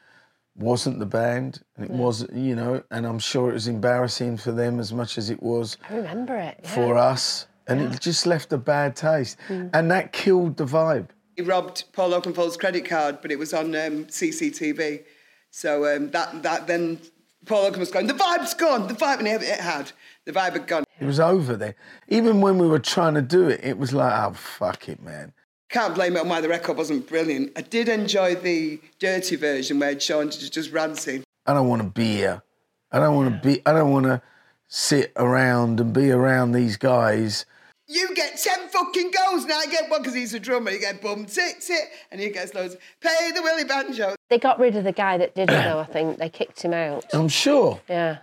wasn't 0.56 0.98
the 1.00 1.06
band. 1.06 1.60
And 1.76 1.86
it 1.86 1.90
Yeah. 1.90 1.98
was, 1.98 2.26
you 2.32 2.54
know, 2.56 2.82
and 2.90 3.06
I'm 3.06 3.18
sure 3.18 3.50
it 3.50 3.54
was 3.54 3.68
embarrassing 3.68 4.38
for 4.38 4.52
them 4.52 4.80
as 4.80 4.92
much 4.92 5.18
as 5.18 5.28
it 5.30 5.42
was 5.42 5.76
I 5.90 5.96
remember 5.96 6.36
it. 6.36 6.60
yeah. 6.62 6.74
for 6.74 6.96
us. 6.96 7.46
And 7.68 7.80
it 7.80 8.00
just 8.00 8.26
left 8.26 8.52
a 8.52 8.58
bad 8.58 8.94
taste. 8.94 9.36
Mm. 9.48 9.70
And 9.74 9.90
that 9.90 10.12
killed 10.12 10.56
the 10.56 10.64
vibe. 10.64 11.08
He 11.34 11.42
robbed 11.42 11.84
Paul 11.92 12.12
Oakenfold's 12.14 12.56
credit 12.56 12.84
card, 12.84 13.18
but 13.20 13.32
it 13.32 13.38
was 13.40 13.52
on 13.52 13.74
um, 13.74 14.06
CCTV. 14.06 15.02
So 15.50 15.84
um, 15.96 16.10
that 16.12 16.42
that 16.44 16.66
then 16.68 17.00
Paul 17.44 17.66
Oaken 17.66 17.80
was 17.80 17.90
going, 17.90 18.06
the 18.06 18.14
vibe's 18.14 18.54
gone, 18.54 18.86
the 18.88 18.94
vibe, 18.94 19.18
and 19.18 19.28
it 19.28 19.42
it 19.42 19.60
had. 19.60 19.92
The 20.26 20.32
vibe 20.32 20.52
had 20.52 20.66
gone. 20.66 20.84
It 21.00 21.06
was 21.06 21.20
over 21.20 21.56
there. 21.56 21.76
Even 22.08 22.40
when 22.40 22.58
we 22.58 22.66
were 22.66 22.80
trying 22.80 23.14
to 23.14 23.22
do 23.22 23.48
it, 23.48 23.60
it 23.62 23.78
was 23.78 23.94
like, 23.94 24.12
oh, 24.12 24.32
fuck 24.32 24.88
it, 24.88 25.00
man. 25.00 25.32
Can't 25.70 25.94
blame 25.94 26.16
it 26.16 26.20
on 26.20 26.28
why 26.28 26.40
the 26.40 26.48
record 26.48 26.76
wasn't 26.76 27.08
brilliant. 27.08 27.52
I 27.56 27.62
did 27.62 27.88
enjoy 27.88 28.34
the 28.34 28.80
dirty 28.98 29.36
version 29.36 29.78
where 29.78 29.98
Sean 29.98 30.30
just, 30.30 30.52
just 30.52 30.72
ranting. 30.72 31.22
I 31.46 31.54
don't 31.54 31.68
want 31.68 31.82
to 31.82 31.88
be 31.88 32.16
here. 32.16 32.42
I 32.90 32.98
don't 32.98 33.14
want 33.14 33.34
to 33.34 33.48
be, 33.48 33.62
I 33.66 33.72
don't 33.72 33.90
want 33.92 34.06
to 34.06 34.20
sit 34.68 35.12
around 35.16 35.78
and 35.80 35.92
be 35.92 36.10
around 36.10 36.52
these 36.52 36.76
guys. 36.76 37.46
You 37.88 38.12
get 38.14 38.36
10 38.36 38.68
fucking 38.68 39.12
goals 39.12 39.44
and 39.44 39.52
I 39.52 39.66
get 39.66 39.88
one 39.88 40.02
because 40.02 40.14
he's 40.14 40.34
a 40.34 40.40
drummer. 40.40 40.72
You 40.72 40.80
get 40.80 41.00
bum, 41.00 41.26
tit, 41.26 41.60
tit, 41.60 41.84
and 42.10 42.20
he 42.20 42.30
gets 42.30 42.52
loads. 42.52 42.76
Pay 43.00 43.30
the 43.32 43.42
Willy 43.42 43.64
Banjo. 43.64 44.16
They 44.28 44.38
got 44.38 44.58
rid 44.58 44.74
of 44.74 44.82
the 44.82 44.92
guy 44.92 45.18
that 45.18 45.36
did 45.36 45.50
it, 45.50 45.62
though, 45.62 45.78
I 45.78 45.84
think. 45.84 46.18
They 46.18 46.28
kicked 46.28 46.62
him 46.62 46.74
out. 46.74 47.04
I'm 47.12 47.28
sure. 47.28 47.80
Yeah. 47.88 48.18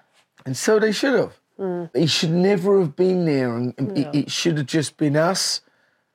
And 0.46 0.58
so 0.58 0.80
they 0.80 0.92
should 0.92 1.14
have. 1.14 1.40
Mm. 1.60 1.90
He 1.96 2.08
should 2.08 2.32
never 2.32 2.80
have 2.80 2.96
been 2.96 3.26
there, 3.26 3.56
and 3.56 3.74
and 3.78 3.90
No. 3.94 4.10
it, 4.12 4.16
it 4.16 4.32
should 4.32 4.58
have 4.58 4.66
just 4.68 4.98
been 4.98 5.16
us 5.16 5.62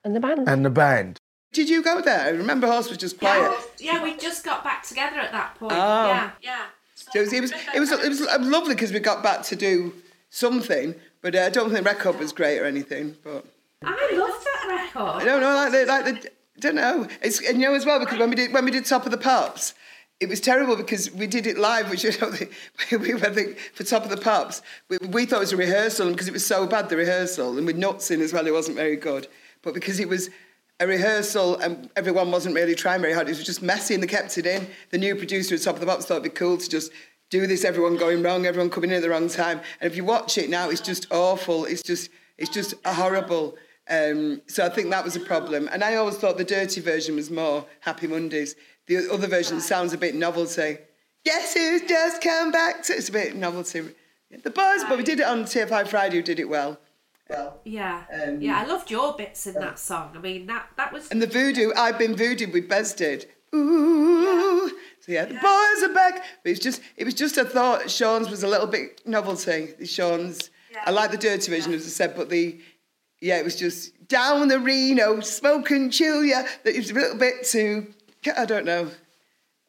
And 0.05 0.15
the 0.17 0.21
band. 0.21 0.49
and 0.49 0.65
the 0.65 0.71
band. 0.71 1.21
Did 1.53 1.69
you 1.71 1.83
go 1.83 2.01
there? 2.01 2.21
I 2.27 2.29
remember 2.31 2.67
Horse 2.67 2.89
was 2.89 2.99
just 2.99 3.19
quiet. 3.19 3.53
Yeah, 3.79 4.03
we 4.03 4.17
just 4.17 4.45
got 4.45 4.63
back 4.65 4.83
together 4.83 5.17
at 5.19 5.33
that 5.33 5.55
point. 5.55 5.73
Oh. 5.73 6.07
Yeah, 6.09 6.31
yeah. 6.43 6.67
So 6.95 7.21
it 7.21 7.21
was, 7.21 7.33
it 7.33 7.41
was, 7.41 7.53
it 7.53 7.79
was, 7.81 8.21
it 8.21 8.39
was 8.41 8.49
lovely 8.49 8.75
because 8.75 8.93
we 8.93 8.99
got 9.01 9.23
back 9.23 9.43
to 9.45 9.57
do 9.57 9.95
something, 10.31 10.95
but 11.23 11.35
uh, 11.35 11.41
I 11.43 11.51
don't 11.51 11.71
think 11.71 11.85
the 11.85 11.91
record 11.91 12.19
was 12.19 12.33
great 12.33 12.59
or 12.59 12.65
anything. 12.67 13.17
But 13.25 13.47
I 13.83 13.91
love 14.13 14.45
that 14.45 14.67
record. 14.69 15.23
I 15.23 15.25
don't 15.25 15.41
know, 15.41 15.55
like 15.55 15.73
the, 15.73 15.87
like 15.87 16.05
the, 16.05 16.29
I 16.29 16.61
don't 16.61 16.75
know. 16.75 17.07
It's 17.23 17.41
and 17.49 17.61
you 17.61 17.69
know 17.69 17.75
as 17.75 17.87
well 17.87 17.99
because 18.01 18.19
when 18.19 18.29
we 18.31 18.37
did 18.37 18.53
when 18.53 18.65
we 18.65 18.71
did 18.71 18.85
Top 18.85 19.05
of 19.07 19.11
the 19.13 19.17
Pops, 19.19 19.75
it 20.21 20.29
was 20.29 20.41
terrible 20.41 20.75
because 20.75 21.11
we 21.13 21.27
did 21.27 21.47
it 21.47 21.59
live, 21.59 21.91
which 21.91 22.03
you 22.03 22.11
know 22.21 22.31
we 22.99 23.15
were 23.15 23.31
the, 23.31 23.57
for 23.75 23.85
Top 23.85 24.05
of 24.05 24.11
the 24.11 24.17
Pops. 24.17 24.63
We, 24.89 24.99
we 24.99 25.27
thought 25.27 25.37
it 25.37 25.41
was 25.41 25.53
a 25.53 25.57
rehearsal, 25.57 26.11
because 26.11 26.29
it 26.29 26.33
was 26.33 26.45
so 26.45 26.67
bad 26.67 26.89
the 26.89 26.97
rehearsal, 26.97 27.57
and 27.57 27.67
with 27.67 27.77
nuts 27.77 28.11
in 28.11 28.21
as 28.21 28.33
well, 28.33 28.47
it 28.47 28.53
wasn't 28.53 28.77
very 28.77 28.97
good. 28.97 29.29
But 29.63 29.75
because 29.75 30.01
it 30.01 30.09
was 30.09 30.31
a 30.81 30.87
rehearsal 30.87 31.57
and 31.57 31.91
everyone 31.97 32.31
wasn't 32.31 32.55
really 32.55 32.75
trying 32.75 33.01
very 33.01 33.13
hard, 33.13 33.29
it 33.29 33.37
was 33.37 33.45
just 33.45 33.63
messy, 33.63 33.95
and 33.95 34.03
they 34.03 34.09
kept 34.09 34.37
it 34.39 34.47
in. 34.47 34.67
The 34.91 34.99
new 34.99 35.15
producer 35.15 35.55
at 35.55 35.63
Top 35.63 35.75
of 35.75 35.81
the 35.81 35.87
Pops 35.87 36.07
thought 36.07 36.15
it'd 36.15 36.25
be 36.25 36.31
cool 36.31 36.59
to 36.59 36.69
just 36.69 36.91
do 37.31 37.47
this. 37.47 37.65
Everyone 37.65 37.97
going 37.97 38.23
wrong, 38.23 38.45
everyone 38.45 38.71
coming 38.71 38.91
in 38.91 38.97
at 38.97 39.03
the 39.03 39.11
wrong 39.11 39.29
time, 39.29 39.61
and 39.81 39.91
if 39.91 39.97
you 39.97 40.05
watch 40.05 40.37
it 40.37 40.51
now, 40.51 40.69
it's 40.69 40.81
just 40.81 41.07
awful. 41.13 41.65
It's 41.65 41.83
just 41.83 42.11
it's 42.39 42.51
just 42.51 42.75
horrible. 42.85 43.57
Um, 43.91 44.43
so 44.47 44.67
I 44.67 44.69
think 44.69 44.91
that 44.91 45.05
was 45.05 45.17
a 45.17 45.21
problem. 45.21 45.69
And 45.73 45.83
I 45.83 45.95
always 45.95 46.17
thought 46.17 46.37
the 46.37 46.45
dirty 46.45 46.81
version 46.81 47.17
was 47.17 47.31
more 47.31 47.65
Happy 47.81 48.07
Mondays. 48.07 48.55
The 48.89 49.13
other 49.13 49.27
version 49.29 49.61
sounds 49.61 49.93
a 49.93 49.99
bit 49.99 50.15
novelty. 50.15 50.79
Guess 51.25 51.55
who's 51.55 51.83
just 51.83 52.23
come 52.23 52.51
back 52.51 52.83
to... 52.85 52.95
It's 52.95 53.09
a 53.09 53.13
bit 53.13 53.37
novelty. 53.37 53.83
The 54.31 54.51
boys, 54.51 54.85
but 54.89 54.97
we 54.99 55.05
did 55.05 55.21
it 55.21 55.27
on 55.27 55.45
TFI 55.45 55.87
Friday, 55.89 56.17
who 56.17 56.23
did 56.23 56.39
it 56.41 56.49
well. 56.49 56.79
Well, 57.29 57.61
Yeah, 57.65 58.05
Um, 58.13 58.41
yeah. 58.41 58.59
I 58.59 58.65
loved 58.65 58.91
your 58.91 59.15
bits 59.15 59.47
in 59.47 59.55
that 59.55 59.79
song. 59.79 60.13
I 60.17 60.19
mean, 60.19 60.47
that 60.47 60.69
that 60.79 60.93
was. 60.93 61.09
and 61.11 61.21
the 61.21 61.27
voodoo, 61.27 61.73
I've 61.77 61.99
been 61.99 62.15
voodooed 62.15 62.53
with 62.53 62.69
Bez 62.69 62.95
did. 62.95 63.27
Ooh. 63.55 64.69
So 65.01 65.13
yeah, 65.13 65.25
the 65.27 65.35
boys 65.35 65.91
are 65.91 65.95
back. 65.95 66.25
But 66.43 66.51
it's 66.53 66.61
just, 66.61 66.81
it 66.97 67.05
was 67.05 67.15
just 67.15 67.37
a 67.37 67.45
thought. 67.45 67.91
Sean's 67.91 68.31
was 68.31 68.43
a 68.43 68.49
little 68.49 68.67
bit 68.67 69.03
novelty. 69.07 69.75
The 69.79 69.87
Sean's, 69.87 70.51
I 70.87 70.91
like 70.91 71.11
the 71.11 71.19
dirty 71.19 71.51
version, 71.51 71.73
as 71.75 71.85
I 71.85 71.89
said, 71.89 72.15
but 72.17 72.31
the, 72.31 72.59
yeah, 73.21 73.39
it 73.39 73.45
was 73.45 73.57
just 73.57 74.09
down 74.09 74.49
the 74.49 74.59
Reno, 74.59 75.21
smoke 75.21 75.71
and 75.71 75.93
chill, 75.93 76.25
yeah. 76.25 76.47
That 76.65 76.75
it 76.75 76.79
was 76.79 76.91
a 76.91 76.95
little 76.95 77.19
bit 77.19 77.45
too, 77.45 77.93
I 78.37 78.45
don't 78.45 78.65
know. 78.65 78.91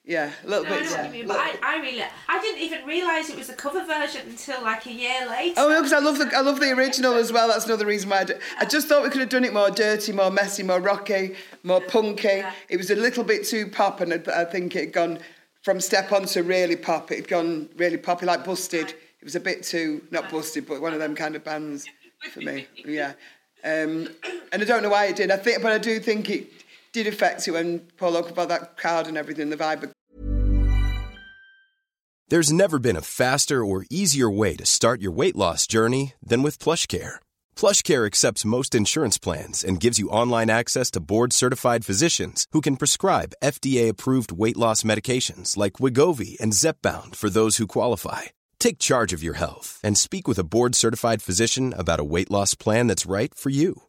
Yeah, 0.06 0.32
a 0.44 0.48
little 0.48 0.64
No, 0.64 0.70
I 0.72 0.80
bit. 0.80 0.86
know 0.86 0.98
what 0.98 1.06
you 1.06 1.12
mean, 1.12 1.28
but 1.28 1.38
I, 1.38 1.56
I 1.62 1.82
really, 1.82 2.04
I 2.28 2.42
didn't 2.42 2.62
even 2.62 2.86
realise 2.86 3.30
it 3.30 3.38
was 3.38 3.50
a 3.50 3.54
cover 3.54 3.86
version 3.86 4.22
until 4.28 4.60
like 4.64 4.86
a 4.88 4.92
year 4.92 5.28
later. 5.30 5.56
Oh 5.58 5.70
no, 5.70 5.76
because 5.84 5.94
I 5.94 6.00
love 6.00 6.18
the 6.18 6.32
I 6.36 6.42
love 6.42 6.60
the 6.60 6.72
original 6.72 7.14
as 7.14 7.32
well. 7.32 7.48
That's 7.50 7.66
another 7.68 7.86
reason 7.86 8.10
why 8.10 8.22
I, 8.22 8.24
do, 8.24 8.34
I 8.60 8.66
just 8.66 8.88
thought 8.88 9.04
we 9.04 9.10
could 9.10 9.20
have 9.20 9.30
done 9.30 9.44
it 9.44 9.54
more 9.54 9.70
dirty, 9.70 10.12
more 10.12 10.32
messy, 10.32 10.64
more 10.64 10.80
rocky, 10.80 11.36
more 11.64 11.82
punky. 11.82 12.44
It 12.70 12.78
was 12.78 12.90
a 12.90 12.96
little 12.96 13.24
bit 13.24 13.46
too 13.46 13.68
pop, 13.68 14.02
and 14.02 14.12
I, 14.14 14.42
I 14.42 14.46
think 14.46 14.76
it 14.76 14.86
had 14.86 14.94
gone 14.94 15.20
from 15.62 15.80
step 15.80 16.12
on 16.12 16.26
to 16.28 16.42
really 16.42 16.78
pop. 16.78 17.12
It 17.12 17.18
had 17.18 17.28
gone 17.28 17.70
really 17.76 17.98
poppy, 17.98 18.26
like 18.26 18.44
Busted. 18.46 18.90
It 18.90 19.26
was 19.26 19.36
a 19.36 19.40
bit 19.40 19.62
too 19.62 20.02
not 20.10 20.32
Busted, 20.32 20.66
but 20.66 20.82
one 20.82 20.94
of 20.94 21.00
them 21.00 21.14
kind 21.14 21.36
of 21.36 21.44
bands 21.44 21.86
for 22.32 22.40
me. 22.40 22.68
Yeah, 22.84 23.12
um, 23.64 24.08
and 24.52 24.62
I 24.62 24.66
don't 24.66 24.82
know 24.82 24.90
why 24.90 25.06
it 25.08 25.18
did. 25.18 25.30
I 25.30 25.38
think, 25.38 25.62
but 25.62 25.72
I 25.72 25.78
do 25.78 26.00
think 26.00 26.30
it 26.32 26.48
did 26.91 27.08
affect 27.08 27.47
it 27.47 27.52
when 27.52 27.80
Paul 27.97 28.17
Oak 28.17 28.30
about 28.30 28.49
that 28.49 28.78
card 28.78 29.08
and 29.08 29.17
everything, 29.17 29.49
the 29.49 29.58
vibe. 29.58 29.91
There's 32.30 32.54
never 32.54 32.78
been 32.78 32.95
a 32.95 33.02
faster 33.02 33.65
or 33.65 33.88
easier 33.89 34.30
way 34.30 34.56
to 34.56 34.65
start 34.65 35.02
your 35.02 35.12
weight 35.12 35.36
loss 35.36 35.65
journey 35.65 36.13
than 36.21 36.43
with 36.43 36.60
PlushCare. 36.60 37.15
PlushCare 37.56 38.06
accepts 38.06 38.45
most 38.45 38.75
insurance 38.75 39.17
plans 39.17 39.63
and 39.63 39.80
gives 39.80 39.97
you 39.97 40.10
online 40.10 40.49
access 40.52 40.91
to 40.91 40.99
board-certified 40.99 41.84
physicians 41.84 42.45
who 42.52 42.62
can 42.62 42.78
prescribe 42.78 43.34
FDA-approved 43.43 44.32
weight 44.32 44.58
loss 44.58 44.84
medications 44.84 45.58
like 45.58 45.82
Wegovy 45.82 46.39
and 46.39 46.54
Zepbound 46.54 47.15
for 47.15 47.32
those 47.32 47.58
who 47.58 47.65
qualify. 47.65 48.23
Take 48.60 48.78
charge 48.78 49.12
of 49.12 49.23
your 49.23 49.34
health 49.34 49.80
and 49.84 49.97
speak 49.97 50.28
with 50.28 50.38
a 50.38 50.43
board-certified 50.43 51.23
physician 51.23 51.73
about 51.75 51.99
a 51.99 52.04
weight 52.04 52.30
loss 52.30 52.54
plan 52.54 52.86
that's 52.86 53.08
right 53.08 53.34
for 53.34 53.49
you. 53.49 53.88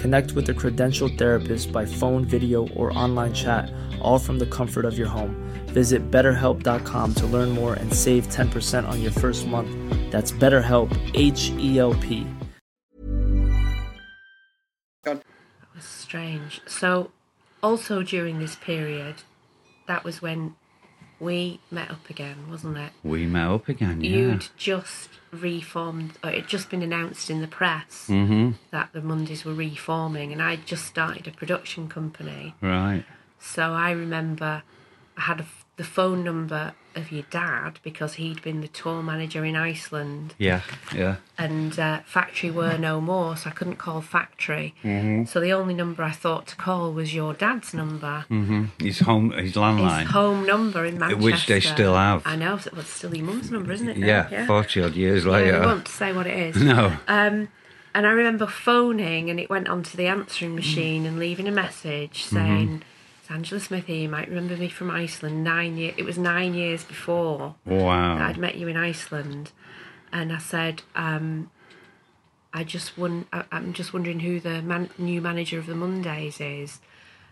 Connect 0.00 0.32
with 0.32 0.48
a 0.48 0.54
credentialed 0.54 1.18
therapist 1.18 1.72
by 1.72 1.84
phone, 1.84 2.24
video, 2.24 2.66
or 2.68 2.90
online 2.96 3.34
chat, 3.34 3.70
all 4.00 4.18
from 4.18 4.38
the 4.38 4.46
comfort 4.46 4.86
of 4.86 4.96
your 4.96 5.08
home. 5.08 5.36
Visit 5.66 6.10
betterhelp.com 6.10 7.14
to 7.16 7.26
learn 7.26 7.50
more 7.50 7.74
and 7.74 7.92
save 7.92 8.26
10% 8.28 8.88
on 8.88 9.02
your 9.02 9.12
first 9.12 9.46
month. 9.46 9.70
That's 10.10 10.32
BetterHelp, 10.32 10.90
H 11.14 11.50
E 11.58 11.78
L 11.78 11.92
P. 11.94 12.26
That 15.04 15.22
was 15.74 15.84
strange. 15.84 16.62
So, 16.66 17.10
also 17.62 18.02
during 18.02 18.38
this 18.38 18.56
period, 18.56 19.16
that 19.86 20.02
was 20.02 20.22
when 20.22 20.54
we 21.20 21.60
met 21.70 21.90
up 21.90 22.08
again, 22.10 22.48
wasn't 22.50 22.78
it? 22.78 22.92
We 23.04 23.26
met 23.26 23.46
up 23.48 23.68
again, 23.68 24.02
yeah. 24.02 24.10
You'd 24.10 24.48
just 24.56 25.10
reformed, 25.30 26.12
or 26.24 26.30
it'd 26.30 26.48
just 26.48 26.70
been 26.70 26.82
announced 26.82 27.30
in 27.30 27.40
the 27.40 27.46
press 27.46 28.06
Mhm. 28.08 28.54
that 28.70 28.92
the 28.92 29.00
Mondays 29.02 29.44
were 29.44 29.54
reforming, 29.54 30.32
and 30.32 30.42
I'd 30.42 30.66
just 30.66 30.86
started 30.86 31.28
a 31.28 31.30
production 31.30 31.88
company. 31.88 32.54
Right. 32.60 33.04
So 33.38 33.72
I 33.72 33.90
remember 33.92 34.62
I 35.16 35.20
had 35.22 35.40
a 35.40 35.46
the 35.76 35.84
phone 35.84 36.22
number 36.24 36.74
of 36.94 37.10
your 37.12 37.24
dad 37.30 37.78
because 37.82 38.14
he'd 38.14 38.42
been 38.42 38.60
the 38.60 38.68
tour 38.68 39.02
manager 39.02 39.44
in 39.44 39.56
Iceland. 39.56 40.34
Yeah, 40.38 40.62
yeah. 40.94 41.16
And 41.38 41.78
uh, 41.78 42.00
factory 42.06 42.50
were 42.50 42.76
no 42.78 43.00
more, 43.00 43.36
so 43.36 43.50
I 43.50 43.52
couldn't 43.52 43.76
call 43.76 44.00
factory. 44.00 44.74
Mhm. 44.84 45.26
So 45.28 45.40
the 45.40 45.52
only 45.52 45.74
number 45.74 46.02
I 46.02 46.10
thought 46.10 46.46
to 46.48 46.56
call 46.56 46.92
was 46.92 47.14
your 47.14 47.32
dad's 47.34 47.72
number. 47.74 48.24
hmm 48.28 48.64
His 48.78 49.00
home, 49.00 49.30
his 49.32 49.54
landline. 49.54 50.02
His 50.02 50.10
home 50.10 50.46
number 50.46 50.84
in 50.84 50.98
Manchester. 50.98 51.24
Which 51.24 51.46
they 51.46 51.60
still 51.60 51.94
have. 51.94 52.22
I 52.26 52.36
know, 52.36 52.54
it's 52.56 52.88
still 52.90 53.14
your 53.14 53.26
mum's 53.26 53.50
number, 53.50 53.72
isn't 53.72 53.88
it? 53.88 53.96
now? 53.98 54.06
Yeah, 54.30 54.46
40 54.46 54.82
odd 54.82 54.94
years 54.94 55.24
Yeah, 55.24 55.30
later. 55.32 55.60
we 55.60 55.66
won't 55.66 55.88
say 55.88 56.12
what 56.12 56.26
it 56.26 56.38
is. 56.56 56.62
No. 56.70 56.96
Um, 57.08 57.48
and 57.92 58.06
I 58.06 58.10
remember 58.10 58.46
phoning, 58.46 59.30
and 59.30 59.40
it 59.40 59.50
went 59.50 59.68
onto 59.68 59.96
the 59.96 60.06
answering 60.06 60.54
machine 60.54 61.06
and 61.06 61.18
leaving 61.18 61.48
a 61.48 61.50
message 61.50 62.24
Mm-hmm. 62.26 62.36
saying, 62.36 62.82
"It's 62.82 62.89
Angela 63.30 63.60
Smith 63.60 63.86
here. 63.86 64.02
You 64.02 64.08
might 64.08 64.28
remember 64.28 64.56
me 64.56 64.68
from 64.68 64.90
Iceland. 64.90 65.44
Nine 65.44 65.76
year. 65.76 65.94
It 65.96 66.04
was 66.04 66.18
nine 66.18 66.54
years 66.54 66.84
before 66.84 67.54
Wow. 67.64 68.18
that 68.18 68.30
I'd 68.30 68.36
met 68.38 68.56
you 68.56 68.68
in 68.68 68.76
Iceland." 68.76 69.52
And 70.12 70.32
I 70.32 70.38
said, 70.38 70.82
um, 70.96 71.50
"I 72.52 72.64
just 72.64 72.98
won- 72.98 73.26
I- 73.32 73.44
I'm 73.52 73.72
just 73.72 73.92
wondering 73.92 74.20
who 74.20 74.40
the 74.40 74.60
man- 74.62 74.90
new 74.98 75.20
manager 75.20 75.58
of 75.58 75.66
the 75.66 75.74
Mondays 75.76 76.40
is." 76.40 76.80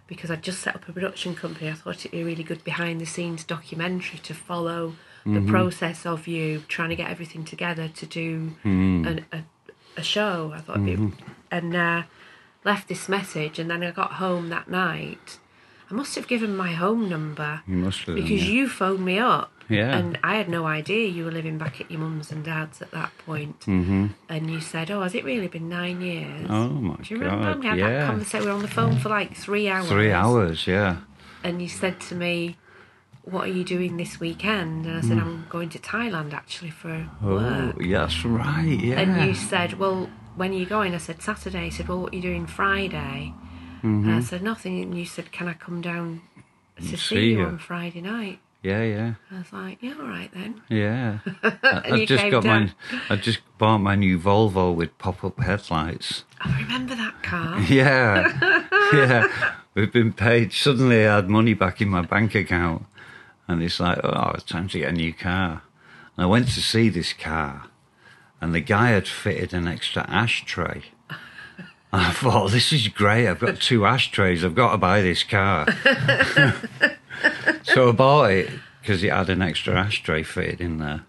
Because 0.07 0.31
I'd 0.31 0.43
just 0.45 0.61
set 0.63 0.75
up 0.75 0.89
a 0.89 0.93
production 0.93 1.35
company, 1.35 1.69
I 1.69 1.75
thought 1.75 1.97
it'd 1.99 2.13
be 2.13 2.23
a 2.23 2.25
really 2.25 2.45
good 2.45 2.65
behind 2.65 3.01
the 3.01 3.05
scenes 3.07 3.45
documentary 3.45 4.19
to 4.21 4.33
follow 4.33 4.95
the 5.27 5.41
Mhm. 5.41 5.49
process 5.51 6.07
of 6.07 6.27
you 6.27 6.63
trying 6.69 6.89
to 6.89 6.97
get 6.97 7.11
everything 7.11 7.45
together 7.45 7.89
to 7.89 8.07
do 8.07 8.57
Mm. 8.65 9.07
an, 9.07 9.25
a, 9.33 9.43
a 9.99 10.03
show. 10.03 10.53
I 10.55 10.61
thought, 10.61 10.79
Mhm. 10.79 11.11
be, 11.19 11.25
and 11.51 11.77
uh, 11.77 12.03
left 12.65 12.89
this 12.89 13.07
message, 13.09 13.59
and 13.59 13.71
then 13.71 13.83
I 13.83 13.91
got 13.91 14.13
home 14.15 14.49
that 14.49 14.71
night. 14.71 15.39
I 15.91 15.95
must 15.95 16.15
have 16.17 16.27
given 16.29 16.57
my 16.57 16.73
home 16.73 17.09
number 17.09 17.63
You 17.67 17.77
must 17.77 17.99
have 18.01 18.07
done, 18.09 18.17
because 18.17 18.45
yeah. 18.47 18.53
you 18.53 18.69
phoned 18.69 19.05
me 19.05 19.19
up. 19.19 19.51
Yeah. 19.71 19.97
And 19.99 20.19
I 20.25 20.37
had 20.37 20.49
no 20.49 20.67
idea 20.67 21.09
you 21.09 21.25
were 21.27 21.31
living 21.31 21.59
back 21.59 21.79
at 21.81 21.91
your 21.91 22.01
mum's 22.01 22.31
and 22.33 22.43
dad's 22.45 22.81
at 22.81 22.91
that 22.93 23.13
point. 23.27 23.61
Mhm. 23.67 24.11
And 24.29 24.51
you 24.51 24.61
said, 24.61 24.91
"Oh, 24.91 25.03
has 25.03 25.15
it 25.15 25.25
really 25.25 25.47
been 25.49 25.69
nine 25.69 26.01
years?" 26.01 26.47
Oh, 26.49 26.69
my 26.69 26.95
god! 26.97 27.03
Do 27.05 27.15
you 27.15 27.21
remember 27.21 27.45
God, 27.55 27.61
we 27.61 27.67
had 27.69 27.79
that 27.81 28.07
conversation? 28.07 28.41
We 28.41 28.47
were 28.47 28.57
on 28.57 28.63
the 28.63 28.69
phone 28.69 28.97
for 28.99 29.11
like 29.11 29.35
three 29.37 29.69
hours. 29.69 29.89
Three 29.89 30.11
hours, 30.13 30.67
yeah. 30.67 30.97
And 31.45 31.61
you 31.61 31.69
said 31.69 32.01
to 32.09 32.15
me, 32.15 32.57
"What 33.25 33.45
are 33.49 33.53
you 33.53 33.63
doing 33.65 33.99
this 33.99 34.19
weekend?" 34.19 34.87
And 34.87 34.97
I 34.97 35.01
said, 35.03 35.19
Mm. 35.19 35.23
"I'm 35.23 35.47
going 35.51 35.69
to 35.71 35.79
Thailand 35.79 36.33
actually 36.33 36.71
for 36.71 37.07
Oh, 37.23 37.35
work." 37.35 37.77
yeah, 37.81 38.01
that's 38.07 38.25
right, 38.25 38.79
yeah. 38.83 39.01
And 39.01 39.29
you 39.29 39.35
said, 39.35 39.79
"Well, 39.79 40.09
when 40.35 40.51
are 40.53 40.57
you 40.57 40.65
going?" 40.67 40.95
I 40.95 40.99
said, 40.99 41.21
"Saturday." 41.21 41.65
He 41.67 41.71
said, 41.71 41.89
"Well, 41.89 42.01
what 42.01 42.13
are 42.15 42.17
you 42.17 42.23
doing 42.23 42.47
Friday?" 42.47 43.35
And 43.83 44.11
I 44.11 44.21
said, 44.21 44.43
"Nothing." 44.43 44.81
And 44.83 44.99
you 44.99 45.05
said, 45.07 45.33
"Can 45.33 45.49
I 45.49 45.55
come 45.55 45.81
down 45.81 46.23
to 46.81 46.85
see, 46.85 46.97
see 46.97 47.31
you 47.31 47.39
you. 47.41 47.45
on 47.45 47.59
Friday 47.59 48.01
night. 48.01 48.41
Yeah, 48.63 48.83
yeah, 48.83 49.15
I 49.31 49.39
was 49.39 49.53
like, 49.53 49.79
yeah, 49.83 49.95
all 50.01 50.07
right 50.09 50.31
then. 50.35 50.61
yeah. 50.69 51.19
I 51.45 52.05
just 52.07 52.29
got 52.29 52.43
down. 52.43 52.73
my. 52.91 53.01
I 53.09 53.17
just 53.17 53.39
bought 53.57 53.79
my 53.79 53.95
new 53.95 54.19
Volvo 54.19 54.75
with 54.75 54.99
pop-up 54.99 55.39
headlights. 55.39 56.25
I 56.41 56.63
remember 56.63 56.97
that 56.97 57.23
car. 57.23 57.61
Yeah, 57.69 58.69
yeah. 58.93 59.55
We've 59.75 59.93
been 59.93 60.13
paid. 60.13 60.53
Suddenly, 60.53 61.07
I 61.07 61.17
had 61.17 61.29
money 61.29 61.55
back 61.55 61.81
in 61.81 61.89
my 61.89 62.03
bank 62.03 62.35
account, 62.35 62.87
and 63.47 63.63
it's 63.63 63.79
like, 63.79 64.01
oh, 64.03 64.33
it's 64.35 64.43
time 64.43 64.67
to 64.69 64.79
get 64.81 64.89
a 64.89 64.93
new 64.93 65.13
car. 65.15 65.63
And 66.17 66.25
I 66.25 66.27
went 66.27 66.49
to 66.49 66.61
see 66.61 66.89
this 66.89 67.13
car, 67.13 67.69
and 68.41 68.53
the 68.53 68.61
guy 68.61 68.91
had 68.91 69.07
fitted 69.07 69.55
an 69.55 69.69
extra 69.69 70.03
ashtray. 70.11 70.83
I 71.93 72.13
thought, 72.13 72.51
this 72.51 72.73
is 72.73 72.89
great. 72.89 73.27
I've 73.29 73.39
got 73.41 73.61
two 73.61 73.87
ashtrays. 73.87 74.45
I've 74.45 74.55
got 74.55 74.73
to 74.73 74.79
buy 74.79 75.01
this 75.01 75.23
car. 75.23 75.67
so 77.63 77.89
I 77.89 77.93
bought 77.93 78.31
it 78.31 78.51
because 78.81 79.03
it 79.03 79.11
had 79.13 79.31
an 79.31 79.43
extra 79.43 79.75
ashtray 79.75 80.23
fitted 80.23 80.61
in 80.61 80.79
there. 80.79 81.05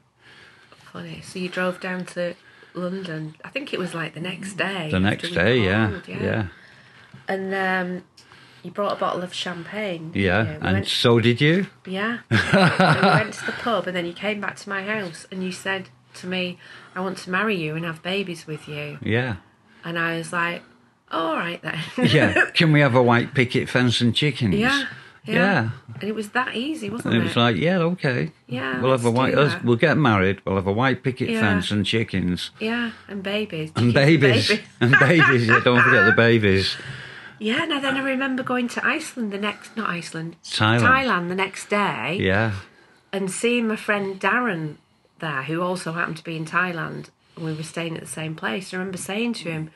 Funny. 0.91 1.21
So 1.21 1.39
you 1.39 1.49
drove 1.49 1.79
down 1.79 2.05
to 2.07 2.35
London. 2.73 3.35
I 3.43 3.49
think 3.49 3.73
it 3.73 3.79
was 3.79 3.93
like 3.93 4.13
the 4.13 4.19
next 4.19 4.53
day. 4.55 4.89
The 4.91 4.99
next 4.99 5.31
day, 5.33 5.59
yeah, 5.59 5.89
called, 5.91 6.07
yeah, 6.07 6.47
And 7.27 7.53
um, 7.53 8.03
you 8.63 8.71
brought 8.71 8.93
a 8.93 8.99
bottle 8.99 9.21
of 9.21 9.33
champagne. 9.33 10.11
yeah. 10.15 10.41
you? 10.43 10.47
We 10.49 10.53
And 10.55 10.73
went- 10.73 10.87
so 10.87 11.19
did 11.19 11.41
you. 11.41 11.67
Yeah. 11.85 12.19
and 12.29 13.01
we 13.01 13.07
went 13.09 13.33
to 13.35 13.45
the 13.45 13.51
pub, 13.53 13.87
and 13.87 13.95
then 13.95 14.05
you 14.05 14.13
came 14.13 14.41
back 14.41 14.55
to 14.57 14.69
my 14.69 14.83
house, 14.83 15.27
and 15.31 15.43
you 15.43 15.51
said 15.51 15.89
to 16.15 16.27
me, 16.27 16.57
"I 16.95 17.01
want 17.01 17.17
to 17.19 17.29
marry 17.29 17.55
you 17.55 17.75
and 17.75 17.85
have 17.85 18.01
babies 18.01 18.47
with 18.47 18.67
you." 18.67 18.97
Yeah. 19.01 19.37
And 19.85 19.97
I 19.97 20.17
was 20.17 20.33
like, 20.33 20.63
"All 21.11 21.35
right 21.35 21.61
then." 21.61 21.79
yeah. 22.07 22.45
Can 22.53 22.71
we 22.71 22.79
have 22.81 22.95
a 22.95 23.03
white 23.03 23.33
picket 23.33 23.69
fence 23.69 24.01
and 24.01 24.15
chickens? 24.15 24.55
yeah. 24.55 24.85
Yeah. 25.25 25.33
Yeah. 25.35 25.69
And 25.95 26.03
it 26.03 26.15
was 26.15 26.29
that 26.29 26.55
easy, 26.55 26.89
wasn't 26.89 27.13
And 27.13 27.21
it? 27.21 27.25
it 27.25 27.27
was 27.27 27.35
like, 27.35 27.55
yeah, 27.57 27.77
okay. 27.79 28.31
Yeah, 28.47 28.81
We'll 28.81 28.91
have 28.93 29.05
a 29.05 29.11
white. 29.11 29.37
Us, 29.37 29.61
we'll 29.63 29.75
get 29.75 29.95
married. 29.97 30.41
We'll 30.45 30.55
have 30.55 30.65
a 30.65 30.71
white 30.71 31.03
picket 31.03 31.29
Yeah. 31.29 31.41
fence 31.41 31.69
and 31.71 31.85
chickens 31.85 32.49
yeah, 32.59 32.91
and 33.07 33.21
babies. 33.21 33.71
and 33.75 33.93
babies 33.93 34.49
and 34.79 34.95
babies. 34.97 35.47
Yeah, 35.47 35.59
don't 35.63 35.81
forget 35.83 36.05
the 36.05 36.13
babies. 36.15 36.75
Yeah, 37.41 37.63
and 37.63 37.71
then 37.83 37.95
I 37.95 38.01
remember 38.01 38.43
going 38.43 38.67
to 38.69 38.85
Iceland 38.85 39.31
the 39.31 39.37
next, 39.37 39.77
not 39.77 39.89
Iceland, 39.89 40.35
Thailand. 40.43 40.81
Thailand 40.81 41.29
the 41.29 41.35
next 41.35 41.69
day, 41.69 42.17
Yeah. 42.19 42.51
and 43.13 43.31
seeing 43.31 43.67
my 43.69 43.77
friend 43.77 44.19
Darren 44.19 44.75
there, 45.19 45.43
who 45.43 45.61
also 45.61 45.93
happened 45.93 46.17
to 46.17 46.23
be 46.23 46.35
in 46.35 46.43
Thailand, 46.45 47.09
and 47.37 47.45
we 47.45 47.53
were 47.53 47.63
staying 47.63 47.95
at 47.95 48.01
the 48.01 48.07
same 48.09 48.35
place. 48.35 48.73
I 48.73 48.77
remember 48.77 48.97
saying 48.97 49.33
to 49.35 49.49
him, 49.51 49.69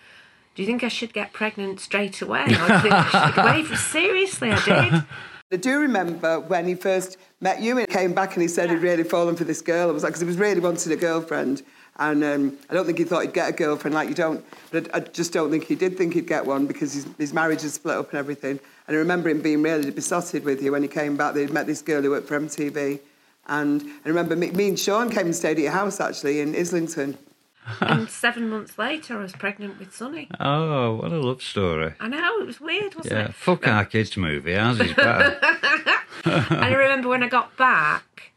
"Do 0.55 0.61
you 0.61 0.65
think 0.65 0.83
I 0.83 0.87
should 0.87 1.13
get 1.13 1.33
pregnant 1.33 1.79
straight 1.79 2.21
away? 2.21 2.43
Or 2.43 2.47
do 2.47 2.53
you 2.53 2.79
think 2.79 2.93
I 2.93 3.31
should 3.31 3.45
wait?" 3.69 3.77
Seriously, 3.77 4.51
I 4.51 4.63
did. 4.63 5.03
I 5.51 5.55
do 5.57 5.79
remember 5.79 6.39
when 6.39 6.67
he 6.67 6.73
first 6.73 7.17
met 7.39 7.61
you 7.61 7.77
and 7.77 7.87
came 7.87 8.13
back 8.13 8.33
and 8.33 8.41
he 8.41 8.47
said 8.47 8.71
he'd 8.71 8.77
really 8.77 9.03
fallen 9.03 9.35
for 9.35 9.43
this 9.43 9.61
girl. 9.61 9.87
I 9.87 9.91
was 9.91 10.01
like, 10.01 10.11
because 10.11 10.21
he 10.21 10.25
was 10.25 10.37
really 10.37 10.59
wanting 10.59 10.91
a 10.91 10.95
girlfriend. 10.95 11.61
And 11.97 12.23
um, 12.23 12.57
I 12.71 12.73
don't 12.73 12.87
think 12.87 12.97
he 12.97 13.03
thought 13.03 13.21
he'd 13.21 13.33
get 13.33 13.49
a 13.49 13.51
girlfriend 13.53 13.93
like 13.93 14.09
you 14.09 14.15
don't. 14.15 14.43
But 14.71 14.93
I, 14.95 14.97
I 14.97 14.99
just 15.01 15.31
don't 15.31 15.51
think 15.51 15.65
he 15.65 15.75
did 15.75 15.95
think 15.95 16.15
he'd 16.15 16.25
get 16.25 16.43
one 16.45 16.65
because 16.65 16.93
his, 16.93 17.05
his 17.19 17.33
marriage 17.33 17.61
had 17.61 17.69
split 17.69 17.97
up 17.97 18.09
and 18.09 18.17
everything. 18.17 18.59
And 18.87 18.95
I 18.95 18.99
remember 18.99 19.29
him 19.29 19.41
being 19.41 19.61
really 19.61 19.91
besotted 19.91 20.43
with 20.43 20.61
you 20.63 20.71
when 20.71 20.81
he 20.81 20.87
came 20.87 21.15
back. 21.17 21.35
They'd 21.35 21.51
met 21.51 21.67
this 21.67 21.83
girl 21.83 22.01
who 22.01 22.09
worked 22.09 22.27
for 22.27 22.39
MTV. 22.39 22.99
And 23.47 23.83
I 24.05 24.09
remember 24.09 24.35
me, 24.35 24.49
me 24.51 24.69
and 24.69 24.79
Sean 24.79 25.09
came 25.09 25.27
and 25.27 25.35
stayed 25.35 25.57
at 25.57 25.63
your 25.63 25.71
house 25.71 25.99
actually 25.99 26.39
in 26.39 26.55
Islington. 26.55 27.15
And 27.81 28.09
seven 28.23 28.49
months 28.49 28.77
later, 28.77 29.17
I 29.19 29.21
was 29.23 29.33
pregnant 29.33 29.79
with 29.79 29.93
Sonny. 29.93 30.27
Oh, 30.39 30.95
what 30.95 31.11
a 31.11 31.17
love 31.19 31.41
story. 31.41 31.93
I 31.99 32.07
know 32.07 32.39
it 32.39 32.45
was 32.47 32.59
weird, 32.61 32.95
wasn't 32.95 33.13
Yeah. 33.13 33.25
it? 33.25 33.33
Fuck 33.35 33.67
our 33.67 33.85
kids 33.85 34.15
movie. 34.17 34.55
Ours 34.55 34.79
is 34.79 34.93
better. 34.93 35.39
and 36.25 36.63
I 36.65 36.73
remember 36.73 37.09
when 37.09 37.23
I 37.23 37.27
got 37.27 37.55
back, 37.57 38.31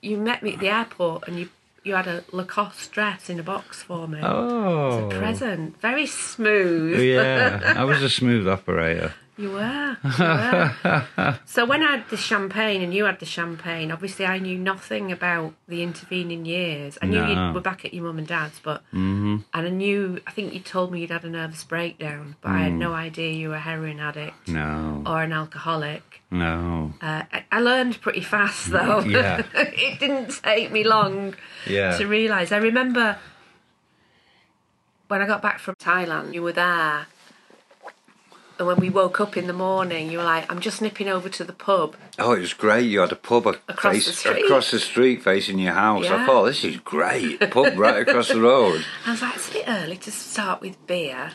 you 0.00 0.16
met 0.16 0.42
me 0.42 0.54
at 0.54 0.60
the 0.60 0.68
airport 0.68 1.26
and 1.28 1.38
you 1.38 1.48
you 1.84 1.94
had 1.94 2.06
a 2.06 2.22
Lacoste 2.32 2.92
dress 2.92 3.30
in 3.30 3.38
a 3.40 3.42
box 3.42 3.82
for 3.82 4.06
me. 4.08 4.18
Oh. 4.22 5.06
It's 5.06 5.14
a 5.14 5.18
present. 5.18 5.80
Very 5.80 6.06
smooth. 6.06 7.00
yeah. 7.00 7.74
I 7.76 7.84
was 7.84 8.02
a 8.02 8.10
smooth 8.10 8.46
operator. 8.48 9.14
You 9.38 9.52
were. 9.52 9.96
You 10.02 10.10
were. 10.18 11.38
so 11.46 11.64
when 11.64 11.82
I 11.84 11.92
had 11.98 12.08
the 12.10 12.16
champagne 12.16 12.82
and 12.82 12.92
you 12.92 13.04
had 13.04 13.20
the 13.20 13.24
champagne, 13.26 13.92
obviously 13.92 14.26
I 14.26 14.38
knew 14.40 14.58
nothing 14.58 15.12
about 15.12 15.54
the 15.68 15.82
intervening 15.84 16.44
years. 16.44 16.98
I 17.00 17.06
knew 17.06 17.20
No. 17.24 17.48
you 17.48 17.54
were 17.54 17.60
back 17.60 17.84
at 17.84 17.94
your 17.94 18.02
mum 18.04 18.18
and 18.18 18.26
dad's, 18.26 18.58
but 18.58 18.82
Mhm. 18.92 19.44
and 19.54 19.66
I 19.66 19.70
knew 19.70 20.20
I 20.26 20.32
think 20.32 20.54
you 20.54 20.60
told 20.60 20.90
me 20.90 21.00
you'd 21.02 21.10
had 21.10 21.24
a 21.24 21.30
nervous 21.30 21.62
breakdown, 21.62 22.34
but 22.40 22.50
I 22.50 22.58
had 22.58 22.72
Mm. 22.72 22.78
no 22.78 22.94
idea 22.94 23.30
you 23.32 23.50
were 23.50 23.54
a 23.54 23.60
heroin 23.60 24.00
addict 24.00 24.48
No. 24.48 25.04
or 25.06 25.22
an 25.22 25.32
alcoholic. 25.32 26.20
No. 26.32 26.94
Uh, 27.00 27.22
I, 27.32 27.44
I 27.52 27.60
learned 27.60 28.00
pretty 28.00 28.20
fast 28.22 28.70
though. 28.72 29.00
Yeah. 29.00 29.42
it 29.54 30.00
didn't 30.00 30.42
take 30.42 30.72
me 30.72 30.82
long 30.82 31.34
Yeah. 31.64 31.96
to 31.96 32.06
realise. 32.06 32.50
I 32.50 32.56
remember 32.58 33.18
when 35.06 35.22
I 35.22 35.26
got 35.26 35.40
back 35.42 35.58
from 35.60 35.76
Thailand, 35.76 36.34
you 36.34 36.42
were 36.42 36.52
there. 36.52 37.06
And 38.58 38.66
when 38.66 38.78
we 38.78 38.90
woke 38.90 39.20
up 39.20 39.36
in 39.36 39.46
the 39.46 39.52
morning, 39.52 40.10
you 40.10 40.18
were 40.18 40.24
like, 40.24 40.50
I'm 40.50 40.58
just 40.60 40.82
nipping 40.82 41.08
over 41.08 41.28
to 41.28 41.44
the 41.44 41.52
pub. 41.52 41.94
Oh, 42.18 42.32
it 42.32 42.40
was 42.40 42.54
great. 42.54 42.86
You 42.86 43.00
had 43.00 43.12
a 43.12 43.16
pub 43.16 43.46
Across 43.46 43.92
face, 43.94 44.06
the 44.06 44.12
street. 44.12 44.44
across 44.44 44.70
the 44.72 44.80
street 44.80 45.22
facing 45.22 45.58
your 45.60 45.74
house. 45.74 46.06
I 46.06 46.26
thought, 46.26 46.44
this 46.46 46.64
is 46.64 46.76
great. 46.78 47.38
Pub 47.50 47.78
right 47.78 48.06
across 48.08 48.28
the 48.28 48.40
road. 48.40 48.84
I 49.06 49.12
was 49.12 49.22
like, 49.22 49.36
it's 49.36 49.48
a 49.50 49.52
bit 49.52 49.64
early 49.68 49.96
to 49.98 50.10
start 50.10 50.60
with 50.60 50.84
beer. 50.86 51.30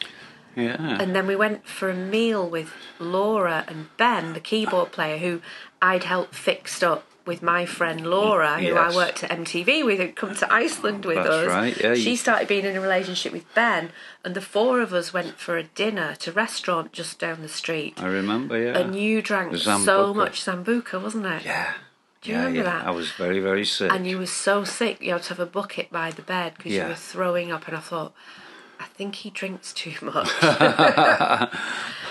Yeah. 0.56 0.76
And 1.02 1.16
then 1.16 1.26
we 1.26 1.36
went 1.36 1.66
for 1.68 1.90
a 1.90 1.96
meal 1.96 2.48
with 2.48 2.72
Laura 3.00 3.64
and 3.68 3.88
Ben, 3.98 4.34
the 4.34 4.40
keyboard 4.40 4.92
player, 4.92 5.18
who 5.18 5.42
I'd 5.82 6.04
helped 6.04 6.36
fixed 6.36 6.84
up 6.84 7.06
with 7.26 7.42
my 7.42 7.66
friend 7.66 8.06
Laura, 8.06 8.60
who 8.60 8.76
I 8.76 8.94
worked 8.94 9.24
at 9.24 9.30
MTV 9.32 9.86
with, 9.86 10.00
who'd 10.00 10.16
come 10.16 10.36
to 10.36 10.54
Iceland 10.54 11.06
with 11.06 11.16
That's 11.18 11.30
us. 11.30 11.48
right, 11.48 11.82
yeah, 11.82 11.96
She 11.96 12.16
started 12.16 12.48
being 12.48 12.66
in 12.66 12.76
a 12.76 12.82
relationship 12.82 13.32
with 13.32 13.46
Ben, 13.56 13.92
and 14.26 14.36
the 14.36 14.42
four 14.42 14.82
of 14.82 14.94
us 14.94 15.14
went 15.14 15.40
for 15.40 15.58
a 15.58 15.64
dinner 15.64 16.16
to 16.16 16.32
a 16.32 16.34
restaurant 16.34 16.92
just 16.92 17.20
down 17.20 17.42
the 17.42 17.48
street. 17.50 17.94
I 18.02 18.08
remember, 18.08 18.62
yeah. 18.62 18.78
And 18.78 18.96
you 18.96 19.22
drank 19.22 19.52
The 19.54 19.58
so 19.60 20.14
much 20.14 20.42
Sambuca, 20.44 21.02
wasn't 21.02 21.26
it? 21.26 21.46
Yeah. 21.46 21.74
Do 22.22 22.30
you 22.32 22.36
yeah, 22.38 22.44
remember 22.46 22.70
yeah. 22.70 22.78
that? 22.80 22.88
I 22.88 22.92
was 22.92 23.12
very, 23.12 23.40
very 23.40 23.66
sick. 23.66 23.92
And 23.92 24.08
you 24.08 24.18
were 24.18 24.26
so 24.26 24.64
sick, 24.64 25.02
you 25.02 25.12
had 25.12 25.24
to 25.24 25.30
have 25.30 25.40
a 25.40 25.46
bucket 25.46 25.92
by 25.92 26.12
the 26.12 26.22
bed 26.22 26.54
because 26.58 26.72
Yeah. 26.72 26.84
you 26.84 26.90
were 26.90 26.96
throwing 26.96 27.52
up. 27.52 27.68
And 27.68 27.76
I 27.76 27.82
thought, 27.82 28.14
I 28.80 28.86
think 28.86 29.16
he 29.16 29.30
drinks 29.30 29.74
too 29.74 29.94
much. 30.02 30.30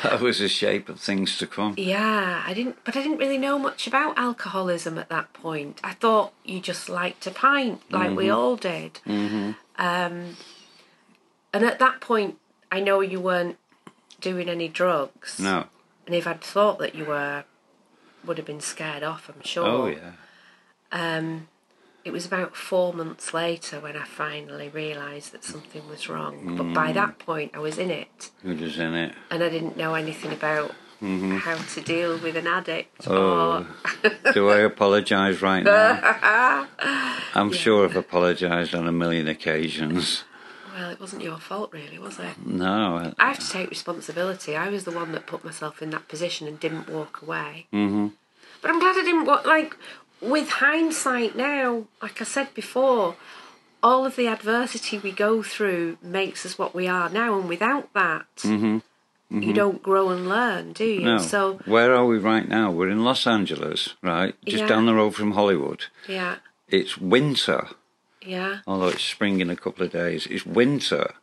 that 0.03 0.21
was 0.21 0.39
the 0.39 0.49
shape 0.49 0.89
of 0.89 0.99
things 1.01 1.37
to 1.39 1.47
come. 1.47 1.75
yeah, 1.77 2.43
I 2.47 2.55
didn't, 2.55 2.77
but 2.85 2.97
I 2.97 3.03
didn't 3.03 3.19
really 3.19 3.39
know 3.39 3.59
much 3.59 3.87
about 3.87 4.19
alcoholism 4.19 4.99
at 4.99 5.09
that 5.11 5.33
point. 5.33 5.81
I 5.85 5.93
thought 5.93 6.33
you 6.45 6.61
just 6.61 6.89
liked 6.89 7.27
a 7.27 7.31
pint, 7.31 7.81
like 7.91 8.17
we 8.17 8.27
Mhm. 8.27 8.37
all 8.37 8.57
did. 8.57 8.95
Mm-hmm. 9.07 9.53
Um, 9.79 10.37
and 11.53 11.65
at 11.65 11.79
that 11.79 12.01
point, 12.01 12.39
I 12.71 12.81
know 12.81 13.01
you 13.01 13.21
weren't 13.21 13.59
doing 14.21 14.49
any 14.49 14.69
drugs. 14.69 15.39
No. 15.39 15.67
And 16.07 16.15
if 16.15 16.27
I'd 16.27 16.41
thought 16.41 16.79
that 16.79 16.95
you 16.95 17.05
were, 17.05 17.45
would 18.25 18.39
have 18.39 18.47
been 18.47 18.61
scared 18.61 19.03
off, 19.03 19.29
I'm 19.29 19.43
sure. 19.43 19.67
Oh, 19.67 19.87
yeah. 19.87 20.13
Um, 20.91 21.49
it 22.05 22.13
was 22.13 22.27
about 22.27 22.57
four 22.57 22.93
months 22.93 23.33
later 23.33 23.81
when 23.81 23.97
I 23.97 24.05
finally 24.05 24.69
realised 24.69 25.33
that 25.33 25.45
something 25.45 25.89
was 25.89 26.09
wrong. 26.09 26.57
But 26.57 26.73
by 26.75 26.91
Mm. 26.91 26.95
that 26.95 27.19
point, 27.19 27.53
I 27.55 27.59
was 27.59 27.79
in 27.79 27.91
it, 27.91 28.31
Who 28.43 28.55
was 28.57 28.79
in 28.79 28.95
it? 28.95 29.15
and 29.31 29.43
I 29.43 29.49
didn't 29.49 29.77
know 29.77 29.95
anything 29.95 30.33
about 30.33 30.73
Mhm. 31.01 31.39
how 31.41 31.57
to 31.57 31.81
deal 31.81 32.17
with 32.19 32.37
an 32.37 32.47
addict. 32.47 33.07
Oh, 33.09 33.67
do 34.35 34.49
I 34.51 34.59
apologise 34.59 35.41
right 35.43 35.65
now? 35.65 36.67
I'm 37.35 37.53
sure 37.53 37.85
I've 37.85 37.97
apologised 37.97 38.75
on 38.75 38.87
a 38.87 38.93
million 38.93 39.27
occasions. 39.29 40.25
well, 40.75 40.91
it 40.91 40.99
wasn't 41.01 41.23
your 41.23 41.39
fault, 41.39 41.71
really, 41.73 41.99
was 41.99 42.19
it? 42.19 42.35
No. 42.47 43.13
I 43.19 43.29
have 43.29 43.39
to 43.39 43.51
take 43.51 43.69
responsibility. 43.71 44.57
I 44.57 44.69
was 44.71 44.85
the 44.85 44.91
one 44.91 45.13
that 45.13 45.27
put 45.27 45.45
myself 45.45 45.83
in 45.83 45.91
that 45.91 46.09
position 46.09 46.47
and 46.49 46.59
didn't 46.59 46.89
walk 46.89 47.21
away. 47.23 47.67
Mm-hmm. 47.73 48.09
But 48.63 48.71
I'm 48.71 48.79
glad 48.79 48.97
I 48.97 49.03
didn't 49.03 49.25
walk. 49.27 49.45
Like 49.45 49.77
with 50.23 50.49
hindsight 50.49 51.37
now, 51.37 51.85
like 52.01 52.21
I 52.21 52.25
said 52.25 52.55
before, 52.55 53.17
all 53.83 54.07
of 54.07 54.15
the 54.17 54.29
adversity 54.29 54.99
we 54.99 55.11
go 55.13 55.43
through 55.43 55.99
makes 56.03 56.47
us 56.47 56.57
what 56.59 56.75
we 56.75 56.87
are 56.89 57.09
now, 57.11 57.39
and 57.39 57.49
without 57.49 57.93
that, 57.95 58.27
Mm-hmm. 58.39 58.79
you 59.43 59.53
don't 59.53 59.83
grow 59.83 60.11
and 60.11 60.29
learn, 60.29 60.73
do 60.75 60.85
you? 60.85 61.01
No. 61.05 61.19
So 61.19 61.59
Where 61.65 61.95
are 61.95 62.05
we 62.07 62.19
right 62.19 62.47
now? 62.49 62.71
We're 62.71 62.91
in 62.91 63.03
Los 63.03 63.27
Angeles, 63.27 63.95
right? 64.03 64.35
Just 64.45 64.63
Yeah. 64.63 64.69
down 64.69 64.87
the 64.87 64.95
road 64.95 65.15
from 65.15 65.33
Hollywood. 65.33 65.87
yeah, 66.07 66.37
It's 66.69 66.97
winter, 66.99 67.69
yeah. 68.25 68.59
although 68.67 68.89
it's 68.89 69.03
spring 69.03 69.41
in 69.41 69.51
a 69.51 69.57
couple 69.57 69.85
of 69.87 69.91
days. 69.93 70.27
It's 70.27 70.47
winter, 70.47 71.15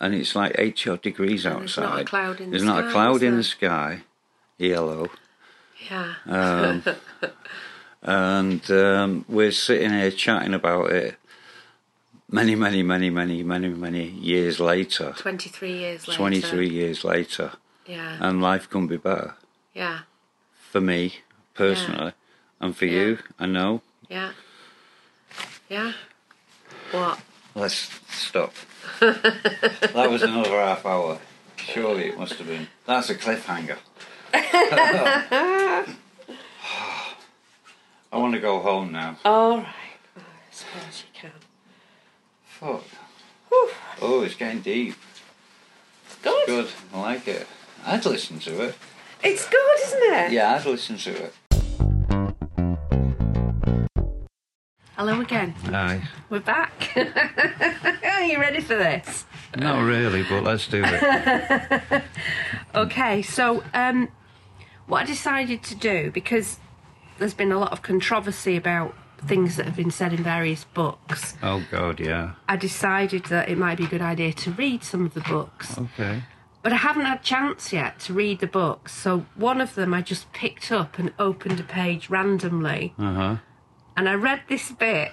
and 0.00 0.14
it's 0.14 0.34
like 0.36 0.54
80 0.56 0.90
odd 0.90 1.02
degrees 1.02 1.44
And 1.44 1.56
outside. 1.56 1.82
there's 1.82 1.90
not 1.92 2.00
a 2.00 2.04
cloud 2.04 2.40
in 2.40 2.46
the 2.46 2.50
There's 2.52 2.62
not 2.64 2.78
sky, 2.84 2.88
a 2.88 2.92
cloud 2.92 3.22
in 3.22 3.30
there? 3.32 3.36
the 3.38 3.44
sky. 3.44 4.00
Yellow. 4.56 5.10
Yeah. 5.90 6.14
Um, 6.26 6.82
and 8.02 8.70
um, 8.70 9.24
we're 9.28 9.52
sitting 9.52 9.90
here 9.90 10.10
chatting 10.10 10.54
about 10.54 10.90
it 10.92 11.16
many, 12.30 12.54
many, 12.54 12.82
many, 12.82 13.10
many, 13.10 13.42
many, 13.42 13.68
many 13.68 14.06
years 14.06 14.60
later. 14.60 15.14
23 15.16 15.72
years 15.72 16.08
later. 16.08 16.18
23 16.18 16.68
years 16.68 17.04
later. 17.04 17.52
Yeah. 17.86 18.18
And 18.20 18.42
life 18.42 18.68
couldn't 18.68 18.88
be 18.88 18.98
better 18.98 19.34
Yeah. 19.74 20.00
for 20.70 20.80
me 20.80 21.20
personally, 21.54 22.12
and 22.60 22.76
for 22.76 22.84
you, 22.86 23.18
I 23.38 23.46
know. 23.46 23.82
Yeah. 24.08 24.32
Yeah. 25.68 25.92
What? 26.92 27.20
Let's 27.54 27.90
stop. 28.10 28.52
that 29.00 30.08
was 30.10 30.22
another 30.22 30.50
half 30.50 30.84
hour. 30.86 31.18
Surely 31.56 32.08
it 32.08 32.18
must 32.18 32.34
have 32.34 32.46
been. 32.46 32.68
That's 32.86 33.10
a 33.10 33.14
cliffhanger. 33.14 33.78
I 38.12 38.16
want 38.18 38.34
to 38.34 38.40
go 38.40 38.60
home 38.60 38.92
now. 38.92 39.18
All 39.24 39.58
right. 39.58 39.66
Oh, 40.16 40.20
I 40.20 40.50
suppose 40.50 41.04
you 41.04 41.20
can. 41.20 41.32
Fuck. 42.44 42.84
Oh, 44.00 44.22
it's 44.24 44.34
getting 44.34 44.60
deep. 44.60 44.94
It's 46.06 46.16
good. 46.16 46.46
Good. 46.46 46.68
I 46.94 47.00
like 47.00 47.28
it. 47.28 47.46
I'd 47.84 48.04
listen 48.06 48.38
to 48.40 48.62
it. 48.62 48.74
It's 49.22 49.48
good, 49.48 49.78
isn't 49.82 50.14
it? 50.14 50.32
Yeah, 50.32 50.54
I'd 50.54 50.64
listen 50.64 50.96
to 50.98 51.10
it. 51.10 51.34
Hello 54.96 55.20
again. 55.20 55.54
Aye. 55.66 56.02
We're 56.30 56.40
back. 56.40 56.90
Are 58.04 58.22
you 58.24 58.40
ready 58.40 58.60
for 58.60 58.76
this? 58.76 59.26
Not 59.56 59.82
really, 59.82 60.24
but 60.24 60.42
let's 60.44 60.66
do 60.66 60.82
it. 60.84 62.02
Okay, 62.74 63.22
so 63.22 63.64
um, 63.74 64.08
what 64.86 65.02
I 65.02 65.06
decided 65.06 65.62
to 65.64 65.74
do 65.74 66.10
because 66.12 66.58
there's 67.18 67.34
been 67.34 67.52
a 67.52 67.58
lot 67.58 67.72
of 67.72 67.82
controversy 67.82 68.56
about 68.56 68.94
things 69.26 69.56
that 69.56 69.66
have 69.66 69.76
been 69.76 69.90
said 69.90 70.12
in 70.12 70.22
various 70.22 70.64
books. 70.64 71.34
Oh 71.42 71.64
God, 71.70 72.00
yeah. 72.00 72.34
I 72.48 72.56
decided 72.56 73.24
that 73.26 73.48
it 73.48 73.58
might 73.58 73.78
be 73.78 73.84
a 73.84 73.88
good 73.88 74.02
idea 74.02 74.32
to 74.32 74.52
read 74.52 74.84
some 74.84 75.04
of 75.04 75.14
the 75.14 75.20
books. 75.20 75.76
Okay. 75.76 76.22
But 76.62 76.72
I 76.72 76.76
haven't 76.76 77.04
had 77.04 77.20
a 77.20 77.22
chance 77.22 77.72
yet 77.72 77.98
to 78.00 78.12
read 78.12 78.40
the 78.40 78.46
books. 78.46 78.94
So 78.94 79.26
one 79.34 79.60
of 79.60 79.74
them 79.74 79.94
I 79.94 80.02
just 80.02 80.32
picked 80.32 80.70
up 80.70 80.98
and 80.98 81.12
opened 81.18 81.60
a 81.60 81.64
page 81.64 82.10
randomly. 82.10 82.94
Uh 82.98 83.14
huh. 83.14 83.36
And 83.96 84.08
I 84.08 84.14
read 84.14 84.42
this 84.48 84.70
bit 84.70 85.12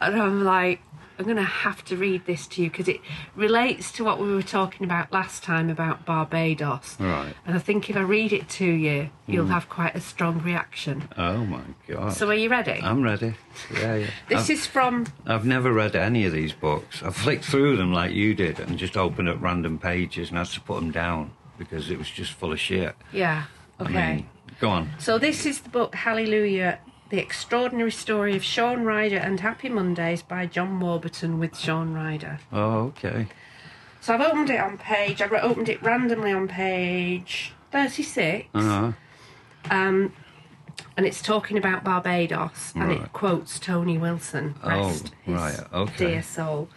and 0.00 0.20
I'm 0.20 0.44
like, 0.44 0.80
I'm 1.18 1.24
going 1.24 1.36
to 1.36 1.42
have 1.42 1.84
to 1.86 1.96
read 1.96 2.26
this 2.26 2.46
to 2.48 2.62
you 2.62 2.70
because 2.70 2.88
it 2.88 3.00
relates 3.36 3.92
to 3.92 4.04
what 4.04 4.18
we 4.20 4.32
were 4.34 4.42
talking 4.42 4.84
about 4.84 5.12
last 5.12 5.42
time 5.42 5.70
about 5.70 6.04
Barbados. 6.06 6.96
Right. 7.00 7.34
And 7.46 7.54
I 7.56 7.58
think 7.58 7.88
if 7.90 7.96
I 7.96 8.00
read 8.00 8.32
it 8.32 8.48
to 8.50 8.64
you, 8.64 9.10
you'll 9.26 9.46
Mm. 9.46 9.50
have 9.50 9.68
quite 9.68 9.94
a 9.94 10.00
strong 10.00 10.40
reaction. 10.42 11.08
Oh 11.16 11.44
my 11.44 11.60
God. 11.88 12.12
So 12.12 12.28
are 12.28 12.34
you 12.34 12.48
ready? 12.48 12.80
I'm 12.82 13.02
ready. 13.02 13.34
Yeah, 13.72 13.96
yeah. 13.96 14.06
This 14.28 14.44
I've, 14.44 14.50
is 14.50 14.66
from 14.66 15.06
I've 15.26 15.44
never 15.44 15.72
read 15.72 15.94
any 15.96 16.24
of 16.26 16.32
these 16.32 16.52
books. 16.52 17.02
I 17.02 17.10
flicked 17.10 17.44
through 17.44 17.76
them 17.76 17.92
like 17.92 18.12
you 18.12 18.34
did 18.34 18.58
and 18.60 18.78
just 18.78 18.96
opened 18.96 19.28
up 19.28 19.40
random 19.42 19.78
pages 19.78 20.28
and 20.30 20.38
had 20.38 20.46
to 20.48 20.60
put 20.60 20.76
them 20.80 20.90
down 20.90 21.32
because 21.58 21.90
it 21.90 21.98
was 21.98 22.10
just 22.10 22.32
full 22.32 22.52
of 22.52 22.58
shit. 22.60 22.94
yeah. 23.12 23.44
Okay. 23.80 23.98
I 23.98 24.14
mean, 24.16 24.26
go 24.60 24.68
on. 24.68 24.90
So 24.98 25.18
this 25.18 25.44
is 25.46 25.60
the 25.60 25.68
book 25.68 25.94
Hallelujah: 25.94 26.78
The 27.12 27.18
Extraordinary 27.18 27.90
Story 27.90 28.36
of 28.36 28.42
Shaun 28.42 28.84
Ryder 28.84 29.18
and 29.18 29.38
Happy 29.38 29.68
Mondays 29.68 30.22
by 30.22 30.46
John 30.46 30.80
Warburton 30.80 31.38
with 31.38 31.58
Shaun 31.58 31.92
Ryder. 31.92 32.38
Oh, 32.50 32.84
okay. 32.86 33.26
So 34.00 34.14
I've 34.14 34.22
opened 34.22 34.48
it 34.48 34.58
on 34.58 34.78
page. 34.78 35.20
I 35.20 35.26
opened 35.26 35.68
it 35.68 35.82
randomly 35.82 36.32
on 36.32 36.48
page 36.48 37.52
thirty-six. 37.70 38.48
Uh 38.54 38.62
huh. 38.62 38.92
Um, 39.70 40.14
and 40.96 41.04
it's 41.04 41.20
talking 41.20 41.58
about 41.58 41.84
Barbados, 41.84 42.72
and 42.74 42.90
it 42.90 43.12
quotes 43.12 43.58
Tony 43.60 43.98
Wilson. 43.98 44.54
Oh, 44.64 44.68
Rest 44.70 45.12
his 45.24 45.34
right. 45.34 45.60
Okay. 45.70 46.06
dear 46.06 46.22
soul. 46.22 46.70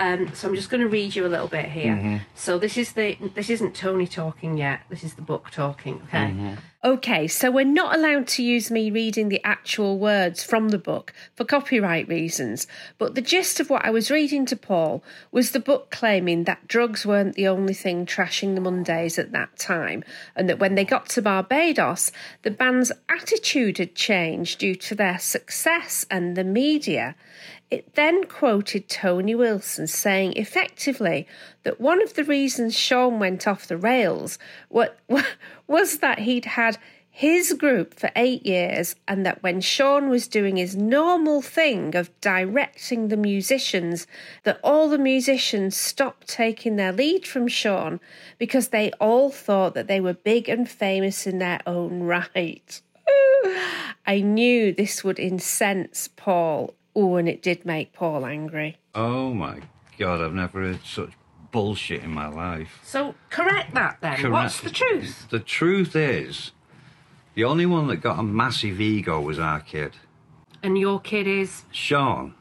Um, 0.00 0.34
so 0.34 0.48
I'm 0.48 0.54
just 0.54 0.70
going 0.70 0.80
to 0.80 0.88
read 0.88 1.14
you 1.14 1.26
a 1.26 1.28
little 1.28 1.46
bit 1.46 1.66
here. 1.66 1.92
Mhm. 1.92 2.20
So 2.34 2.58
this 2.58 2.78
is 2.78 2.92
the 2.92 3.18
this 3.34 3.50
isn't 3.50 3.74
Tony 3.74 4.06
talking 4.06 4.56
yet. 4.56 4.80
This 4.88 5.04
is 5.04 5.14
the 5.14 5.22
book 5.22 5.50
talking. 5.50 6.00
Okay. 6.08 6.28
Mm-hmm. 6.28 6.54
Okay, 6.82 7.28
so 7.28 7.50
we're 7.50 7.66
not 7.66 7.94
allowed 7.94 8.26
to 8.28 8.42
use 8.42 8.70
me 8.70 8.90
reading 8.90 9.28
the 9.28 9.44
actual 9.44 9.98
words 9.98 10.42
from 10.42 10.70
the 10.70 10.78
book 10.78 11.12
for 11.34 11.44
copyright 11.44 12.08
reasons, 12.08 12.66
but 12.96 13.14
the 13.14 13.20
gist 13.20 13.60
of 13.60 13.68
what 13.68 13.84
I 13.84 13.90
was 13.90 14.10
reading 14.10 14.46
to 14.46 14.56
Paul 14.56 15.04
was 15.30 15.50
the 15.50 15.60
book 15.60 15.90
claiming 15.90 16.44
that 16.44 16.66
drugs 16.66 17.04
weren't 17.04 17.34
the 17.34 17.48
only 17.48 17.74
thing 17.74 18.06
trashing 18.06 18.54
the 18.54 18.62
Mondays 18.62 19.18
at 19.18 19.32
that 19.32 19.58
time, 19.58 20.02
and 20.34 20.48
that 20.48 20.58
when 20.58 20.74
they 20.74 20.86
got 20.86 21.10
to 21.10 21.20
Barbados, 21.20 22.12
the 22.44 22.50
band's 22.50 22.92
attitude 23.10 23.76
had 23.76 23.94
changed 23.94 24.58
due 24.60 24.74
to 24.76 24.94
their 24.94 25.18
success 25.18 26.06
and 26.10 26.34
the 26.34 26.44
media. 26.44 27.14
It 27.70 27.94
then 27.94 28.24
quoted 28.24 28.88
Tony 28.88 29.34
Wilson 29.34 29.86
saying 29.86 30.32
effectively 30.34 31.28
that 31.62 31.80
one 31.80 32.02
of 32.02 32.14
the 32.14 32.24
reasons 32.24 32.76
Shaun 32.76 33.20
went 33.20 33.46
off 33.46 33.68
the 33.68 33.76
rails 33.76 34.38
wa- 34.68 34.88
wa- 35.06 35.22
was 35.68 35.98
that 35.98 36.20
he'd 36.20 36.46
had 36.46 36.78
his 37.12 37.52
group 37.52 37.94
for 37.94 38.10
eight 38.16 38.44
years 38.46 38.96
and 39.06 39.26
that 39.26 39.42
when 39.42 39.60
Shaun 39.60 40.08
was 40.08 40.26
doing 40.26 40.56
his 40.56 40.74
normal 40.74 41.42
thing 41.42 41.94
of 41.94 42.10
directing 42.20 43.08
the 43.08 43.16
musicians, 43.16 44.06
that 44.44 44.58
all 44.64 44.88
the 44.88 44.98
musicians 44.98 45.76
stopped 45.76 46.26
taking 46.28 46.76
their 46.76 46.92
lead 46.92 47.26
from 47.26 47.46
Shaun 47.46 48.00
because 48.38 48.68
they 48.68 48.90
all 48.92 49.30
thought 49.30 49.74
that 49.74 49.86
they 49.86 50.00
were 50.00 50.14
big 50.14 50.48
and 50.48 50.68
famous 50.68 51.26
in 51.26 51.38
their 51.38 51.60
own 51.66 52.02
right. 52.04 52.80
I 54.06 54.20
knew 54.22 54.72
this 54.72 55.04
would 55.04 55.18
incense 55.18 56.08
Paul. 56.08 56.74
Oh, 56.94 57.16
and 57.16 57.28
it 57.28 57.42
did 57.42 57.64
make 57.64 57.92
Paul 57.92 58.26
angry. 58.26 58.78
Oh 58.94 59.32
my 59.32 59.60
God, 59.98 60.20
I've 60.20 60.34
never 60.34 60.60
heard 60.62 60.80
such 60.84 61.10
bullshit 61.52 62.02
in 62.02 62.10
my 62.10 62.28
life. 62.28 62.80
So 62.82 63.14
correct 63.28 63.74
that 63.74 63.98
then. 64.00 64.30
What's 64.30 64.60
the 64.60 64.70
truth? 64.70 65.26
The 65.30 65.40
truth 65.40 65.94
is, 65.96 66.52
the 67.34 67.44
only 67.44 67.66
one 67.66 67.86
that 67.88 67.96
got 67.96 68.18
a 68.18 68.22
massive 68.22 68.80
ego 68.80 69.20
was 69.20 69.38
our 69.38 69.60
kid, 69.60 69.92
And 70.62 70.76
your 70.78 71.00
kid 71.00 71.26
is 71.26 71.64
Shaun. 71.70 72.34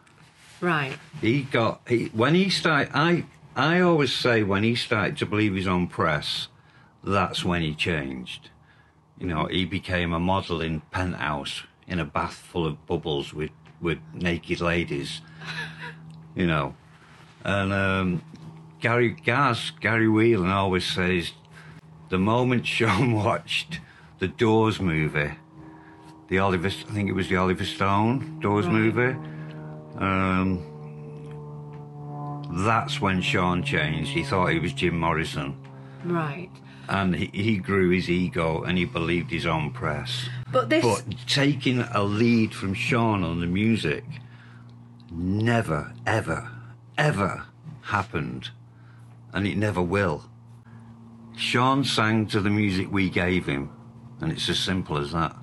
right. 0.62 0.98
He 1.22 1.44
got 1.44 1.82
he 1.88 2.06
when 2.08 2.36
he 2.36 2.50
started. 2.50 2.92
I 2.94 3.26
I 3.56 3.82
always 3.82 4.14
say 4.14 4.44
when 4.44 4.64
he 4.64 4.76
started 4.76 5.18
to 5.18 5.26
believe 5.26 5.54
his 5.56 5.68
own 5.68 5.88
press, 5.88 6.48
that's 7.04 7.44
when 7.46 7.62
he 7.62 7.74
changed. 7.76 8.50
You 9.20 9.28
know, 9.28 9.46
he 9.48 9.66
became 9.66 10.14
a 10.14 10.20
model 10.20 10.62
in 10.62 10.82
penthouse 10.92 11.64
in 11.88 12.00
a 12.00 12.06
bath 12.06 12.36
full 12.36 12.66
of 12.66 12.86
bubbles 12.86 13.34
with 13.34 13.50
with 13.82 14.00
naked 14.14 14.62
ladies. 14.62 15.22
You 16.36 16.48
know, 16.48 16.76
and 17.44 17.74
um, 17.74 18.22
Gary 18.80 19.10
Gaz 19.10 19.72
Gary 19.82 20.08
Whelan 20.08 20.50
always 20.52 20.86
says, 20.86 21.32
the 22.10 22.20
moment 22.20 22.66
Shaun 22.66 23.14
watched 23.26 23.80
the 24.20 24.28
Doors 24.28 24.80
movie, 24.80 25.32
the 26.28 26.40
Oliver 26.40 26.68
I 26.68 26.72
think 26.94 27.10
it 27.10 27.14
was 27.14 27.28
the 27.30 27.36
Oliver 27.38 27.66
Stone 27.66 28.40
Doors 28.40 28.66
Right. 28.68 28.74
movie. 28.74 29.16
Um, 29.98 30.66
that's 32.66 33.00
when 33.02 33.22
Shaun 33.22 33.64
changed. 33.64 34.12
He 34.12 34.24
thought 34.24 34.48
he 34.48 34.60
was 34.60 34.74
Jim 34.74 34.98
Morrison. 35.00 35.56
Right. 36.04 36.50
And 36.88 37.16
he, 37.16 37.28
he 37.34 37.58
grew 37.58 37.90
his 37.90 38.10
ego 38.10 38.64
and 38.64 38.78
he 38.78 38.86
believed 38.86 39.30
his 39.30 39.46
own 39.46 39.72
press. 39.72 40.28
But 40.52 40.70
this 40.70 40.84
But 40.84 41.16
taking 41.28 41.80
a 41.82 42.04
lead 42.04 42.54
from 42.54 42.74
Shaun 42.74 43.24
on 43.24 43.40
the 43.40 43.48
music 43.48 44.04
never, 45.12 45.94
ever, 46.06 46.50
ever 46.98 47.46
happened. 47.82 48.50
And 49.34 49.46
it 49.48 49.58
never 49.58 49.82
will. 49.82 50.26
Shaun 51.38 51.84
sang 51.84 52.26
to 52.28 52.42
the 52.42 52.50
music 52.50 52.92
we 52.92 53.10
gave 53.10 53.46
him. 53.46 53.70
And 54.22 54.32
it's 54.32 54.50
as 54.50 54.60
simple 54.60 54.98
as 54.98 55.12
that. 55.12 55.36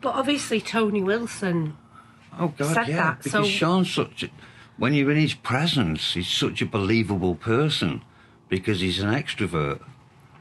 but 0.00 0.14
obviously 0.14 0.60
Tony 0.60 1.02
Wilson 1.02 1.76
Oh 2.38 2.48
God, 2.56 2.74
said 2.74 2.88
yeah. 2.88 2.96
that. 2.96 3.18
Because 3.18 3.32
so 3.32 3.44
Shaun's 3.44 3.92
such 3.92 4.22
a, 4.24 4.30
when 4.78 4.94
you're 4.94 5.10
in 5.10 5.18
his 5.18 5.34
presence, 5.34 6.14
he's 6.14 6.28
such 6.28 6.62
a 6.62 6.66
believable 6.66 7.34
person 7.34 8.02
because 8.48 8.80
he's 8.80 8.98
an 9.00 9.10
extrovert. 9.12 9.80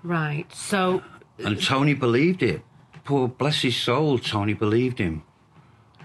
right. 0.01 0.51
So 0.53 1.03
And 1.37 1.61
Tony 1.61 1.93
believed 1.93 2.41
it. 2.41 2.61
Poor 3.03 3.27
bless 3.27 3.61
his 3.61 3.75
soul, 3.75 4.19
Tony 4.19 4.53
believed 4.53 4.99
him. 4.99 5.23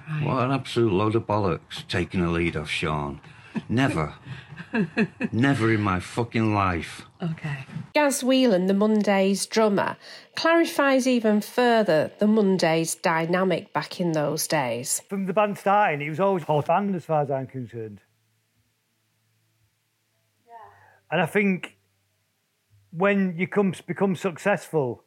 Right. 0.08 0.24
What 0.24 0.44
an 0.44 0.52
absolute 0.52 0.92
load 0.92 1.14
of 1.14 1.26
bollocks 1.26 1.86
taking 1.88 2.20
a 2.20 2.30
lead 2.30 2.56
off 2.56 2.70
Shaun. 2.70 3.20
Never. 3.68 4.14
Never 5.32 5.72
in 5.72 5.80
my 5.80 6.00
fucking 6.00 6.54
life. 6.54 7.06
Okay. 7.22 7.66
Gaz 7.94 8.22
Whelan, 8.22 8.66
the 8.66 8.74
Mondays 8.74 9.46
drummer, 9.46 9.96
clarifies 10.34 11.06
even 11.06 11.40
further 11.40 12.12
the 12.18 12.26
Mondays 12.26 12.94
dynamic 12.94 13.72
back 13.72 14.00
in 14.00 14.12
those 14.12 14.46
days. 14.46 15.02
From 15.08 15.26
the 15.26 15.32
band 15.32 15.58
starting, 15.58 16.06
it 16.06 16.10
was 16.10 16.20
always 16.20 16.44
hot 16.44 16.66
band 16.66 16.94
as 16.94 17.04
far 17.04 17.22
as 17.22 17.30
I'm 17.30 17.46
concerned. 17.46 18.00
Yeah. 20.46 20.52
And 21.10 21.20
I 21.20 21.26
think 21.26 21.78
when 22.90 23.36
you 23.36 23.46
come 23.46 23.74
become 23.86 24.14
successful, 24.14 25.04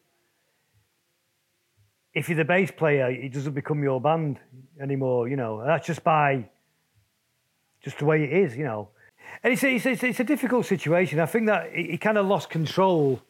if 2.14 2.28
you're 2.30 2.38
the 2.38 2.46
bass 2.46 2.72
player, 2.72 3.10
it 3.10 3.34
doesn't 3.34 3.54
become 3.54 3.84
your 3.84 4.02
band 4.02 4.40
anymore. 4.82 5.28
You 5.28 5.36
know, 5.36 5.64
that's 5.66 5.86
just 5.86 6.04
by 6.04 6.46
just 7.82 8.00
the 8.00 8.06
way 8.06 8.24
it 8.24 8.34
is. 8.34 8.58
You 8.58 8.66
know, 8.66 8.90
and 9.44 9.54
it's 9.54 9.64
a, 9.64 9.76
it's, 9.76 9.86
a- 9.86 10.08
it's 10.08 10.20
a 10.20 10.24
difficult 10.24 10.66
situation. 10.66 11.20
I 11.20 11.26
think 11.26 11.48
that 11.48 11.72
he, 11.74 11.98
kind 11.98 12.18
of 12.18 12.26
lost 12.26 12.50
control 12.50 13.22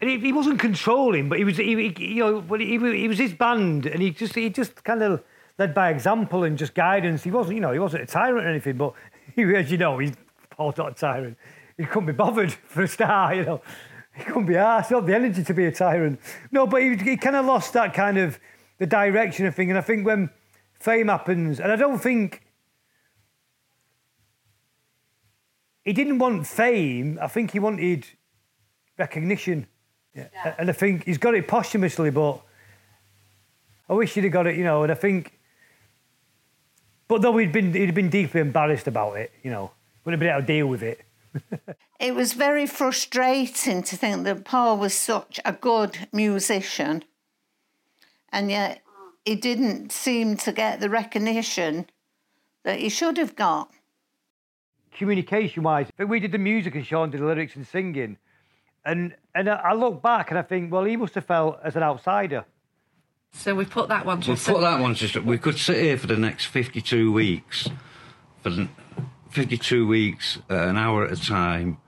and 0.00 0.10
he, 0.10 0.18
he 0.18 0.32
wasn't 0.32 0.60
controlling, 0.60 1.28
but 1.28 1.38
he 1.38 1.44
was, 1.44 1.56
he, 1.56 1.90
he, 1.90 2.14
you 2.14 2.24
know, 2.24 2.40
but 2.40 2.60
he, 2.60 2.78
he 2.78 3.08
was 3.08 3.18
his 3.18 3.32
band, 3.32 3.86
and 3.86 4.00
he 4.00 4.10
just, 4.10 4.34
he 4.34 4.48
just 4.48 4.84
kind 4.84 5.02
of 5.02 5.22
led 5.58 5.74
by 5.74 5.90
example 5.90 6.44
and 6.44 6.56
just 6.56 6.74
guidance. 6.74 7.24
He 7.24 7.30
wasn't, 7.30 7.56
you 7.56 7.60
know, 7.60 7.72
he 7.72 7.80
wasn't 7.80 8.04
a 8.04 8.06
tyrant 8.06 8.46
or 8.46 8.48
anything, 8.48 8.76
but 8.76 8.94
he, 9.34 9.42
as 9.56 9.70
you 9.70 9.78
know, 9.78 9.98
he's 9.98 10.12
Paul's 10.50 10.76
not 10.76 10.92
a 10.92 10.94
tyrant. 10.94 11.36
He 11.76 11.84
couldn't 11.84 12.06
be 12.06 12.12
bothered 12.12 12.52
for 12.66 12.82
a 12.82 12.88
star, 12.88 13.34
you 13.34 13.44
know. 13.44 13.60
He 14.24 14.24
couldn't 14.24 14.46
be 14.46 14.56
asked, 14.56 14.90
not 14.90 15.06
the 15.06 15.14
energy 15.14 15.44
to 15.44 15.54
be 15.54 15.66
a 15.66 15.72
tyrant. 15.72 16.18
No, 16.50 16.66
but 16.66 16.82
he, 16.82 16.96
he 16.96 17.16
kind 17.16 17.36
of 17.36 17.46
lost 17.46 17.72
that 17.74 17.94
kind 17.94 18.18
of 18.18 18.40
the 18.78 18.86
direction 18.86 19.46
of 19.46 19.54
thing. 19.54 19.70
And 19.70 19.78
I 19.78 19.82
think 19.82 20.04
when 20.04 20.30
fame 20.80 21.08
happens, 21.08 21.60
and 21.60 21.70
I 21.70 21.76
don't 21.76 21.98
think 21.98 22.42
he 25.84 25.92
didn't 25.92 26.18
want 26.18 26.46
fame. 26.46 27.18
I 27.22 27.28
think 27.28 27.52
he 27.52 27.58
wanted 27.58 28.06
recognition. 28.98 29.66
Yeah. 30.14 30.54
And 30.58 30.68
I 30.68 30.72
think 30.72 31.04
he's 31.04 31.18
got 31.18 31.34
it 31.34 31.46
posthumously, 31.46 32.10
but 32.10 32.42
I 33.88 33.92
wish 33.92 34.14
he'd 34.14 34.24
have 34.24 34.32
got 34.32 34.46
it, 34.46 34.56
you 34.56 34.64
know. 34.64 34.82
And 34.82 34.92
I 34.92 34.94
think, 34.94 35.38
but 37.06 37.22
though 37.22 37.36
he'd 37.36 37.52
been 37.52 37.72
he'd 37.72 37.94
been 37.94 38.10
deeply 38.10 38.40
embarrassed 38.40 38.88
about 38.88 39.16
it, 39.16 39.32
you 39.42 39.50
know, 39.50 39.70
wouldn't 40.04 40.20
have 40.20 40.26
been 40.26 40.36
able 40.36 40.40
to 40.40 40.46
deal 40.46 40.66
with 40.66 40.82
it. 40.82 41.00
It 42.00 42.14
was 42.14 42.32
very 42.32 42.66
frustrating 42.66 43.82
to 43.82 43.96
think 43.96 44.24
that 44.24 44.44
Paul 44.44 44.78
was 44.78 44.94
such 44.94 45.40
a 45.44 45.52
good 45.52 46.08
musician, 46.12 47.04
and 48.30 48.50
yet 48.50 48.82
he 49.24 49.34
didn't 49.34 49.92
seem 49.92 50.36
to 50.38 50.52
get 50.52 50.80
the 50.80 50.90
recognition 50.90 51.86
that 52.64 52.78
he 52.78 52.88
should 52.88 53.18
have 53.18 53.36
got. 53.36 53.70
Communication 54.92 55.62
wise, 55.62 55.86
we 55.98 56.18
did 56.18 56.32
the 56.32 56.38
music 56.38 56.74
and 56.74 56.84
Sean 56.84 57.10
did 57.10 57.20
the 57.20 57.26
lyrics 57.26 57.54
and 57.56 57.66
singing. 57.66 58.16
And 58.84 59.14
and 59.34 59.48
I 59.48 59.74
look 59.74 60.02
back 60.02 60.30
and 60.30 60.38
I 60.38 60.42
think, 60.42 60.72
well, 60.72 60.84
he 60.84 60.96
must 60.96 61.14
have 61.14 61.26
felt 61.26 61.58
as 61.62 61.76
an 61.76 61.82
outsider. 61.82 62.44
So 63.32 63.54
we 63.54 63.66
put 63.66 63.88
that 63.88 64.06
one 64.06 64.22
to. 64.22 64.30
We 64.30 64.36
put 64.36 64.60
that 64.62 64.80
one 64.80 64.94
to. 64.94 65.20
We 65.20 65.36
could 65.36 65.58
sit 65.58 65.76
here 65.76 65.98
for 65.98 66.06
the 66.06 66.16
next 66.16 66.46
fifty-two 66.46 67.12
weeks, 67.12 67.68
for 68.42 68.50
the, 69.28 69.34
fifty-two 69.34 69.86
weeks, 69.86 70.38
uh, 70.50 70.54
an 70.54 70.76
hour 70.76 71.04
at 71.04 71.12
a 71.12 71.20
time, 71.20 71.78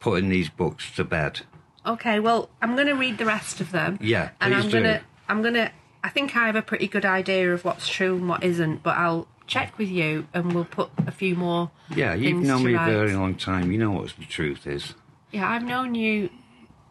putting 0.00 0.28
these 0.28 0.48
books 0.48 0.90
to 0.96 1.04
bed. 1.04 1.40
Okay, 1.86 2.20
well, 2.20 2.50
I'm 2.60 2.74
going 2.74 2.88
to 2.88 2.94
read 2.94 3.18
the 3.18 3.24
rest 3.24 3.60
of 3.60 3.72
them. 3.72 3.98
Yeah, 4.00 4.30
and 4.40 4.54
I'm 4.54 4.68
gonna, 4.68 5.02
I'm 5.28 5.42
gonna. 5.42 5.72
I 6.02 6.10
think 6.10 6.36
I 6.36 6.46
have 6.46 6.56
a 6.56 6.62
pretty 6.62 6.86
good 6.86 7.04
idea 7.04 7.52
of 7.52 7.64
what's 7.64 7.88
true 7.88 8.16
and 8.16 8.28
what 8.28 8.44
isn't, 8.44 8.82
but 8.82 8.96
I'll 8.96 9.26
check 9.48 9.78
with 9.78 9.88
you 9.88 10.28
and 10.32 10.52
we'll 10.52 10.64
put 10.64 10.90
a 11.06 11.10
few 11.10 11.34
more. 11.34 11.70
Yeah, 11.90 12.14
you've 12.14 12.44
known 12.44 12.62
me 12.64 12.74
a 12.74 12.78
very 12.78 13.14
long 13.14 13.34
time. 13.34 13.72
You 13.72 13.78
know 13.78 13.90
what 13.90 14.14
the 14.16 14.26
truth 14.26 14.66
is. 14.66 14.94
Yeah, 15.32 15.50
I've 15.50 15.64
known 15.64 15.94
you. 15.94 16.30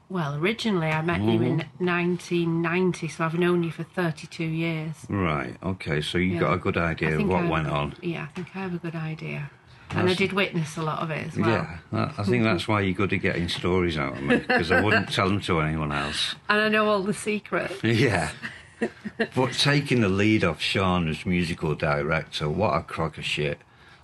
Well, 0.10 0.36
originally 0.36 0.88
I 0.88 1.02
met 1.02 1.20
mm-hmm. 1.20 1.30
you 1.30 1.42
in 1.42 1.58
1990, 1.80 3.08
so 3.10 3.26
I've 3.26 3.38
known 3.38 3.64
you 3.64 3.72
for 3.72 3.84
32 3.84 4.44
years. 4.44 4.96
Right. 5.10 5.56
Okay. 5.62 6.02
So 6.02 6.18
you 6.18 6.34
yeah. 6.34 6.40
got 6.40 6.54
a 6.54 6.58
good 6.58 6.78
idea 6.78 7.20
of 7.20 7.28
what 7.28 7.46
I, 7.46 7.50
went 7.50 7.68
on. 7.68 7.96
Yeah, 8.02 8.24
I 8.24 8.28
think 8.28 8.56
I 8.56 8.60
have 8.60 8.74
a 8.74 8.78
good 8.78 8.96
idea. 8.96 9.52
And 9.92 10.10
I 10.10 10.14
did 10.14 10.34
witness 10.34 10.78
a 10.78 10.84
lot 10.84 11.00
of 11.00 11.12
it 11.12 11.28
as 11.28 11.38
well. 11.38 11.50
Yeah, 11.50 12.12
I 12.18 12.24
think 12.24 12.44
that's 12.44 12.68
why 12.68 12.82
you're 12.82 12.94
good 12.94 13.14
at 13.14 13.22
getting 13.22 13.48
stories 13.48 13.98
out 13.98 14.18
of 14.18 14.24
me 14.24 14.38
because 14.38 14.72
I 14.72 14.82
wouldn't 14.82 15.12
tell 15.12 15.28
them 15.30 15.40
to 15.42 15.62
anyone 15.62 15.92
else. 15.92 16.36
And 16.50 16.62
I 16.62 16.70
know 16.70 16.88
all 16.90 17.04
the 17.04 17.14
secrets. 17.14 17.76
Yeah. 17.84 18.32
but 19.36 19.54
taking 19.54 20.02
the 20.02 20.10
lead 20.10 20.44
off 20.44 20.62
Shaun 20.62 21.08
as 21.08 21.26
musical 21.26 21.74
director, 21.74 22.48
what 22.50 22.76
a 22.76 22.84
crock 22.84 23.18
of 23.18 23.26
shit. 23.26 23.60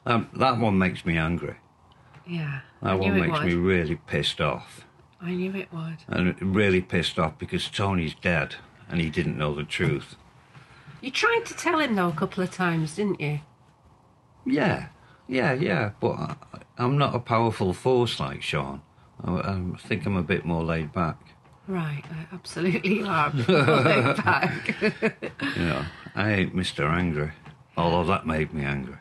Um, 0.06 0.30
that 0.34 0.58
one 0.58 0.78
makes 0.78 1.06
me 1.06 1.18
angry. 1.18 1.58
Yeah. 2.26 2.62
That 2.82 3.00
one 3.00 3.20
makes 3.20 3.40
me 3.42 3.54
really 3.54 3.96
pissed 3.96 4.42
off. 4.42 4.86
I 5.22 5.32
knew 5.32 5.54
it 5.56 5.72
would. 5.72 5.98
And 6.08 6.56
really 6.56 6.82
pissed 6.82 7.20
off 7.20 7.38
because 7.38 7.70
Tony's 7.70 8.16
dead 8.16 8.56
and 8.90 9.00
he 9.00 9.10
didn't 9.10 9.38
know 9.38 9.54
the 9.54 9.64
truth. 9.64 10.16
You 11.02 11.12
tried 11.12 11.46
to 11.46 11.54
tell 11.54 11.80
him 11.80 11.96
though 11.96 12.10
a 12.10 12.14
couple 12.14 12.44
of 12.44 12.52
times, 12.52 12.96
didn't 12.96 13.22
you? 13.22 13.42
Yeah, 14.46 14.88
yeah, 15.34 15.54
yeah. 15.54 15.92
But 16.00 16.38
I'm 16.78 16.98
not 16.98 17.16
a 17.16 17.20
powerful 17.20 17.74
force 17.74 18.20
like 18.20 18.42
Shaun. 18.42 18.82
I, 19.24 19.32
I 19.34 19.62
think 19.80 20.06
I'm 20.06 20.16
a 20.16 20.24
bit 20.24 20.46
more 20.46 20.64
laid 20.64 20.94
back. 20.94 21.18
Right, 21.68 22.04
I 22.12 22.36
absolutely 22.36 23.02
are. 23.08 23.32
laid 23.32 24.18
back. 24.24 24.76
yeah, 25.58 25.86
I 26.16 26.34
ain't 26.34 26.56
Mr. 26.56 26.90
Angry, 26.90 27.32
although 27.78 28.06
that 28.06 28.28
made 28.28 28.54
me 28.54 28.64
angry. 28.64 28.98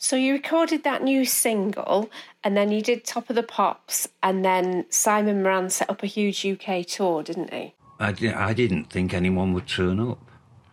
So 0.00 0.16
you 0.16 0.32
recorded 0.32 0.84
that 0.84 1.02
new 1.02 1.24
single, 1.26 2.08
and 2.42 2.56
then 2.56 2.72
you 2.72 2.80
did 2.80 3.04
Top 3.04 3.28
of 3.28 3.36
the 3.36 3.42
Pops, 3.42 4.08
and 4.22 4.42
then 4.44 4.86
Simon 4.88 5.42
Moran 5.42 5.68
set 5.68 5.90
up 5.90 6.02
a 6.02 6.06
huge 6.06 6.46
UK 6.46 6.86
tour, 6.86 7.22
didn't 7.22 7.52
he? 7.52 7.74
I, 8.00 8.14
I 8.34 8.54
didn't 8.54 8.86
think 8.86 9.12
anyone 9.12 9.52
would 9.52 9.66
turn 9.68 10.00
up. 10.00 10.18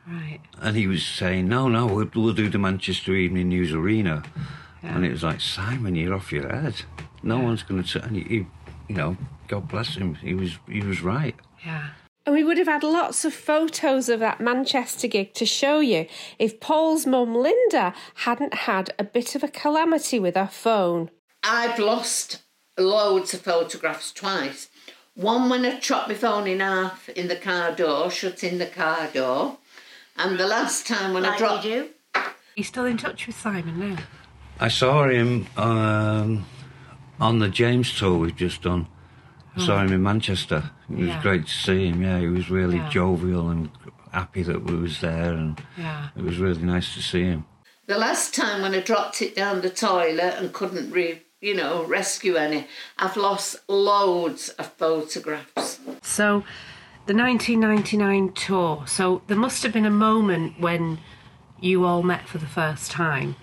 Right. 0.07 0.39
And 0.61 0.75
he 0.77 0.87
was 0.87 1.05
saying, 1.05 1.47
no, 1.47 1.67
no, 1.67 1.87
we'll, 1.87 2.09
we'll 2.13 2.33
do 2.33 2.49
the 2.49 2.57
Manchester 2.59 3.15
Evening 3.15 3.49
News 3.49 3.73
Arena. 3.73 4.23
Yeah. 4.83 4.95
And 4.95 5.05
it 5.05 5.11
was 5.11 5.23
like, 5.23 5.41
Simon, 5.41 5.95
you're 5.95 6.13
off 6.13 6.31
your 6.31 6.47
head. 6.47 6.81
No 7.23 7.37
yeah. 7.37 7.43
one's 7.43 7.63
going 7.63 7.83
to 7.83 7.99
turn. 7.99 8.13
You, 8.15 8.45
you 8.87 8.95
know, 8.95 9.17
God 9.47 9.67
bless 9.67 9.95
him. 9.95 10.15
He 10.15 10.35
was, 10.35 10.59
he 10.69 10.81
was 10.81 11.01
right. 11.01 11.35
Yeah. 11.65 11.89
And 12.25 12.33
we 12.33 12.43
would 12.43 12.57
have 12.57 12.67
had 12.67 12.83
lots 12.83 13.23
of 13.23 13.33
photos 13.33 14.09
of 14.09 14.19
that 14.19 14.41
Manchester 14.41 15.07
gig 15.07 15.33
to 15.35 15.45
show 15.45 15.79
you 15.79 16.07
if 16.39 16.59
Paul's 16.59 17.05
mum 17.05 17.35
Linda 17.35 17.93
hadn't 18.15 18.53
had 18.53 18.91
a 18.97 19.03
bit 19.03 19.35
of 19.35 19.43
a 19.43 19.47
calamity 19.47 20.19
with 20.19 20.35
her 20.35 20.47
phone. 20.47 21.11
I've 21.43 21.77
lost 21.77 22.41
loads 22.77 23.33
of 23.35 23.41
photographs 23.41 24.11
twice. 24.11 24.69
One 25.13 25.49
when 25.49 25.65
I 25.65 25.79
chopped 25.79 26.09
my 26.09 26.15
phone 26.15 26.47
in 26.47 26.59
half 26.59 27.09
in 27.09 27.27
the 27.27 27.35
car 27.35 27.73
door, 27.73 28.09
shutting 28.09 28.57
the 28.57 28.65
car 28.65 29.07
door. 29.13 29.59
And 30.17 30.39
the 30.39 30.47
last 30.47 30.87
time 30.87 31.13
when 31.13 31.23
like 31.23 31.33
I 31.33 31.37
dropped. 31.37 31.65
you? 31.65 31.89
you 32.55 32.63
still 32.63 32.85
in 32.85 32.97
touch 32.97 33.27
with 33.27 33.37
Simon 33.37 33.79
now? 33.79 33.97
I 34.59 34.69
saw 34.69 35.07
him 35.09 35.47
um, 35.57 36.45
on 37.19 37.39
the 37.39 37.49
James 37.49 37.97
tour 37.97 38.17
we've 38.17 38.35
just 38.35 38.61
done. 38.61 38.87
I 39.57 39.65
saw 39.65 39.81
him 39.81 39.93
in 39.93 40.03
Manchester. 40.03 40.71
It 40.89 40.97
was 40.97 41.07
yeah. 41.07 41.21
great 41.21 41.47
to 41.47 41.53
see 41.53 41.87
him. 41.87 42.01
Yeah, 42.01 42.19
he 42.19 42.27
was 42.27 42.49
really 42.49 42.77
yeah. 42.77 42.89
jovial 42.89 43.49
and 43.49 43.69
happy 44.11 44.43
that 44.43 44.63
we 44.63 44.75
was 44.75 44.99
there, 45.01 45.33
and 45.33 45.61
yeah. 45.77 46.09
it 46.15 46.23
was 46.23 46.37
really 46.37 46.61
nice 46.61 46.93
to 46.95 47.01
see 47.01 47.23
him. 47.23 47.45
The 47.87 47.97
last 47.97 48.33
time 48.33 48.61
when 48.61 48.73
I 48.73 48.79
dropped 48.79 49.21
it 49.21 49.35
down 49.35 49.61
the 49.61 49.69
toilet 49.69 50.35
and 50.37 50.51
couldn't 50.51 50.91
re, 50.91 51.21
you 51.39 51.53
know, 51.53 51.85
rescue 51.85 52.35
any, 52.35 52.67
I've 52.97 53.15
lost 53.15 53.57
loads 53.69 54.49
of 54.49 54.73
photographs. 54.73 55.79
So, 56.01 56.43
the 57.05 57.13
1999 57.13 58.33
tour. 58.33 58.83
So 58.87 59.21
there 59.27 59.37
must 59.37 59.63
have 59.63 59.73
been 59.73 59.85
a 59.85 59.91
moment 59.91 60.59
when 60.59 60.99
you 61.59 61.85
all 61.85 62.03
met 62.03 62.27
for 62.27 62.37
the 62.37 62.47
first 62.47 62.91
time. 62.91 63.35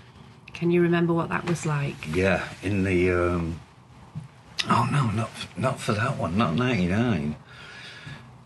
Can 0.53 0.71
you 0.71 0.83
remember 0.83 1.13
what 1.13 1.29
that 1.31 1.47
was 1.47 1.65
like? 1.65 2.15
Yeah, 2.15 2.49
in 2.63 2.85
the 2.85 3.11
um, 3.11 3.61
Oh 4.69 4.89
no, 4.93 5.11
not 5.11 5.31
not 5.57 5.81
for 5.81 5.93
that 5.93 6.19
one, 6.19 6.37
not 6.37 6.55
'99. 6.55 7.37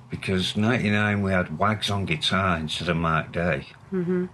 Because 0.09 0.57
'99 0.57 1.23
we 1.23 1.33
had 1.33 1.59
Wags 1.59 1.91
on 1.91 2.05
guitar 2.07 2.57
instead 2.57 2.89
of 2.89 2.97
Mark 2.97 3.33
Day. 3.33 3.67
Mm-hmm. 3.93 4.27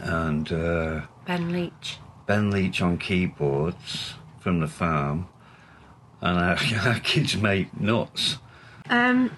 And 0.00 0.52
uh, 0.52 1.00
Ben 1.26 1.52
Leach. 1.52 1.98
Ben 2.26 2.50
Leach 2.50 2.80
on 2.80 2.96
keyboards 2.96 4.14
from 4.38 4.60
the 4.60 4.68
farm, 4.68 5.28
and 6.20 6.38
our, 6.38 6.56
our 6.88 7.00
kids 7.00 7.36
made 7.36 7.78
nuts. 7.78 8.38
Um, 8.88 9.36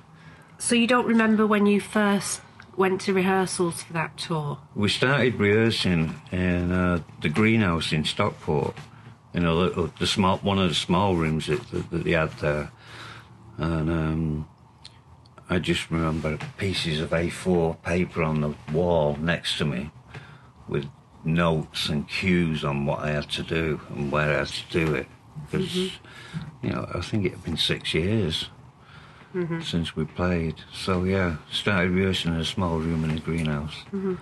so 0.62 0.74
you 0.74 0.86
don't 0.86 1.06
remember 1.06 1.46
when 1.46 1.66
you 1.66 1.80
first 1.80 2.40
went 2.76 3.00
to 3.02 3.12
rehearsals 3.12 3.82
for 3.82 3.92
that 3.92 4.16
tour? 4.16 4.58
We 4.74 4.88
started 4.88 5.38
rehearsing 5.38 6.20
in 6.30 6.72
uh, 6.72 7.02
the 7.20 7.28
greenhouse 7.28 7.92
in 7.92 8.04
Stockport 8.04 8.76
you 9.32 9.40
know, 9.40 9.68
the, 9.68 9.92
the, 9.98 10.06
small 10.06 10.38
one 10.38 10.58
of 10.58 10.68
the 10.68 10.74
small 10.74 11.16
rooms 11.16 11.46
that, 11.46 11.66
that, 11.70 11.90
that 11.90 12.04
they 12.04 12.12
had 12.12 12.32
there, 12.32 12.70
and 13.56 13.90
um, 13.90 14.48
I 15.48 15.58
just 15.58 15.90
remember 15.90 16.38
pieces 16.58 17.00
of 17.00 17.10
A4 17.10 17.82
paper 17.82 18.22
on 18.22 18.42
the 18.42 18.54
wall 18.72 19.16
next 19.16 19.58
to 19.58 19.64
me, 19.64 19.90
with 20.68 20.86
notes 21.24 21.88
and 21.88 22.08
cues 22.08 22.64
on 22.64 22.84
what 22.84 23.00
I 23.00 23.10
had 23.12 23.30
to 23.30 23.42
do 23.42 23.80
and 23.90 24.12
where 24.12 24.34
I 24.34 24.38
had 24.40 24.48
to 24.48 24.86
do 24.86 24.94
it, 24.94 25.06
because 25.46 25.68
mm-hmm. 25.68 26.66
you 26.66 26.72
know 26.72 26.90
I 26.94 27.00
think 27.00 27.24
it 27.24 27.32
had 27.32 27.44
been 27.44 27.56
six 27.56 27.94
years. 27.94 28.48
Mm-hmm. 29.34 29.60
Since 29.62 29.96
we 29.96 30.04
played, 30.04 30.56
so 30.72 31.04
yeah, 31.04 31.36
started 31.50 31.90
rehearsing 31.90 32.34
in 32.34 32.40
a 32.40 32.44
small 32.44 32.78
room 32.78 33.04
in 33.04 33.10
a 33.16 33.20
greenhouse. 33.20 33.74
Mm-hmm. 33.86 34.14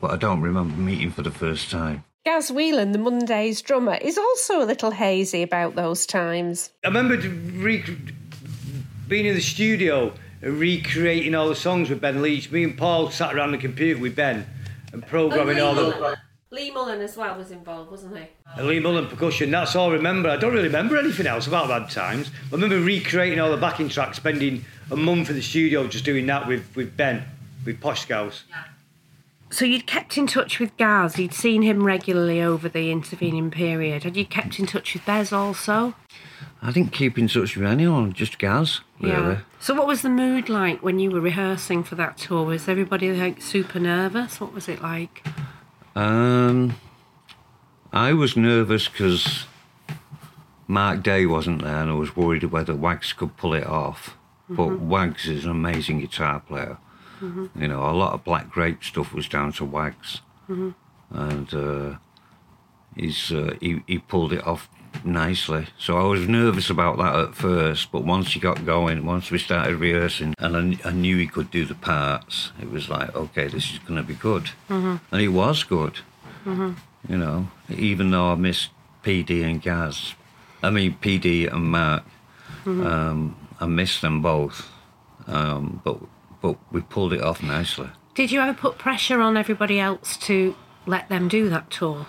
But 0.00 0.10
I 0.10 0.16
don't 0.16 0.40
remember 0.40 0.74
meeting 0.74 1.12
for 1.12 1.22
the 1.22 1.30
first 1.30 1.70
time. 1.70 2.04
Gaz 2.24 2.50
Whelan, 2.50 2.92
the 2.92 2.98
Mondays 2.98 3.62
drummer, 3.62 3.94
is 3.94 4.18
also 4.18 4.62
a 4.62 4.66
little 4.66 4.92
hazy 4.92 5.42
about 5.42 5.74
those 5.74 6.06
times. 6.06 6.70
I 6.84 6.88
remember 6.88 7.16
re- 7.16 7.84
being 9.08 9.26
in 9.26 9.34
the 9.34 9.40
studio 9.40 10.12
and 10.40 10.58
recreating 10.58 11.34
all 11.34 11.48
the 11.48 11.56
songs 11.56 11.88
with 11.88 12.00
Ben 12.00 12.22
Leach. 12.22 12.50
Me 12.50 12.64
and 12.64 12.76
Paul 12.76 13.10
sat 13.10 13.34
around 13.34 13.52
the 13.52 13.58
computer 13.58 14.00
with 14.00 14.16
Ben 14.16 14.46
and 14.92 15.06
programming 15.06 15.60
all 15.60 15.74
the 15.74 16.16
Lea 16.52 16.70
Mullin 16.70 17.00
as 17.00 17.16
well 17.16 17.34
was 17.38 17.50
involved, 17.50 17.90
wasn't 17.90 18.14
he? 18.14 18.24
And 18.58 18.66
Lea 18.66 18.78
Mullin 18.78 19.06
percussion, 19.06 19.50
that's 19.50 19.74
all 19.74 19.88
I 19.88 19.94
remember. 19.94 20.28
I 20.28 20.36
don't 20.36 20.52
really 20.52 20.66
remember 20.66 20.98
anything 20.98 21.26
else 21.26 21.46
about 21.46 21.68
bad 21.68 21.88
times. 21.88 22.30
I 22.50 22.54
remember 22.54 22.78
recreating 22.78 23.40
all 23.40 23.50
the 23.50 23.56
backing 23.56 23.88
tracks, 23.88 24.18
spending 24.18 24.62
a 24.90 24.96
month 24.96 25.30
in 25.30 25.36
the 25.36 25.42
studio 25.42 25.86
just 25.86 26.04
doing 26.04 26.26
that 26.26 26.46
with, 26.46 26.76
with 26.76 26.94
Ben, 26.94 27.24
with 27.64 27.80
Posh 27.80 28.02
Scouts. 28.02 28.44
So 29.48 29.64
you'd 29.64 29.86
kept 29.86 30.18
in 30.18 30.26
touch 30.26 30.60
with 30.60 30.76
Gaz, 30.76 31.18
you'd 31.18 31.32
seen 31.32 31.62
him 31.62 31.84
regularly 31.84 32.42
over 32.42 32.68
the 32.68 32.90
intervening 32.90 33.50
period. 33.50 34.02
Had 34.02 34.18
you 34.18 34.26
kept 34.26 34.58
in 34.58 34.66
touch 34.66 34.92
with 34.92 35.06
Bez 35.06 35.32
also? 35.32 35.94
I 36.60 36.70
didn't 36.70 36.92
keep 36.92 37.16
in 37.16 37.28
touch 37.28 37.56
with 37.56 37.66
anyone, 37.66 38.12
just 38.12 38.38
Gaz, 38.38 38.82
really. 39.00 39.38
So 39.58 39.72
what 39.72 39.86
was 39.86 40.02
the 40.02 40.10
mood 40.10 40.50
like 40.50 40.82
when 40.82 40.98
you 40.98 41.10
were 41.10 41.20
rehearsing 41.20 41.82
for 41.82 41.94
that 41.94 42.18
tour? 42.18 42.44
Was 42.44 42.68
everybody 42.68 43.10
like 43.12 43.40
super 43.40 43.80
nervous? 43.80 44.38
What 44.38 44.52
was 44.52 44.68
it 44.68 44.82
like? 44.82 45.26
Um, 45.94 46.74
I 47.92 48.12
was 48.12 48.36
nervous 48.36 48.88
because 48.88 49.44
Mark 50.66 51.02
Day 51.02 51.26
wasn't 51.26 51.62
there, 51.62 51.76
and 51.82 51.90
I 51.90 51.94
was 51.94 52.16
worried 52.16 52.44
whether 52.44 52.74
Wags 52.74 53.12
could 53.12 53.36
pull 53.36 53.54
it 53.54 53.66
off. 53.66 54.16
But 54.48 54.68
Mhm. 54.68 54.78
Wags 54.80 55.28
is 55.28 55.44
an 55.44 55.50
amazing 55.50 56.00
guitar 56.00 56.40
player. 56.40 56.78
Mhm. 57.20 57.50
You 57.54 57.68
know, 57.68 57.88
a 57.88 57.92
lot 57.92 58.12
of 58.14 58.24
Black 58.24 58.50
Grape 58.50 58.82
stuff 58.82 59.12
was 59.14 59.28
down 59.28 59.52
to 59.52 59.64
Wags, 59.64 60.20
Mhm. 60.48 60.74
and 61.10 61.54
uh, 61.54 61.96
he's 62.96 63.30
uh, 63.32 63.54
he 63.60 63.82
he 63.86 63.98
pulled 63.98 64.32
it 64.32 64.46
off 64.46 64.68
nicely. 65.04 65.66
So 65.78 65.96
I 65.98 66.04
was 66.04 66.28
nervous 66.28 66.70
about 66.70 66.98
that 66.98 67.14
at 67.14 67.34
first, 67.34 67.90
but 67.92 68.04
once 68.04 68.32
he 68.32 68.40
got 68.40 68.64
going, 68.66 69.04
once 69.04 69.30
we 69.30 69.38
started 69.38 69.76
rehearsing, 69.76 70.34
and 70.38 70.78
I, 70.84 70.88
I 70.88 70.92
knew 70.92 71.16
he 71.16 71.26
could 71.26 71.50
do 71.50 71.64
the 71.64 71.74
parts, 71.74 72.52
it 72.60 72.70
was 72.70 72.88
like, 72.88 73.14
okay, 73.14 73.48
this 73.48 73.72
is 73.72 73.78
going 73.80 73.96
to 73.96 74.02
be 74.06 74.14
good, 74.14 74.50
Mhm. 74.68 75.00
and 75.10 75.20
it 75.22 75.28
was 75.28 75.64
good. 75.64 76.00
Mhm. 76.44 76.76
You 77.08 77.18
know, 77.18 77.48
even 77.68 78.10
though 78.10 78.32
I 78.32 78.34
missed 78.36 78.70
PD 79.02 79.42
and 79.42 79.60
Gaz, 79.60 80.14
I 80.62 80.70
mean 80.70 80.96
PD 81.00 81.46
and 81.46 81.64
Mark, 81.70 82.04
Mhm. 82.64 82.86
um, 82.86 83.36
I 83.60 83.66
missed 83.66 84.00
them 84.02 84.22
both, 84.22 84.68
um, 85.26 85.80
but 85.84 85.98
but 86.40 86.56
we 86.72 86.80
pulled 86.80 87.12
it 87.12 87.22
off 87.22 87.40
nicely. 87.40 87.88
Did 88.16 88.32
you 88.32 88.40
ever 88.40 88.52
put 88.52 88.76
pressure 88.76 89.20
on 89.20 89.36
everybody 89.36 89.78
else 89.78 90.16
to 90.26 90.56
let 90.86 91.08
them 91.08 91.28
do 91.28 91.48
that 91.50 91.70
tour? 91.70 92.06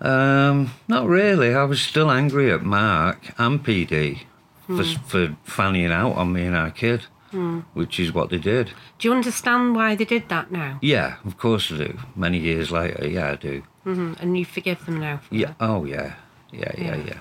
Um, 0.00 0.70
not 0.88 1.06
really. 1.06 1.54
I 1.54 1.64
was 1.64 1.80
still 1.80 2.10
angry 2.10 2.52
at 2.52 2.62
Mark 2.62 3.32
and 3.38 3.62
PD 3.64 4.20
for 4.66 4.84
Hmm. 4.84 5.02
for 5.06 5.36
fanning 5.44 5.90
out 5.92 6.12
on 6.16 6.32
me 6.32 6.44
and 6.46 6.54
our 6.56 6.70
kid, 6.70 7.06
Hmm. 7.30 7.60
which 7.74 7.98
is 7.98 8.12
what 8.12 8.28
they 8.30 8.38
did. 8.38 8.72
Do 8.98 9.08
you 9.08 9.14
understand 9.14 9.74
why 9.74 9.94
they 9.94 10.04
did 10.04 10.28
that 10.28 10.50
now? 10.50 10.78
Yeah, 10.82 11.14
of 11.24 11.36
course 11.38 11.72
I 11.72 11.76
do. 11.78 11.98
Many 12.14 12.38
years 12.38 12.70
later, 12.70 13.06
yeah, 13.08 13.30
I 13.32 13.36
do. 13.36 13.62
hmm 13.84 14.12
And 14.20 14.36
you 14.38 14.44
forgive 14.44 14.84
them 14.84 15.00
now? 15.00 15.18
For 15.18 15.34
Yeah. 15.34 15.54
Oh 15.60 15.84
yeah. 15.84 16.12
Yeah, 16.52 16.72
yeah, 16.76 16.96
Yeah. 16.96 17.04
yeah. 17.06 17.20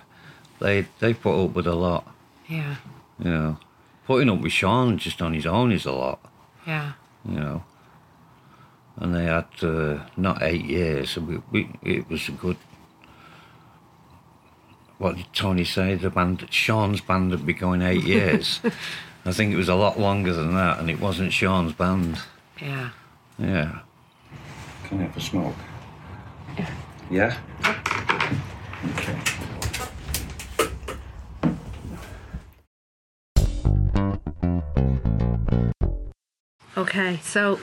They 0.60 0.86
they 1.00 1.14
put 1.14 1.44
up 1.46 1.56
with 1.56 1.68
a 1.68 1.76
lot. 1.76 2.04
Yeah. 2.48 2.76
You 3.20 3.30
know, 3.32 3.58
putting 4.08 4.30
up 4.30 4.42
with 4.42 4.52
Shaun 4.52 4.98
just 4.98 5.22
on 5.22 5.34
his 5.34 5.46
own 5.46 5.72
is 5.72 5.86
a 5.86 5.92
lot. 5.92 6.20
Yeah. 6.68 6.92
You 7.24 7.40
know. 7.40 7.64
And 8.98 9.14
they 9.14 9.26
had 9.26 9.48
uh, 9.62 10.06
not 10.16 10.42
eight 10.42 10.66
years. 10.66 11.12
So 11.12 11.22
we, 11.22 11.42
we 11.52 11.70
it 11.84 12.10
was 12.10 12.28
a 12.30 12.32
good. 12.32 12.58
What 14.98 15.18
did 15.18 15.34
Tony 15.34 15.66
say? 15.66 15.96
The 15.96 16.10
band, 16.10 16.48
Shaun's 16.50 17.02
band, 17.02 17.32
had 17.32 17.46
been 17.46 17.58
going 17.58 17.82
eight 17.82 18.04
years. 18.16 18.62
I 19.26 19.34
think 19.34 19.52
it 19.52 19.58
was 19.58 19.70
a 19.70 19.76
lot 19.76 20.00
longer 20.00 20.34
than 20.34 20.54
that, 20.56 20.80
and 20.80 20.90
it 20.90 21.00
wasn't 21.00 21.34
Shaun's 21.34 21.74
band. 21.74 22.20
Yeah. 22.62 22.92
Yeah. 23.38 23.80
Can 24.86 25.00
I 25.00 25.04
have 25.04 25.18
a 25.18 25.22
smoke? 25.22 25.56
Yeah. 27.10 27.38
Okay. 28.98 29.20
Okay, 36.78 37.20
so 37.24 37.60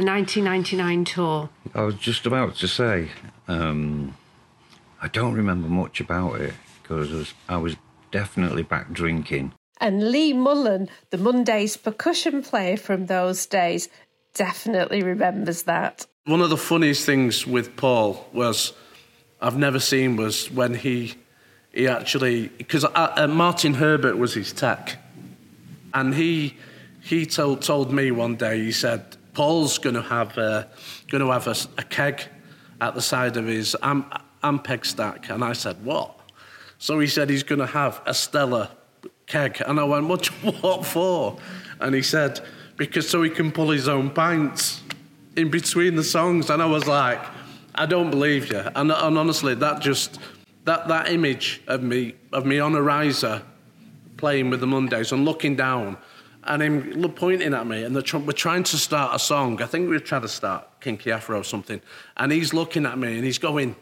the 0.00 0.06
1999 0.06 1.04
tour. 1.04 1.50
I 1.74 1.82
was 1.82 1.94
just 1.96 2.26
about 2.26 2.56
to 2.56 2.68
say, 2.68 3.08
um, 3.48 4.16
I 5.02 5.08
don't 5.08 5.34
remember 5.34 5.68
much 5.68 6.00
about 6.00 6.40
it 6.40 6.54
because 6.82 7.10
I 7.10 7.16
was, 7.16 7.34
I 7.48 7.56
was 7.58 7.76
definitely 8.10 8.62
back 8.62 8.92
drinking. 8.92 9.52
And 9.78 10.10
Lea 10.10 10.32
Mullin, 10.32 10.88
the 11.10 11.18
Mondays 11.18 11.76
percussion 11.76 12.42
player 12.42 12.76
from 12.76 13.06
those 13.06 13.46
days, 13.46 13.88
definitely 14.34 15.02
remembers 15.02 15.64
that. 15.64 16.06
One 16.24 16.40
of 16.40 16.50
the 16.50 16.56
funniest 16.56 17.06
things 17.06 17.46
with 17.46 17.76
Paul 17.76 18.26
was 18.32 18.72
I've 19.40 19.56
never 19.56 19.80
seen 19.80 20.16
was 20.16 20.50
when 20.50 20.74
he 20.74 21.14
he 21.72 21.88
actually 21.88 22.48
because 22.48 22.84
uh, 22.84 23.14
uh, 23.16 23.26
Martin 23.26 23.74
Herbert 23.74 24.18
was 24.18 24.34
his 24.34 24.52
tech, 24.52 24.98
and 25.94 26.14
he 26.14 26.56
he 27.00 27.24
told 27.24 27.62
told 27.62 27.90
me 27.90 28.10
one 28.10 28.36
day 28.36 28.58
he 28.58 28.72
said 28.72 29.16
Paul's 29.32 29.78
going 29.78 29.96
uh, 29.96 30.02
to 30.02 30.08
have 30.08 30.38
a, 30.38 30.68
going 31.08 31.22
to 31.22 31.30
have 31.30 31.46
a, 31.46 31.56
a 31.78 31.84
keg 31.84 32.22
at 32.80 32.94
the 32.94 33.02
side 33.02 33.36
of 33.36 33.46
his 33.46 33.76
am, 33.82 34.10
Ampeg 34.42 34.84
stack, 34.84 35.28
and 35.30 35.44
I 35.44 35.52
said 35.52 35.84
what? 35.84 36.18
So 36.78 36.98
he 36.98 37.06
said 37.06 37.28
he's 37.28 37.42
going 37.42 37.58
to 37.58 37.66
have 37.66 38.00
a 38.06 38.14
Stella 38.14 38.70
keg, 39.26 39.62
and 39.66 39.78
I 39.78 39.84
went 39.84 40.08
what 40.08 40.26
what 40.62 40.84
for? 40.84 41.38
And 41.80 41.94
he 41.94 42.02
said 42.02 42.40
because 42.76 43.08
so 43.08 43.22
he 43.22 43.28
can 43.28 43.52
pull 43.52 43.70
his 43.70 43.88
own 43.88 44.08
pints 44.08 44.82
in 45.36 45.50
between 45.50 45.96
the 45.96 46.04
songs, 46.04 46.48
and 46.50 46.62
I 46.62 46.66
was 46.66 46.86
like, 46.86 47.20
I 47.74 47.86
don't 47.86 48.10
believe 48.10 48.50
you. 48.50 48.60
And, 48.74 48.90
and 48.90 49.18
honestly, 49.18 49.54
that 49.56 49.80
just 49.80 50.18
that 50.64 50.88
that 50.88 51.10
image 51.10 51.62
of 51.66 51.82
me 51.82 52.14
of 52.32 52.46
me 52.46 52.58
on 52.58 52.74
a 52.74 52.82
riser 52.82 53.42
playing 54.16 54.50
with 54.50 54.60
the 54.60 54.66
Mondays 54.66 55.12
and 55.12 55.24
looking 55.24 55.56
down, 55.56 55.96
and 56.44 56.62
him 56.62 57.12
pointing 57.14 57.54
at 57.54 57.66
me, 57.66 57.84
and 57.84 58.04
tr- 58.04 58.18
we're 58.18 58.32
trying 58.32 58.64
to 58.64 58.76
start 58.76 59.14
a 59.14 59.18
song. 59.18 59.60
I 59.62 59.66
think 59.66 59.88
we 59.88 59.96
were 59.96 60.00
trying 60.00 60.22
to 60.22 60.28
start 60.28 60.80
Kinky 60.80 61.12
Afro 61.12 61.40
or 61.40 61.44
something, 61.44 61.80
and 62.16 62.32
he's 62.32 62.54
looking 62.54 62.86
at 62.86 62.98
me 62.98 63.16
and 63.16 63.24
he's 63.24 63.38
going, 63.38 63.76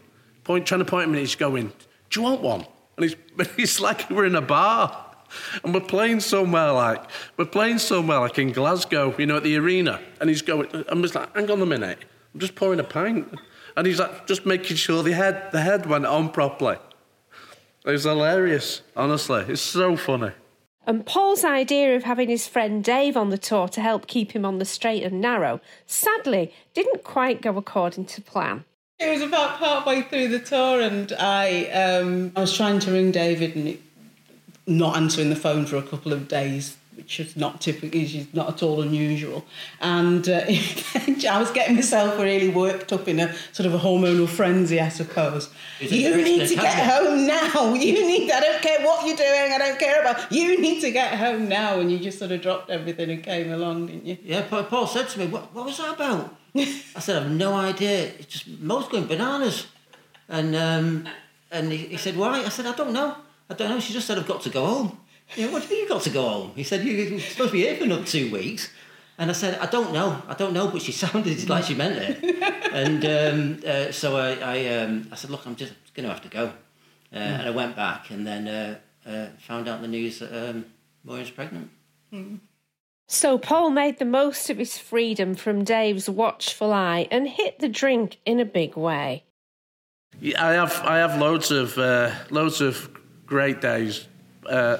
point 0.44 0.66
trying 0.66 0.80
to 0.80 0.84
point 0.84 1.04
at 1.04 1.10
me. 1.10 1.20
He's 1.20 1.34
going, 1.34 1.72
"Do 2.10 2.20
you 2.20 2.24
want 2.24 2.40
one?" 2.40 2.66
And 2.96 3.04
he's 3.04 3.16
it's 3.58 3.80
like 3.80 4.10
we're 4.10 4.26
in 4.26 4.34
a 4.34 4.42
bar. 4.42 5.04
And 5.62 5.74
we're 5.74 5.80
playing 5.80 6.20
somewhere 6.20 6.72
like 6.72 7.04
we're 7.36 7.44
playing 7.44 7.78
somewhere 7.78 8.20
like 8.20 8.38
in 8.38 8.50
Glasgow, 8.50 9.14
you 9.18 9.26
know, 9.26 9.36
at 9.36 9.42
the 9.42 9.56
arena. 9.56 10.00
And 10.20 10.30
he's 10.30 10.40
going, 10.40 10.86
I'm 10.88 11.02
just 11.02 11.14
like, 11.14 11.36
hang 11.36 11.50
on 11.50 11.60
a 11.60 11.66
minute, 11.66 11.98
I'm 12.32 12.40
just 12.40 12.54
pouring 12.54 12.80
a 12.80 12.84
pint. 12.84 13.38
And 13.76 13.86
he's 13.86 13.98
like, 14.00 14.26
just 14.26 14.46
making 14.46 14.78
sure 14.78 15.02
the 15.02 15.12
head 15.12 15.50
the 15.52 15.60
head 15.60 15.84
went 15.84 16.06
on 16.06 16.30
properly. 16.30 16.78
It 17.84 17.90
was 17.90 18.04
hilarious, 18.04 18.80
honestly. 18.96 19.44
It's 19.48 19.60
so 19.60 19.96
funny. 19.96 20.32
And 20.88 21.04
Paul's 21.04 21.44
idea 21.44 21.94
of 21.96 22.04
having 22.04 22.30
his 22.30 22.48
friend 22.48 22.82
Dave 22.82 23.14
on 23.14 23.28
the 23.28 23.36
tour 23.36 23.68
to 23.68 23.82
help 23.82 24.06
keep 24.06 24.32
him 24.32 24.46
on 24.46 24.58
the 24.58 24.64
straight 24.64 25.02
and 25.02 25.20
narrow 25.20 25.60
sadly 25.84 26.50
didn't 26.72 27.04
quite 27.04 27.42
go 27.42 27.58
according 27.58 28.06
to 28.06 28.22
plan. 28.22 28.64
It 28.98 29.10
was 29.10 29.20
about 29.20 29.58
partway 29.58 30.00
through 30.00 30.28
the 30.28 30.38
tour, 30.38 30.80
and 30.80 31.12
I 31.20 31.66
um, 31.66 32.32
I 32.34 32.40
was 32.40 32.56
trying 32.56 32.78
to 32.80 32.90
ring 32.90 33.12
David, 33.12 33.54
and 33.54 33.78
not 34.66 34.96
answering 34.96 35.28
the 35.28 35.36
phone 35.36 35.66
for 35.66 35.76
a 35.76 35.82
couple 35.82 36.10
of 36.14 36.26
days, 36.26 36.78
which 36.98 37.20
is 37.20 37.36
not 37.36 37.60
typical, 37.60 37.98
is 37.98 38.26
not 38.34 38.48
at 38.48 38.62
all 38.62 38.82
unusual. 38.82 39.44
And 39.80 40.28
uh, 40.28 40.42
I 40.48 41.38
was 41.38 41.50
getting 41.52 41.76
myself 41.76 42.18
really 42.18 42.48
worked 42.48 42.92
up 42.92 43.06
in 43.06 43.20
a 43.20 43.32
sort 43.52 43.66
of 43.68 43.72
a 43.74 43.78
hormonal 43.78 44.28
frenzy, 44.28 44.80
I 44.80 44.88
suppose. 44.88 45.48
You 45.78 46.16
need 46.16 46.48
to 46.48 46.56
get 46.56 46.74
Academy? 46.74 47.10
home 47.10 47.26
now. 47.26 47.74
You 47.78 48.04
need. 48.06 48.30
I 48.32 48.40
don't 48.40 48.60
care 48.60 48.84
what 48.84 49.06
you're 49.06 49.16
doing. 49.16 49.52
I 49.52 49.58
don't 49.58 49.78
care 49.78 50.00
about. 50.00 50.30
You 50.32 50.60
need 50.60 50.80
to 50.80 50.90
get 50.90 51.14
home 51.14 51.48
now. 51.48 51.78
And 51.78 51.90
you 51.90 52.00
just 52.00 52.18
sort 52.18 52.32
of 52.32 52.42
dropped 52.42 52.68
everything 52.68 53.10
and 53.10 53.22
came 53.22 53.52
along, 53.52 53.86
didn't 53.86 54.04
you? 54.04 54.18
Yeah, 54.24 54.42
Pa- 54.42 54.64
Paul 54.64 54.88
said 54.88 55.08
to 55.10 55.20
me, 55.20 55.28
what, 55.28 55.54
what 55.54 55.66
was 55.66 55.78
that 55.78 55.94
about? 55.94 56.34
I 56.56 56.98
said, 56.98 57.22
I've 57.22 57.30
no 57.30 57.54
idea. 57.54 58.10
It's 58.18 58.26
just 58.26 58.48
Mo's 58.60 58.88
going 58.88 59.06
bananas. 59.06 59.68
And 60.28 60.56
um, 60.56 61.08
and 61.52 61.70
he, 61.70 61.78
he 61.78 61.96
said, 61.96 62.16
why? 62.16 62.40
I 62.44 62.48
said, 62.48 62.66
I 62.66 62.74
don't 62.74 62.92
know. 62.92 63.14
I 63.48 63.54
don't 63.54 63.70
know. 63.70 63.78
She 63.78 63.92
just 63.92 64.06
said, 64.08 64.18
I've 64.18 64.26
got 64.26 64.42
to 64.42 64.50
go 64.50 64.66
home. 64.66 64.98
You 65.36 65.46
know, 65.46 65.52
what 65.52 65.62
do 65.62 65.68
you 65.68 65.70
mean 65.74 65.80
you've 65.80 65.88
got 65.90 66.02
to 66.02 66.10
go 66.10 66.28
home? 66.28 66.52
He 66.56 66.64
said, 66.64 66.84
you, 66.84 66.92
you're 66.92 67.20
supposed 67.20 67.50
to 67.50 67.52
be 67.52 67.60
here 67.62 67.76
for 67.76 67.84
another 67.84 68.04
two 68.04 68.30
weeks. 68.32 68.70
And 69.18 69.30
I 69.30 69.34
said, 69.34 69.58
I 69.58 69.66
don't 69.66 69.92
know. 69.92 70.22
I 70.28 70.34
don't 70.34 70.52
know, 70.52 70.68
but 70.68 70.80
she 70.82 70.92
sounded 71.04 71.48
like 71.48 71.64
she 71.64 71.74
meant 71.74 71.98
it. 71.98 72.42
and 72.72 73.04
um, 73.04 73.60
uh, 73.68 73.92
so 73.92 74.16
I, 74.16 74.32
I, 74.34 74.74
um, 74.76 75.08
I 75.12 75.16
said, 75.16 75.30
look, 75.30 75.46
I'm 75.46 75.56
just 75.56 75.72
going 75.94 76.06
to 76.06 76.12
have 76.12 76.22
to 76.22 76.28
go. 76.28 76.46
Uh, 77.12 77.16
And 77.18 77.42
I 77.48 77.50
went 77.50 77.74
back 77.76 78.10
and 78.10 78.26
then 78.26 78.46
uh, 78.48 78.78
uh, 79.08 79.26
found 79.38 79.68
out 79.68 79.80
the 79.82 79.88
news 79.88 80.18
that 80.20 80.32
um, 80.50 80.66
Maureen's 81.04 81.30
pregnant. 81.30 81.70
So 83.06 83.38
Paul 83.38 83.70
made 83.70 83.98
the 83.98 84.04
most 84.04 84.50
of 84.50 84.58
his 84.58 84.76
freedom 84.78 85.34
from 85.34 85.64
Dave's 85.64 86.08
watchful 86.10 86.72
eye 86.72 87.08
and 87.10 87.26
hit 87.28 87.58
the 87.58 87.68
drink 87.68 88.18
in 88.26 88.38
a 88.40 88.44
big 88.44 88.76
way. 88.76 89.24
Yeah, 90.20 90.44
I 90.44 90.52
have 90.54 90.74
I 90.84 90.98
have 90.98 91.18
loads 91.18 91.50
of 91.50 91.78
uh, 91.78 92.10
loads 92.30 92.60
of 92.60 92.90
great 93.24 93.60
days, 93.60 94.06
uh, 94.46 94.78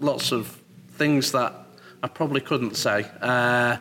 lots 0.00 0.32
of 0.32 0.60
things 0.92 1.32
that 1.32 1.54
I 2.02 2.08
probably 2.08 2.40
couldn't 2.40 2.76
say. 2.76 3.06
Uh, 3.20 3.76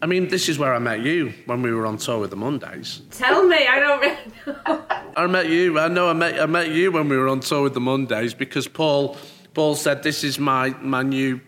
I 0.00 0.06
mean, 0.06 0.28
this 0.28 0.48
is 0.48 0.58
where 0.58 0.74
I 0.74 0.78
met 0.78 1.00
you 1.00 1.32
when 1.46 1.62
we 1.62 1.72
were 1.72 1.86
on 1.86 1.96
tour 1.96 2.18
with 2.18 2.30
the 2.30 2.36
Mondays. 2.36 3.02
Tell 3.10 3.46
me, 3.46 3.66
I 3.66 3.78
don't 3.78 4.00
really 4.00 4.18
know. 4.66 4.84
I 5.16 5.26
met 5.26 5.48
you. 5.48 5.78
I 5.78 5.88
know 5.88 6.08
I 6.08 6.12
met 6.12 6.40
I 6.40 6.46
met 6.46 6.70
you 6.70 6.90
when 6.90 7.08
we 7.08 7.16
were 7.16 7.28
on 7.28 7.40
tour 7.40 7.62
with 7.62 7.74
the 7.74 7.80
Mondays 7.80 8.34
because 8.34 8.66
Paul 8.66 9.16
Paul 9.54 9.74
said 9.74 10.02
this 10.02 10.24
is 10.24 10.38
my 10.38 10.70
my 10.80 11.02
new 11.02 11.40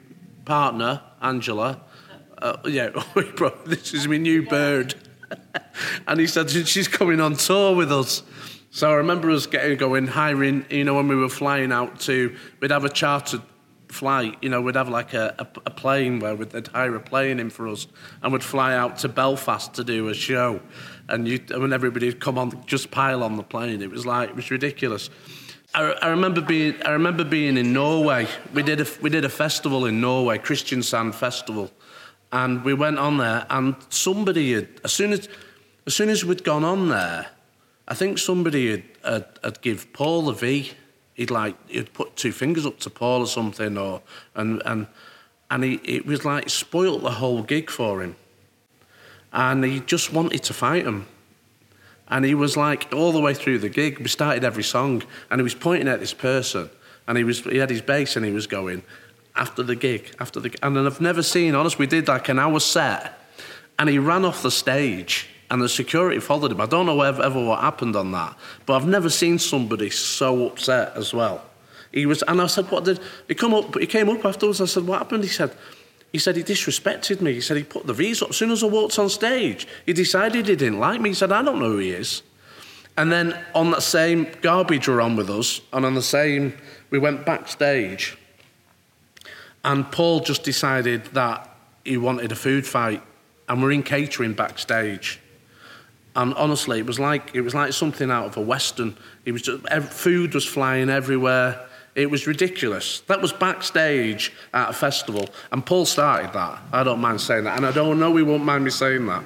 partner 0.45 1.03
Angela. 1.21 1.81
Uh, 2.39 2.57
yeah, 2.67 2.91
this 3.67 3.95
is 3.95 4.07
my 4.07 4.19
new 4.19 4.47
bird, 4.47 4.95
and 6.07 6.21
he 6.21 6.27
said 6.27 6.51
she's 6.51 6.89
coming 6.89 7.21
on 7.21 7.35
tour 7.35 7.75
with 7.75 7.91
us. 7.91 8.23
So 8.71 8.91
I 8.91 8.95
remember 8.95 9.31
us 9.31 9.47
getting 9.47 9.79
going, 9.79 10.07
hiring. 10.07 10.67
You 10.69 10.85
know, 10.85 10.95
when 10.95 11.09
we 11.09 11.17
were 11.17 11.29
flying 11.29 11.73
out 11.73 12.01
to, 12.01 12.37
we'd 12.61 12.71
have 12.71 12.85
a 12.85 12.89
chartered 12.89 13.43
flight. 13.95 14.37
You 14.43 14.49
know, 14.49 14.61
we'd 14.61 14.75
have 14.75 14.89
like 14.89 15.15
a, 15.15 15.35
a, 15.39 15.47
a 15.67 15.71
plane 15.71 16.19
where 16.19 16.35
we'd 16.35 16.51
they'd 16.51 16.67
hire 16.67 16.95
a 16.97 17.01
plane 17.01 17.39
in 17.41 17.49
for 17.49 17.69
us, 17.69 17.87
and 18.23 18.33
we'd 18.33 18.43
fly 18.43 18.75
out 18.75 18.99
to 18.99 19.09
Belfast 19.09 19.73
to 19.75 19.85
do 19.85 20.09
a 20.09 20.15
show. 20.15 20.61
And 21.09 21.29
you, 21.29 21.39
when 21.49 21.73
everybody'd 21.73 22.21
come 22.21 22.37
on, 22.37 22.65
just 22.67 22.91
pile 22.91 23.23
on 23.23 23.37
the 23.37 23.43
plane. 23.43 23.81
It 23.81 23.91
was 23.91 24.05
like 24.05 24.31
it 24.31 24.37
was 24.37 24.51
ridiculous. 24.51 25.11
I, 25.75 25.93
I 26.03 26.09
remember 26.09 26.41
being 26.41 26.75
I 26.85 26.91
remember 26.91 27.25
being 27.25 27.57
in 27.57 27.73
Norway. 27.73 28.27
We 28.53 28.63
did 28.63 28.81
a 28.81 28.87
we 29.01 29.11
did 29.11 29.25
a 29.25 29.31
festival 29.31 29.87
in 29.87 30.01
Norway, 30.01 30.39
Kristiansand 30.39 31.15
Festival, 31.15 31.71
and 32.33 32.65
we 32.65 32.75
went 32.75 32.99
on 32.99 33.19
there. 33.19 33.47
And 33.49 33.77
somebody 33.89 34.55
had 34.55 34.69
as 34.85 34.93
soon 34.93 35.13
as 35.13 35.29
as 35.87 35.95
soon 35.95 36.09
as 36.09 36.25
we'd 36.25 36.45
gone 36.45 36.65
on 36.65 36.89
there, 36.89 37.27
I 37.87 37.95
think 37.95 38.19
somebody 38.19 38.71
had, 38.71 38.85
had, 39.05 39.27
had 39.43 39.61
give 39.61 39.93
Paul 39.93 40.29
a 40.29 40.35
V 40.35 40.73
he'd 41.15 41.31
like 41.31 41.57
he'd 41.69 41.93
put 41.93 42.17
two 42.17 42.33
fingers 42.33 42.67
up 42.67 42.79
to 42.81 42.91
Paul 42.91 43.21
or 43.21 43.27
something, 43.27 43.79
or 43.79 44.03
and 44.35 44.63
and 44.65 44.87
and 45.51 45.65
he 45.65 45.75
it 45.85 46.07
was 46.07 46.25
like 46.25 46.51
spoilt 46.51 47.03
the 47.03 47.13
whole 47.13 47.43
gig 47.43 47.71
for 47.71 48.03
him, 48.03 48.17
and 49.33 49.65
he 49.65 49.81
just 49.81 50.13
wanted 50.13 50.43
to 50.45 50.53
fight 50.53 50.85
him. 50.85 51.07
And 52.07 52.25
he 52.25 52.35
was 52.35 52.57
like 52.57 52.93
all 52.93 53.13
the 53.13 53.21
way 53.21 53.33
through 53.33 53.61
the 53.61 53.71
gig. 53.71 53.99
We 53.99 54.09
started 54.09 54.45
every 54.45 54.63
song, 54.63 55.03
and 55.31 55.41
he 55.41 55.43
was 55.43 55.55
pointing 55.55 55.89
at 55.89 56.01
this 56.01 56.13
person, 56.13 56.69
and 57.07 57.17
he 57.17 57.25
was 57.25 57.41
he 57.41 57.57
had 57.59 57.71
his 57.71 57.81
bass, 57.81 58.17
and 58.17 58.27
he 58.27 58.33
was 58.33 58.47
going 58.47 58.83
after 59.37 59.63
the 59.63 59.75
gig, 59.75 60.15
after 60.21 60.39
the. 60.39 60.55
And 60.63 60.79
I've 60.79 61.01
never 61.01 61.23
seen. 61.23 61.55
Honest, 61.55 61.79
we 61.79 61.87
did 61.87 62.09
like 62.09 62.29
an 62.29 62.39
hour 62.39 62.61
set, 62.61 63.19
and 63.79 63.89
he 63.89 63.99
ran 63.99 64.25
off 64.25 64.43
the 64.43 64.51
stage 64.51 65.29
and 65.51 65.61
the 65.63 65.69
security 65.69 66.21
followed 66.21 66.53
him. 66.53 66.61
I 66.61 66.67
don't 66.67 66.87
know 66.87 67.01
ever, 67.03 67.23
ever 67.23 67.45
what 67.45 67.61
happened 67.61 67.97
on 67.97 68.13
that, 68.13 68.37
but 68.67 68.75
I've 68.75 68.87
never 68.87 69.11
seen 69.11 69.39
somebody 69.39 69.91
so 69.91 70.47
upset 70.49 70.93
as 70.97 71.13
well. 71.13 71.43
He 71.93 72.07
was, 72.07 72.23
and 72.23 72.41
I 72.41 72.47
said, 72.47 72.71
"What 72.71 72.85
did 72.85 72.99
he 73.29 73.35
come 73.35 73.55
up?" 73.55 73.79
He 73.79 73.87
came 73.87 74.09
up 74.09 74.25
afterwards. 74.25 74.61
I 74.61 74.67
said, 74.67 74.87
"What 74.87 74.99
happened?" 74.99 75.23
He 75.23 75.31
said, 75.31 75.55
"He 76.13 76.19
said 76.19 76.37
he 76.37 76.43
disrespected 76.43 77.21
me. 77.21 77.35
He 77.35 77.41
said 77.41 77.57
he 77.57 77.63
put 77.63 77.87
the 77.87 77.93
V's 77.93 78.23
up 78.23 78.31
as 78.31 78.37
soon 78.37 78.51
as 78.51 78.63
I 78.63 78.67
walked 78.67 78.99
on 78.99 79.09
stage. 79.09 79.67
He 79.87 79.93
decided 79.93 80.47
he 80.47 80.57
didn't 80.57 80.81
like 80.81 81.01
me. 81.01 81.11
He 81.11 81.15
said, 81.15 81.31
I 81.31 81.43
don't 81.43 81.59
know 81.59 81.71
who 81.71 81.79
he 81.79 81.91
is." 81.91 82.23
And 82.97 83.11
then 83.11 83.37
on 83.55 83.71
that 83.73 83.83
same 83.83 84.29
garbage 84.41 84.87
were 84.87 85.01
on 85.01 85.17
with 85.17 85.29
us, 85.29 85.61
and 85.73 85.85
on 85.85 85.95
the 85.95 86.03
same, 86.03 86.57
we 86.91 86.99
went 86.99 87.27
backstage, 87.27 88.17
and 89.65 89.91
Paul 89.91 90.21
just 90.21 90.45
decided 90.45 91.07
that 91.07 91.57
he 91.85 91.97
wanted 91.97 92.31
a 92.31 92.37
food 92.37 92.67
fight, 92.67 93.03
and 93.49 93.61
we're 93.61 93.73
in 93.73 93.83
catering 93.83 94.33
backstage. 94.33 95.21
And 96.17 96.33
honestly, 96.35 96.79
it 96.79 96.87
was 96.87 97.01
like 97.01 97.35
it 97.35 97.41
was 97.41 97.55
like 97.55 97.73
something 97.73 98.11
out 98.11 98.27
of 98.27 98.37
a 98.37 98.41
western. 98.41 98.97
It 99.25 99.33
was 99.33 99.43
just 99.43 99.67
food 99.91 100.35
was 100.35 100.45
flying 100.47 100.89
everywhere. 100.89 101.67
It 101.95 102.11
was 102.11 102.27
ridiculous. 102.27 103.01
That 103.07 103.21
was 103.21 103.33
backstage 103.33 104.33
at 104.53 104.71
a 104.71 104.73
festival, 104.73 105.29
and 105.53 105.65
Paul 105.65 105.87
started 105.87 106.33
that. 106.33 106.61
I 106.73 106.83
don't 106.83 107.01
mind 107.01 107.21
saying 107.21 107.45
that, 107.45 107.57
and 107.57 107.65
I 107.67 107.73
don't 107.73 107.99
know 108.01 108.15
he 108.17 108.23
won't 108.23 108.45
mind 108.45 108.65
me 108.65 108.71
saying 108.71 109.07
that. 109.07 109.23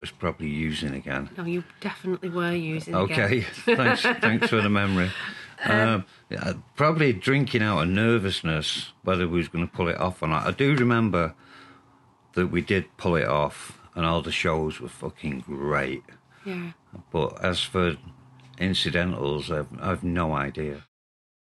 Was 0.00 0.10
probably 0.10 0.48
using 0.48 0.94
again. 0.94 1.30
No, 1.38 1.44
you 1.44 1.64
definitely 1.80 2.28
were 2.28 2.52
using 2.52 2.94
Okay, 2.94 3.38
again. 3.38 3.44
thanks. 3.76 4.02
thanks 4.02 4.48
for 4.48 4.60
the 4.60 4.68
memory. 4.70 5.10
Um, 5.66 6.04
yeah, 6.28 6.52
probably 6.76 7.14
drinking 7.14 7.62
out 7.62 7.80
of 7.82 7.88
nervousness, 7.88 8.92
whether 9.02 9.26
we 9.26 9.38
was 9.38 9.48
going 9.48 9.66
to 9.66 9.72
pull 9.72 9.88
it 9.88 9.96
off 9.98 10.20
or 10.22 10.28
not. 10.28 10.46
I 10.46 10.50
do 10.50 10.74
remember 10.76 11.32
that 12.34 12.48
we 12.48 12.60
did 12.60 12.84
pull 12.98 13.16
it 13.16 13.26
off, 13.26 13.78
and 13.94 14.04
all 14.04 14.22
the 14.22 14.32
shows 14.32 14.80
were 14.80 14.88
fucking 14.88 15.44
great. 15.46 16.02
Yeah. 16.44 16.72
But 17.10 17.42
as 17.44 17.60
for 17.60 17.96
incidentals, 18.58 19.50
I've, 19.50 19.68
I've 19.80 20.04
no 20.04 20.34
idea. 20.34 20.84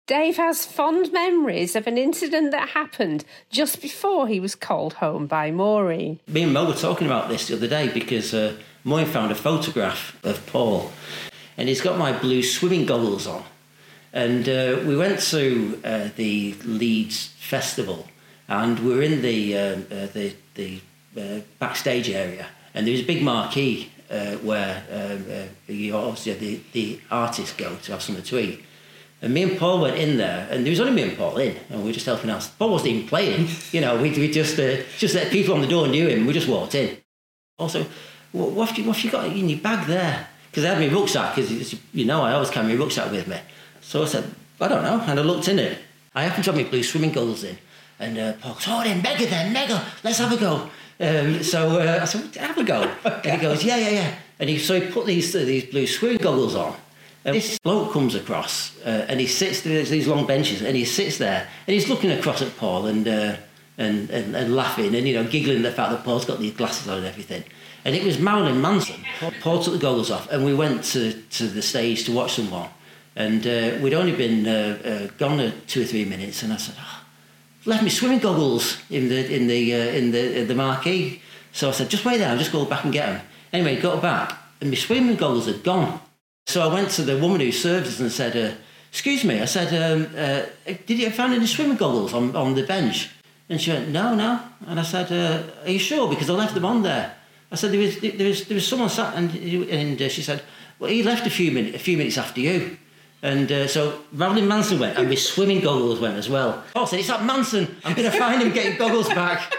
Dave 0.07 0.37
has 0.37 0.65
fond 0.65 1.13
memories 1.13 1.75
of 1.75 1.87
an 1.87 1.97
incident 1.97 2.51
that 2.51 2.69
happened 2.69 3.23
just 3.49 3.81
before 3.81 4.27
he 4.27 4.39
was 4.39 4.55
called 4.55 4.95
home 4.95 5.25
by 5.25 5.51
Maureen. 5.51 6.19
Me 6.27 6.43
and 6.43 6.53
Mo 6.53 6.67
were 6.67 6.73
talking 6.73 7.07
about 7.07 7.29
this 7.29 7.47
the 7.47 7.55
other 7.55 7.67
day 7.67 7.87
because 7.87 8.33
uh, 8.33 8.57
Maureen 8.83 9.05
found 9.07 9.31
a 9.31 9.35
photograph 9.35 10.17
of 10.25 10.45
Paul 10.47 10.91
and 11.55 11.69
he's 11.69 11.81
got 11.81 11.97
my 11.97 12.11
blue 12.11 12.43
swimming 12.43 12.85
goggles 12.85 13.27
on. 13.27 13.43
And 14.11 14.49
uh, 14.49 14.81
we 14.85 14.97
went 14.97 15.21
to 15.29 15.79
uh, 15.85 16.09
the 16.17 16.55
Leeds 16.65 17.27
Festival 17.39 18.07
and 18.49 18.79
we 18.79 18.93
were 18.93 19.01
in 19.01 19.21
the, 19.21 19.57
uh, 19.57 19.61
uh, 19.61 20.07
the, 20.07 20.33
the 20.55 20.81
uh, 21.17 21.39
backstage 21.59 22.09
area 22.09 22.47
and 22.73 22.87
there 22.87 22.91
was 22.93 23.01
a 23.01 23.05
big 23.05 23.21
marquee 23.21 23.91
uh, 24.09 24.35
where 24.37 24.83
um, 24.91 25.25
uh, 25.31 25.71
you 25.71 25.95
obviously 25.95 26.33
the, 26.33 26.59
the 26.73 26.99
artists 27.09 27.55
go 27.55 27.75
to 27.77 27.91
have 27.91 28.01
something 28.01 28.23
to 28.23 28.39
eat. 28.39 28.63
And 29.21 29.33
me 29.33 29.43
and 29.43 29.57
Paul 29.57 29.81
went 29.81 29.97
in 29.97 30.17
there, 30.17 30.47
and 30.49 30.65
there 30.65 30.71
was 30.71 30.79
only 30.79 30.93
me 30.93 31.03
and 31.03 31.17
Paul 31.17 31.37
in, 31.37 31.55
and 31.69 31.81
we 31.81 31.87
were 31.87 31.93
just 31.93 32.07
helping 32.07 32.31
out. 32.31 32.49
Paul 32.57 32.71
wasn't 32.71 32.93
even 32.93 33.07
playing, 33.07 33.47
you 33.71 33.79
know. 33.79 34.01
We, 34.01 34.09
we 34.09 34.31
just 34.31 34.59
uh, 34.59 34.77
just 34.97 35.13
let 35.13 35.31
people 35.31 35.53
on 35.53 35.61
the 35.61 35.67
door 35.67 35.87
knew 35.87 36.07
him. 36.07 36.25
We 36.25 36.33
just 36.33 36.47
walked 36.47 36.73
in. 36.73 36.97
Also, 37.59 37.85
what, 38.31 38.51
what, 38.51 38.69
have, 38.69 38.77
you, 38.79 38.85
what 38.85 38.95
have 38.95 39.05
you 39.05 39.11
got 39.11 39.27
in 39.27 39.47
your 39.47 39.59
bag 39.59 39.85
there? 39.85 40.27
Because 40.49 40.65
I 40.65 40.73
had 40.73 40.79
my 40.79 40.93
rucksack, 40.93 41.35
because 41.35 41.75
you 41.93 42.05
know 42.05 42.23
I 42.23 42.33
always 42.33 42.49
carry 42.49 42.67
my 42.67 42.75
rucksack 42.81 43.11
with 43.11 43.27
me. 43.27 43.37
So 43.81 44.01
I 44.01 44.05
said, 44.05 44.23
I 44.59 44.67
don't 44.67 44.83
know, 44.83 44.99
and 45.05 45.19
I 45.19 45.23
looked 45.23 45.47
in 45.47 45.59
it. 45.59 45.77
I 46.15 46.23
happened 46.23 46.43
to 46.45 46.51
have 46.51 46.61
my 46.61 46.67
blue 46.67 46.81
swimming 46.81 47.11
goggles 47.11 47.43
in, 47.43 47.57
and 47.99 48.17
uh, 48.17 48.33
Paul 48.41 48.53
goes, 48.55 48.65
"Oh, 48.67 48.83
then 48.83 49.03
mega, 49.03 49.27
then 49.27 49.53
mega, 49.53 49.85
let's 50.03 50.17
have 50.17 50.31
a 50.31 50.37
go." 50.37 50.67
Um, 51.01 51.41
so 51.41 51.79
uh, 51.79 51.99
I 52.03 52.05
said, 52.05 52.35
"Have 52.35 52.57
a 52.59 52.63
go," 52.63 52.81
and 53.05 53.25
he 53.25 53.37
goes, 53.37 53.63
"Yeah, 53.63 53.77
yeah, 53.77 53.89
yeah." 53.89 54.15
And 54.39 54.49
he 54.49 54.59
so 54.59 54.79
he 54.79 54.91
put 54.91 55.07
these 55.07 55.35
uh, 55.35 55.39
these 55.39 55.65
blue 55.65 55.87
swimming 55.87 56.19
goggles 56.19 56.55
on. 56.55 56.75
And 57.23 57.35
this 57.35 57.59
bloke 57.59 57.93
comes 57.93 58.15
across 58.15 58.75
uh, 58.83 59.05
and 59.07 59.19
he 59.19 59.27
sits 59.27 59.61
there's 59.61 59.91
these 59.91 60.07
long 60.07 60.25
benches 60.25 60.63
and 60.63 60.75
he 60.75 60.85
sits 60.85 61.19
there 61.19 61.47
and 61.67 61.73
he's 61.73 61.87
looking 61.87 62.09
across 62.09 62.41
at 62.41 62.57
Paul 62.57 62.87
and, 62.87 63.07
uh, 63.07 63.35
and, 63.77 64.09
and, 64.09 64.35
and 64.35 64.55
laughing 64.55 64.95
and 64.95 65.07
you 65.07 65.13
know 65.13 65.23
giggling 65.29 65.57
at 65.57 65.63
the 65.63 65.71
fact 65.71 65.91
that 65.91 66.03
Paul's 66.03 66.25
got 66.25 66.39
these 66.39 66.53
glasses 66.53 66.87
on 66.87 66.97
and 66.97 67.05
everything. 67.05 67.43
And 67.85 67.95
it 67.95 68.03
was 68.03 68.17
Marilyn 68.17 68.59
Manson. 68.59 69.03
Paul, 69.19 69.33
Paul 69.39 69.63
took 69.63 69.73
the 69.73 69.79
goggles 69.79 70.09
off 70.09 70.31
and 70.31 70.43
we 70.43 70.53
went 70.55 70.83
to, 70.85 71.13
to 71.13 71.47
the 71.47 71.61
stage 71.61 72.05
to 72.05 72.11
watch 72.11 72.33
someone. 72.33 72.69
And 73.15 73.45
uh, 73.45 73.77
we'd 73.81 73.93
only 73.93 74.15
been 74.15 74.47
uh, 74.47 74.81
uh, 74.83 75.13
gone 75.17 75.53
two 75.67 75.83
or 75.83 75.85
three 75.85 76.05
minutes 76.05 76.41
and 76.41 76.53
I 76.53 76.57
said, 76.57 76.75
oh, 76.79 77.03
left 77.65 77.83
me 77.83 77.89
swimming 77.89 78.19
goggles 78.19 78.77
in 78.89 79.09
the, 79.09 79.33
in 79.33 79.47
the, 79.47 79.73
uh, 79.73 79.77
in 79.77 80.11
the, 80.11 80.41
in 80.41 80.47
the 80.47 80.55
marquee. 80.55 81.21
So 81.51 81.69
I 81.69 81.71
said, 81.71 81.89
just 81.89 82.05
wait 82.05 82.17
there, 82.17 82.29
I'll 82.29 82.37
just 82.37 82.51
go 82.51 82.65
back 82.65 82.83
and 82.83 82.93
get 82.93 83.07
them. 83.07 83.21
Anyway, 83.53 83.79
got 83.79 84.01
back 84.01 84.37
and 84.61 84.69
my 84.69 84.75
swimming 84.75 85.15
goggles 85.15 85.47
had 85.47 85.63
gone. 85.63 85.99
So 86.45 86.61
I 86.61 86.73
went 86.73 86.89
to 86.91 87.01
the 87.01 87.17
woman 87.17 87.41
who 87.41 87.51
served 87.51 87.87
us 87.87 87.99
and 87.99 88.11
said, 88.11 88.37
uh, 88.37 88.55
excuse 88.89 89.23
me, 89.23 89.41
I 89.41 89.45
said, 89.45 89.69
um, 89.73 90.07
uh, 90.15 90.43
did 90.85 90.99
you 90.99 91.09
find 91.09 91.33
any 91.33 91.47
swimming 91.47 91.77
goggles 91.77 92.13
on, 92.13 92.35
on 92.35 92.53
the 92.55 92.63
bench? 92.63 93.09
And 93.49 93.59
she 93.59 93.71
went, 93.71 93.89
no, 93.89 94.15
no. 94.15 94.39
And 94.67 94.79
I 94.79 94.83
said, 94.83 95.11
uh, 95.11 95.63
are 95.63 95.69
you 95.69 95.79
sure? 95.79 96.07
Because 96.07 96.29
I 96.29 96.33
left 96.33 96.53
them 96.53 96.65
on 96.65 96.83
there. 96.83 97.15
I 97.51 97.55
said, 97.55 97.71
there 97.71 97.79
was, 97.79 97.99
there 97.99 98.27
was, 98.27 98.45
there 98.45 98.55
was 98.55 98.67
someone 98.67 98.89
sat, 98.89 99.13
and, 99.15 99.29
and 99.35 100.01
uh, 100.01 100.07
she 100.07 100.21
said, 100.21 100.41
well, 100.79 100.89
he 100.89 101.03
left 101.03 101.27
a 101.27 101.29
few, 101.29 101.51
minutes, 101.51 101.75
a 101.75 101.79
few 101.79 101.97
minutes 101.97 102.17
after 102.17 102.39
you. 102.39 102.77
And 103.23 103.51
uh, 103.51 103.67
so 103.67 103.99
Marilyn 104.11 104.47
Manson 104.47 104.79
went, 104.79 104.97
and 104.97 105.07
my 105.07 105.15
swimming 105.15 105.61
goggles 105.61 105.99
went 105.99 106.17
as 106.17 106.27
well. 106.27 106.63
I 106.75 106.85
said, 106.85 106.99
it's 106.99 107.07
that 107.07 107.23
Manson. 107.23 107.75
I'm 107.83 107.93
going 107.93 108.11
to 108.11 108.17
find 108.17 108.41
him 108.41 108.51
getting 108.51 108.77
goggles 108.77 109.09
back. 109.09 109.53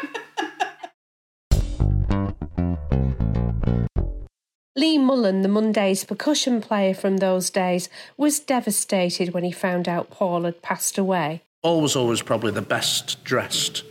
Lea 4.75 4.99
Mullin, 4.99 5.43
the 5.43 5.49
Mondays 5.49 6.03
percussion 6.03 6.61
player 6.61 6.93
from 6.93 7.19
those 7.19 7.51
days, 7.51 7.89
was 8.17 8.41
devastated 8.41 9.33
when 9.33 9.45
he 9.45 9.53
found 9.53 9.89
out 9.89 10.11
Paul 10.11 10.43
had 10.43 10.61
passed 10.61 10.99
away. 10.99 11.43
Paul 11.63 11.81
was 11.81 11.95
always 11.95 12.21
probably 12.21 12.51
the 12.51 12.63
best 12.63 13.23
dressed 13.23 13.85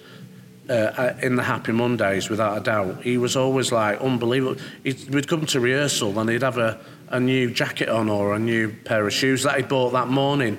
uh, 0.70 1.14
in 1.22 1.36
the 1.36 1.44
Happy 1.44 1.72
Mondays, 1.72 2.30
without 2.30 2.58
a 2.58 2.62
doubt. 2.62 3.04
He 3.04 3.18
was 3.18 3.36
always 3.36 3.72
like 3.72 4.00
unbelievable. 4.02 4.62
He'd, 4.84 5.10
we'd 5.10 5.28
come 5.28 5.46
to 5.48 5.60
rehearsal 5.60 6.18
and 6.20 6.30
he'd 6.30 6.44
have 6.44 6.58
a, 6.58 6.80
a 7.10 7.20
new 7.20 7.52
jacket 7.52 7.90
on 7.90 8.10
or 8.10 8.36
a 8.36 8.40
new 8.40 8.72
pair 8.72 9.06
of 9.06 9.14
shoes 9.14 9.44
that 9.44 9.58
he 9.58 9.64
bought 9.64 9.92
that 9.92 10.08
morning. 10.08 10.58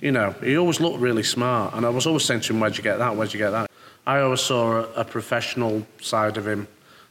You 0.00 0.12
know, 0.12 0.32
he 0.42 0.56
always 0.56 0.80
looked 0.80 0.98
really 0.98 1.22
smart. 1.22 1.74
And 1.74 1.86
I 1.86 1.88
was 1.88 2.06
always 2.06 2.24
saying 2.24 2.40
to 2.42 2.52
him, 2.52 2.60
Where'd 2.60 2.76
you 2.76 2.82
get 2.82 2.98
that? 2.98 3.16
Where'd 3.16 3.32
you 3.32 3.38
get 3.38 3.50
that? 3.50 3.70
I 4.06 4.20
always 4.20 4.40
saw 4.40 4.80
a, 4.80 4.82
a 4.94 5.04
professional 5.04 5.86
side 6.00 6.36
of 6.36 6.46
him. 6.46 6.68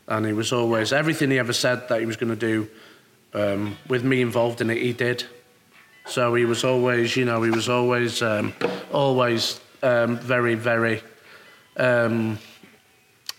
And 0.08 0.26
he 0.26 0.34
was 0.34 0.52
always, 0.52 0.92
everything 0.92 1.32
he 1.32 1.40
ever 1.40 1.54
said 1.54 1.88
that 1.88 2.00
he 2.02 2.06
was 2.06 2.18
going 2.18 2.36
to 2.36 2.36
do 2.36 2.70
um, 3.34 3.78
with 3.88 4.04
me 4.04 4.22
involved 4.22 4.60
in 4.60 4.70
it, 4.70 4.78
he 4.78 4.92
did. 4.94 5.24
So 6.06 6.36
he 6.36 6.46
was 6.46 6.64
always, 6.64 7.16
you 7.16 7.26
know, 7.26 7.44
he 7.44 7.52
was 7.52 7.70
always, 7.70 8.22
um, 8.22 8.54
always 8.92 9.62
um, 9.84 10.18
very, 10.18 10.56
very 10.56 11.02
because 11.82 12.38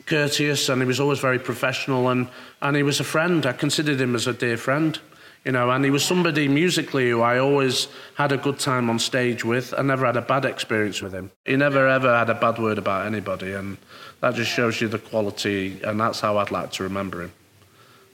courteous 0.07 0.69
and 0.69 0.83
he 0.83 0.87
was 0.87 0.99
always 0.99 1.21
very 1.21 1.39
professional 1.39 2.09
and, 2.09 2.29
and 2.61 2.77
he 2.77 2.83
was 2.83 2.99
a 2.99 3.05
friend. 3.05 3.47
I 3.47 3.53
considered 3.53 4.01
him 4.01 4.17
as 4.17 4.27
a 4.27 4.33
dear 4.33 4.57
friend, 4.57 4.99
you 5.45 5.53
know, 5.53 5.71
and 5.71 5.85
he 5.85 5.93
was 5.93 6.05
somebody 6.05 6.49
musically 6.49 7.11
who 7.11 7.21
I 7.23 7.39
always 7.39 7.87
had 8.17 8.33
a 8.33 8.37
good 8.37 8.59
time 8.59 8.91
on 8.91 8.99
stage 8.99 9.45
with. 9.45 9.73
I 9.79 9.83
never 9.83 10.05
had 10.07 10.17
a 10.17 10.23
bad 10.23 10.45
experience 10.45 11.01
with 11.01 11.13
him. 11.13 11.31
He 11.45 11.55
never 11.55 11.87
ever 11.87 12.13
had 12.13 12.31
a 12.31 12.35
bad 12.35 12.59
word 12.59 12.79
about 12.79 13.07
anybody 13.07 13.53
and 13.53 13.79
that 14.21 14.35
just 14.35 14.51
shows 14.51 14.81
you 14.81 14.89
the 14.89 14.99
quality 14.99 15.81
and 15.85 16.01
that's 16.01 16.19
how 16.19 16.39
I'd 16.39 16.51
like 16.51 16.73
to 16.73 16.83
remember 16.83 17.23
him. 17.23 17.33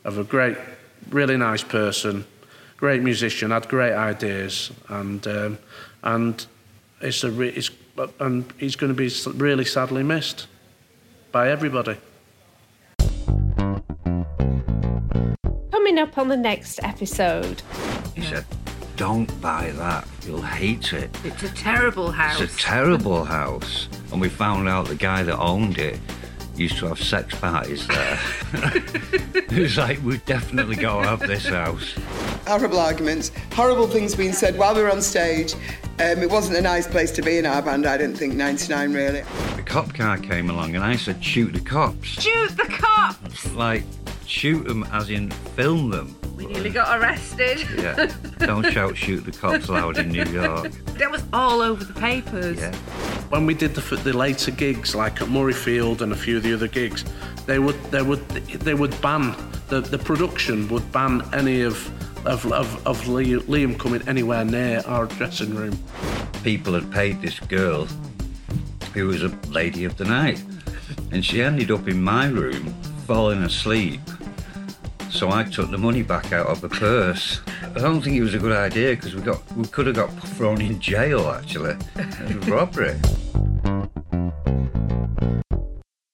Of 0.04 0.18
a 0.18 0.24
great, 0.24 0.58
really 1.08 1.38
nice 1.38 1.64
person, 1.64 2.26
great 2.76 3.02
musician, 3.02 3.50
had 3.50 3.66
great 3.68 3.94
ideas 3.94 4.72
and, 4.90 5.26
um, 5.26 5.58
and 6.02 6.46
it's 7.00 7.24
a 7.24 7.30
re- 7.30 7.48
it's, 7.48 7.70
and 7.98 8.12
um, 8.20 8.48
he's 8.58 8.76
going 8.76 8.94
to 8.94 8.96
be 8.96 9.10
really 9.38 9.64
sadly 9.64 10.02
missed 10.02 10.46
by 11.32 11.50
everybody. 11.50 11.96
Coming 15.70 15.98
up 15.98 16.16
on 16.18 16.28
the 16.28 16.36
next 16.36 16.80
episode. 16.82 17.62
He 18.14 18.22
said, 18.22 18.44
Don't 18.96 19.40
buy 19.40 19.70
that, 19.72 20.06
you'll 20.24 20.42
hate 20.42 20.92
it. 20.92 21.10
It's 21.24 21.42
a 21.42 21.54
terrible 21.54 22.10
house. 22.10 22.40
It's 22.40 22.54
a 22.54 22.58
terrible 22.58 23.24
house. 23.24 23.88
And 24.12 24.20
we 24.20 24.28
found 24.28 24.68
out 24.68 24.86
the 24.86 24.94
guy 24.94 25.22
that 25.22 25.38
owned 25.38 25.78
it 25.78 25.98
used 26.58 26.78
to 26.78 26.86
have 26.86 27.00
sex 27.00 27.34
parties 27.34 27.86
there. 27.86 28.18
it 29.34 29.52
was 29.52 29.76
like, 29.76 30.02
we've 30.02 30.24
definitely 30.26 30.76
go 30.76 31.00
to 31.02 31.08
have 31.08 31.20
this 31.20 31.46
house. 31.46 31.94
Horrible 32.46 32.78
arguments, 32.78 33.30
horrible 33.52 33.86
things 33.86 34.14
being 34.14 34.32
said 34.32 34.58
while 34.58 34.74
we 34.74 34.82
were 34.82 34.90
on 34.90 35.02
stage. 35.02 35.54
Um, 36.00 36.22
it 36.22 36.30
wasn't 36.30 36.56
a 36.56 36.62
nice 36.62 36.86
place 36.86 37.10
to 37.12 37.22
be 37.22 37.38
in 37.38 37.46
our 37.46 37.62
band, 37.62 37.86
I 37.86 37.96
didn't 37.96 38.16
think, 38.16 38.34
99 38.34 38.92
really. 38.92 39.22
The 39.56 39.62
cop 39.64 39.92
car 39.94 40.18
came 40.18 40.50
along 40.50 40.74
and 40.74 40.84
I 40.84 40.96
said, 40.96 41.22
shoot 41.22 41.52
the 41.52 41.60
cops. 41.60 42.06
Shoot 42.06 42.56
the 42.56 42.64
cops! 42.64 43.52
Like, 43.54 43.84
shoot 44.26 44.64
them 44.64 44.84
as 44.92 45.10
in 45.10 45.30
film 45.30 45.90
them. 45.90 46.17
We 46.38 46.46
nearly 46.46 46.70
got 46.70 47.00
arrested. 47.00 47.66
Yeah. 47.76 48.12
Don't 48.38 48.70
shout 48.70 48.96
shoot 48.96 49.24
the 49.24 49.32
cops 49.32 49.68
loud 49.68 49.98
in 49.98 50.10
New 50.10 50.24
York. 50.24 50.70
That 50.98 51.10
was 51.10 51.24
all 51.32 51.60
over 51.60 51.82
the 51.82 51.98
papers. 51.98 52.58
Yeah. 52.58 52.72
When 53.28 53.44
we 53.44 53.54
did 53.54 53.74
the, 53.74 53.96
the 53.96 54.16
later 54.16 54.52
gigs, 54.52 54.94
like 54.94 55.20
at 55.20 55.26
Murrayfield 55.26 56.00
and 56.00 56.12
a 56.12 56.16
few 56.16 56.36
of 56.36 56.44
the 56.44 56.54
other 56.54 56.68
gigs, 56.68 57.04
they 57.46 57.58
would 57.58 57.74
they 57.90 58.02
would 58.02 58.24
they 58.28 58.74
would 58.74 59.00
ban 59.00 59.34
the, 59.66 59.80
the 59.80 59.98
production 59.98 60.68
would 60.68 60.92
ban 60.92 61.28
any 61.32 61.62
of 61.62 61.90
of, 62.24 62.52
of, 62.52 62.86
of 62.86 63.00
Liam 63.02 63.76
coming 63.76 64.06
anywhere 64.06 64.44
near 64.44 64.82
our 64.86 65.06
dressing 65.06 65.56
room. 65.56 65.76
People 66.44 66.74
had 66.74 66.88
paid 66.92 67.20
this 67.20 67.40
girl 67.40 67.86
who 68.94 69.08
was 69.08 69.24
a 69.24 69.28
lady 69.48 69.84
of 69.84 69.96
the 69.96 70.04
night, 70.04 70.40
and 71.10 71.24
she 71.24 71.42
ended 71.42 71.72
up 71.72 71.88
in 71.88 72.00
my 72.00 72.28
room 72.28 72.72
falling 73.06 73.42
asleep. 73.42 74.00
So 75.10 75.30
I 75.30 75.44
took 75.44 75.70
the 75.70 75.78
money 75.78 76.02
back 76.02 76.32
out 76.32 76.46
of 76.46 76.60
the 76.60 76.68
purse. 76.68 77.40
I 77.62 77.80
don't 77.80 78.02
think 78.02 78.16
it 78.16 78.22
was 78.22 78.34
a 78.34 78.38
good 78.38 78.52
idea 78.52 78.94
because 78.94 79.14
we 79.14 79.22
got 79.22 79.40
we 79.52 79.66
could 79.66 79.86
have 79.86 79.96
got 79.96 80.10
thrown 80.36 80.60
in 80.60 80.80
jail 80.80 81.28
actually. 81.28 81.76
Robbery. 82.46 82.96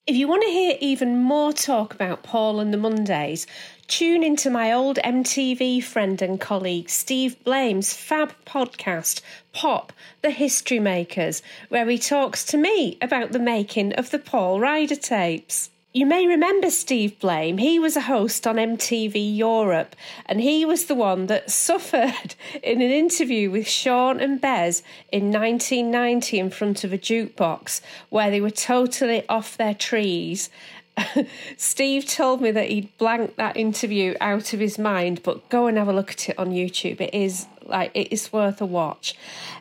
If 0.06 0.16
you 0.16 0.28
want 0.28 0.42
to 0.42 0.50
hear 0.50 0.76
even 0.80 1.18
more 1.18 1.52
talk 1.52 1.94
about 1.94 2.22
Paul 2.22 2.60
and 2.60 2.72
the 2.72 2.78
Mondays, 2.78 3.46
tune 3.86 4.22
into 4.22 4.50
my 4.50 4.70
old 4.70 4.98
MTV 4.98 5.82
friend 5.82 6.20
and 6.22 6.40
colleague 6.40 6.90
Steve 6.90 7.42
Blame's 7.42 7.94
fab 7.94 8.32
podcast, 8.46 9.22
Pop, 9.52 9.92
The 10.22 10.30
History 10.30 10.78
Makers, 10.78 11.42
where 11.68 11.88
he 11.88 11.98
talks 11.98 12.44
to 12.44 12.56
me 12.56 12.96
about 13.00 13.32
the 13.32 13.38
making 13.38 13.94
of 13.94 14.10
the 14.10 14.18
Paul 14.18 14.60
Ryder 14.60 14.96
tapes. 14.96 15.70
You 15.96 16.06
may 16.06 16.26
remember 16.26 16.70
Steve 16.70 17.20
Blame. 17.20 17.58
He 17.58 17.78
was 17.78 17.96
a 17.96 18.00
host 18.00 18.48
on 18.48 18.56
MTV 18.56 19.14
Europe, 19.36 19.94
and 20.26 20.40
he 20.40 20.64
was 20.64 20.86
the 20.86 20.94
one 20.96 21.28
that 21.28 21.50
suffered 21.52 22.34
in 22.64 22.82
an 22.82 22.90
interview 22.90 23.48
with 23.48 23.68
Shaun 23.68 24.18
and 24.18 24.40
Bez 24.40 24.82
in 25.12 25.30
1990 25.30 26.40
in 26.40 26.50
front 26.50 26.82
of 26.82 26.92
a 26.92 26.98
jukebox 26.98 27.80
where 28.08 28.28
they 28.28 28.40
were 28.40 28.50
totally 28.50 29.24
off 29.28 29.56
their 29.56 29.72
trees. 29.72 30.50
Steve 31.56 32.06
told 32.06 32.40
me 32.40 32.50
that 32.50 32.68
he'd 32.68 32.96
blanked 32.98 33.36
that 33.36 33.56
interview 33.56 34.14
out 34.20 34.52
of 34.52 34.60
his 34.60 34.78
mind, 34.78 35.22
but 35.22 35.48
go 35.48 35.66
and 35.66 35.76
have 35.76 35.88
a 35.88 35.92
look 35.92 36.12
at 36.12 36.28
it 36.28 36.38
on 36.38 36.50
YouTube. 36.50 37.00
It 37.00 37.14
is 37.14 37.46
like 37.66 37.90
it 37.94 38.12
is 38.12 38.32
worth 38.32 38.60
a 38.60 38.66
watch. 38.66 39.16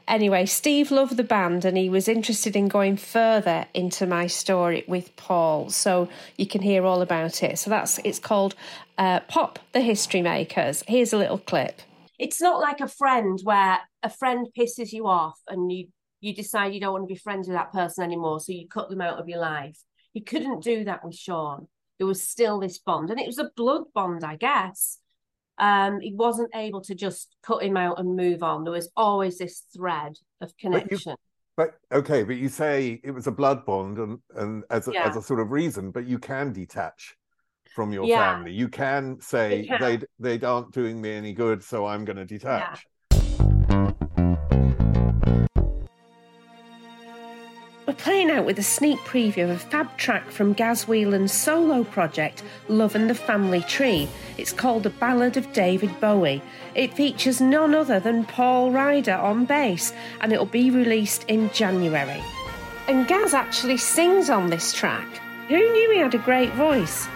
Anyway, 0.07 0.45
Steve 0.45 0.91
loved 0.91 1.17
the 1.17 1.23
band 1.23 1.65
and 1.65 1.77
he 1.77 1.89
was 1.89 2.07
interested 2.07 2.55
in 2.55 2.67
going 2.67 2.97
further 2.97 3.65
into 3.73 4.05
my 4.05 4.27
story 4.27 4.83
with 4.87 5.15
Paul, 5.15 5.69
so 5.69 6.09
you 6.37 6.45
can 6.45 6.61
hear 6.61 6.85
all 6.85 7.01
about 7.01 7.41
it. 7.41 7.57
So 7.57 7.69
that's 7.69 7.99
it's 7.99 8.19
called 8.19 8.55
uh, 8.97 9.21
Pop 9.21 9.59
the 9.71 9.81
History 9.81 10.21
Makers. 10.21 10.83
Here's 10.87 11.13
a 11.13 11.17
little 11.17 11.39
clip. 11.39 11.81
It's 12.19 12.41
not 12.41 12.59
like 12.59 12.79
a 12.79 12.87
friend 12.87 13.39
where 13.43 13.79
a 14.03 14.09
friend 14.09 14.47
pisses 14.57 14.91
you 14.91 15.07
off 15.07 15.39
and 15.47 15.71
you 15.71 15.87
you 16.21 16.33
decide 16.33 16.73
you 16.73 16.79
don't 16.79 16.93
want 16.93 17.03
to 17.03 17.13
be 17.13 17.19
friends 17.19 17.47
with 17.47 17.57
that 17.57 17.73
person 17.73 18.03
anymore, 18.03 18.39
so 18.39 18.51
you 18.51 18.67
cut 18.67 18.89
them 18.89 19.01
out 19.01 19.19
of 19.19 19.27
your 19.27 19.39
life. 19.39 19.83
You 20.13 20.23
couldn't 20.23 20.63
do 20.63 20.85
that 20.85 21.03
with 21.03 21.15
Shaun. 21.15 21.67
There 21.97 22.07
was 22.07 22.21
still 22.21 22.59
this 22.59 22.79
bond, 22.79 23.09
and 23.09 23.19
it 23.19 23.27
was 23.27 23.39
a 23.39 23.51
blood 23.55 23.83
bond, 23.93 24.23
I 24.23 24.35
guess 24.35 24.99
um, 25.57 25.99
he 25.99 26.13
wasn't 26.13 26.49
able 26.55 26.81
to 26.81 26.95
just 26.95 27.35
cut 27.43 27.63
him 27.63 27.77
out 27.77 27.99
and 27.99 28.15
move 28.15 28.43
on. 28.43 28.63
There 28.63 28.73
was 28.73 28.89
always 28.95 29.37
this 29.37 29.63
thread 29.75 30.17
of 30.41 30.55
connection. 30.57 31.15
But, 31.55 31.65
you, 31.65 31.73
but 31.91 31.97
okay, 31.99 32.23
but 32.23 32.37
you 32.37 32.49
say 32.49 32.99
it 33.03 33.11
was 33.11 33.27
a 33.27 33.31
blood 33.31 33.65
bond 33.65 33.99
and, 33.99 34.19
and 34.35 34.63
as, 34.69 34.87
a, 34.87 34.93
yeah. 34.93 35.07
as 35.07 35.15
a 35.15 35.21
sort 35.21 35.39
of 35.39 35.51
reason, 35.51 35.91
but 35.91 36.05
you 36.05 36.17
can 36.17 36.53
detach 36.53 37.15
from 37.75 37.93
your 37.93 38.05
yeah. 38.05 38.33
family. 38.33 38.51
You 38.51 38.67
can 38.67 39.19
say 39.21 39.65
can. 39.67 39.79
they 40.19 40.37
they 40.37 40.45
aren't 40.45 40.73
doing 40.73 41.01
me 41.01 41.11
any 41.11 41.33
good, 41.33 41.63
so 41.63 41.85
I'm 41.85 42.05
going 42.05 42.17
to 42.17 42.25
detach. 42.25 42.85
We're 47.93 47.99
playing 47.99 48.31
out 48.31 48.45
with 48.45 48.57
a 48.57 48.63
sneak 48.63 48.97
preview 49.01 49.43
of 49.43 49.51
a 49.51 49.59
fab 49.59 49.97
track 49.97 50.31
from 50.31 50.53
Gaz 50.53 50.87
Whelan's 50.87 51.31
solo 51.31 51.83
project, 51.83 52.41
Love 52.67 52.95
and 52.95 53.07
the 53.07 53.13
Family 53.13 53.61
Tree. 53.61 54.09
It's 54.35 54.51
called 54.51 54.81
The 54.81 54.89
Ballad 54.89 55.37
of 55.37 55.53
David 55.53 55.99
Bowie. 56.01 56.41
It 56.73 56.95
features 56.95 57.39
none 57.39 57.75
other 57.75 57.99
than 57.99 58.25
Paul 58.25 58.71
Ryder 58.71 59.13
on 59.13 59.45
bass, 59.45 59.93
and 60.21 60.33
it'll 60.33 60.47
be 60.47 60.71
released 60.71 61.25
in 61.27 61.51
January. 61.51 62.23
And 62.87 63.07
Gaz 63.07 63.35
actually 63.35 63.77
sings 63.77 64.27
on 64.27 64.49
this 64.49 64.73
track. 64.73 65.07
Who 65.49 65.59
knew 65.59 65.91
he 65.91 65.99
had 65.99 66.15
a 66.15 66.17
great 66.17 66.51
voice? 66.53 67.07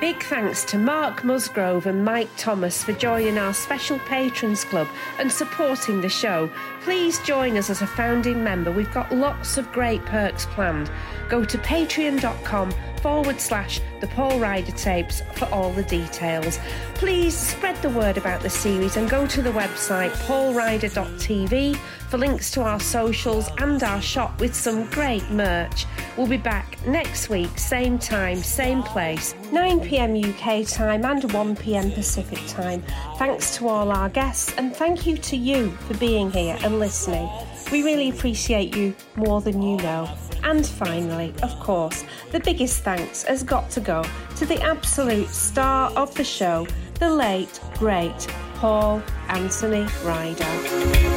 Big 0.00 0.22
thanks 0.24 0.64
to 0.64 0.76
Mark 0.76 1.24
Musgrove 1.24 1.86
and 1.86 2.04
Mike 2.04 2.28
Thomas 2.36 2.82
for 2.82 2.92
joining 2.92 3.38
our 3.38 3.54
special 3.54 3.98
patrons 4.00 4.64
club 4.64 4.88
and 5.18 5.30
supporting 5.30 6.00
the 6.00 6.08
show. 6.08 6.50
Please 6.82 7.20
join 7.20 7.56
us 7.56 7.70
as 7.70 7.80
a 7.80 7.86
founding 7.86 8.42
member. 8.42 8.72
We've 8.72 8.92
got 8.92 9.14
lots 9.14 9.56
of 9.56 9.70
great 9.72 10.04
perks 10.04 10.46
planned. 10.46 10.90
Go 11.28 11.44
to 11.44 11.58
patreon.com 11.58 12.74
forward 13.04 13.38
slash 13.38 13.82
the 14.00 14.06
Paul 14.06 14.38
Ryder 14.38 14.72
tapes 14.72 15.20
for 15.34 15.44
all 15.52 15.70
the 15.74 15.82
details. 15.82 16.58
Please 16.94 17.36
spread 17.36 17.76
the 17.82 17.90
word 17.90 18.16
about 18.16 18.40
the 18.40 18.48
series 18.48 18.96
and 18.96 19.10
go 19.10 19.26
to 19.26 19.42
the 19.42 19.50
website 19.50 20.10
paulryder.tv 20.26 21.76
for 21.76 22.16
links 22.16 22.50
to 22.52 22.62
our 22.62 22.80
socials 22.80 23.50
and 23.58 23.82
our 23.82 24.00
shop 24.00 24.40
with 24.40 24.54
some 24.54 24.86
great 24.86 25.28
merch. 25.28 25.84
We'll 26.16 26.28
be 26.28 26.38
back 26.38 26.78
next 26.86 27.28
week, 27.28 27.58
same 27.58 27.98
time, 27.98 28.38
same 28.38 28.82
place, 28.82 29.34
9 29.52 29.80
pm 29.80 30.16
UK 30.16 30.66
time 30.66 31.04
and 31.04 31.30
1 31.30 31.56
pm 31.56 31.90
Pacific 31.90 32.40
time. 32.48 32.82
Thanks 33.18 33.54
to 33.58 33.68
all 33.68 33.92
our 33.92 34.08
guests 34.08 34.54
and 34.56 34.74
thank 34.74 35.06
you 35.06 35.18
to 35.18 35.36
you 35.36 35.72
for 35.72 35.94
being 35.98 36.30
here 36.30 36.56
and 36.62 36.78
listening. 36.78 37.28
We 37.70 37.82
really 37.82 38.08
appreciate 38.08 38.74
you 38.74 38.94
more 39.14 39.42
than 39.42 39.60
you 39.60 39.76
know. 39.76 40.08
And 40.44 40.64
finally, 40.64 41.34
of 41.42 41.58
course, 41.58 42.04
the 42.30 42.40
biggest 42.40 42.84
thanks 42.84 43.22
has 43.24 43.42
got 43.42 43.70
to 43.70 43.80
go 43.80 44.04
to 44.36 44.46
the 44.46 44.60
absolute 44.60 45.30
star 45.30 45.90
of 45.96 46.14
the 46.14 46.24
show, 46.24 46.66
the 47.00 47.10
late, 47.10 47.60
great 47.78 48.28
Paul 48.56 49.02
Anthony 49.28 49.86
Ryder. 50.04 51.13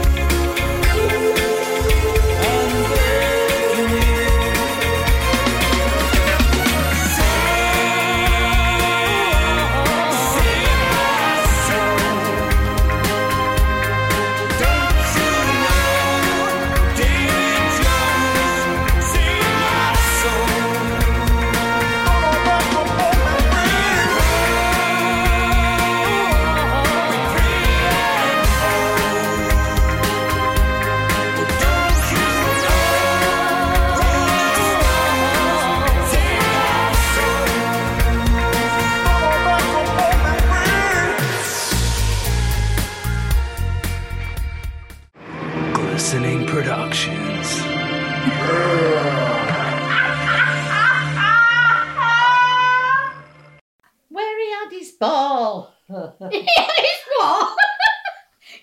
It's 56.21 57.03
what? 57.17 57.57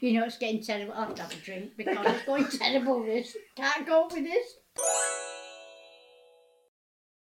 you 0.01 0.19
know 0.19 0.27
it's 0.27 0.39
getting 0.39 0.63
terrible. 0.63 0.95
I 0.95 1.07
have 1.07 1.15
to 1.15 1.23
have 1.23 1.33
a 1.33 1.37
drink 1.37 1.73
because 1.77 1.99
it's 2.07 2.25
going 2.25 2.47
terrible. 2.59 3.03
This 3.05 3.37
can't 3.57 3.87
go 3.87 4.09
with 4.13 4.25
this. 4.25 4.55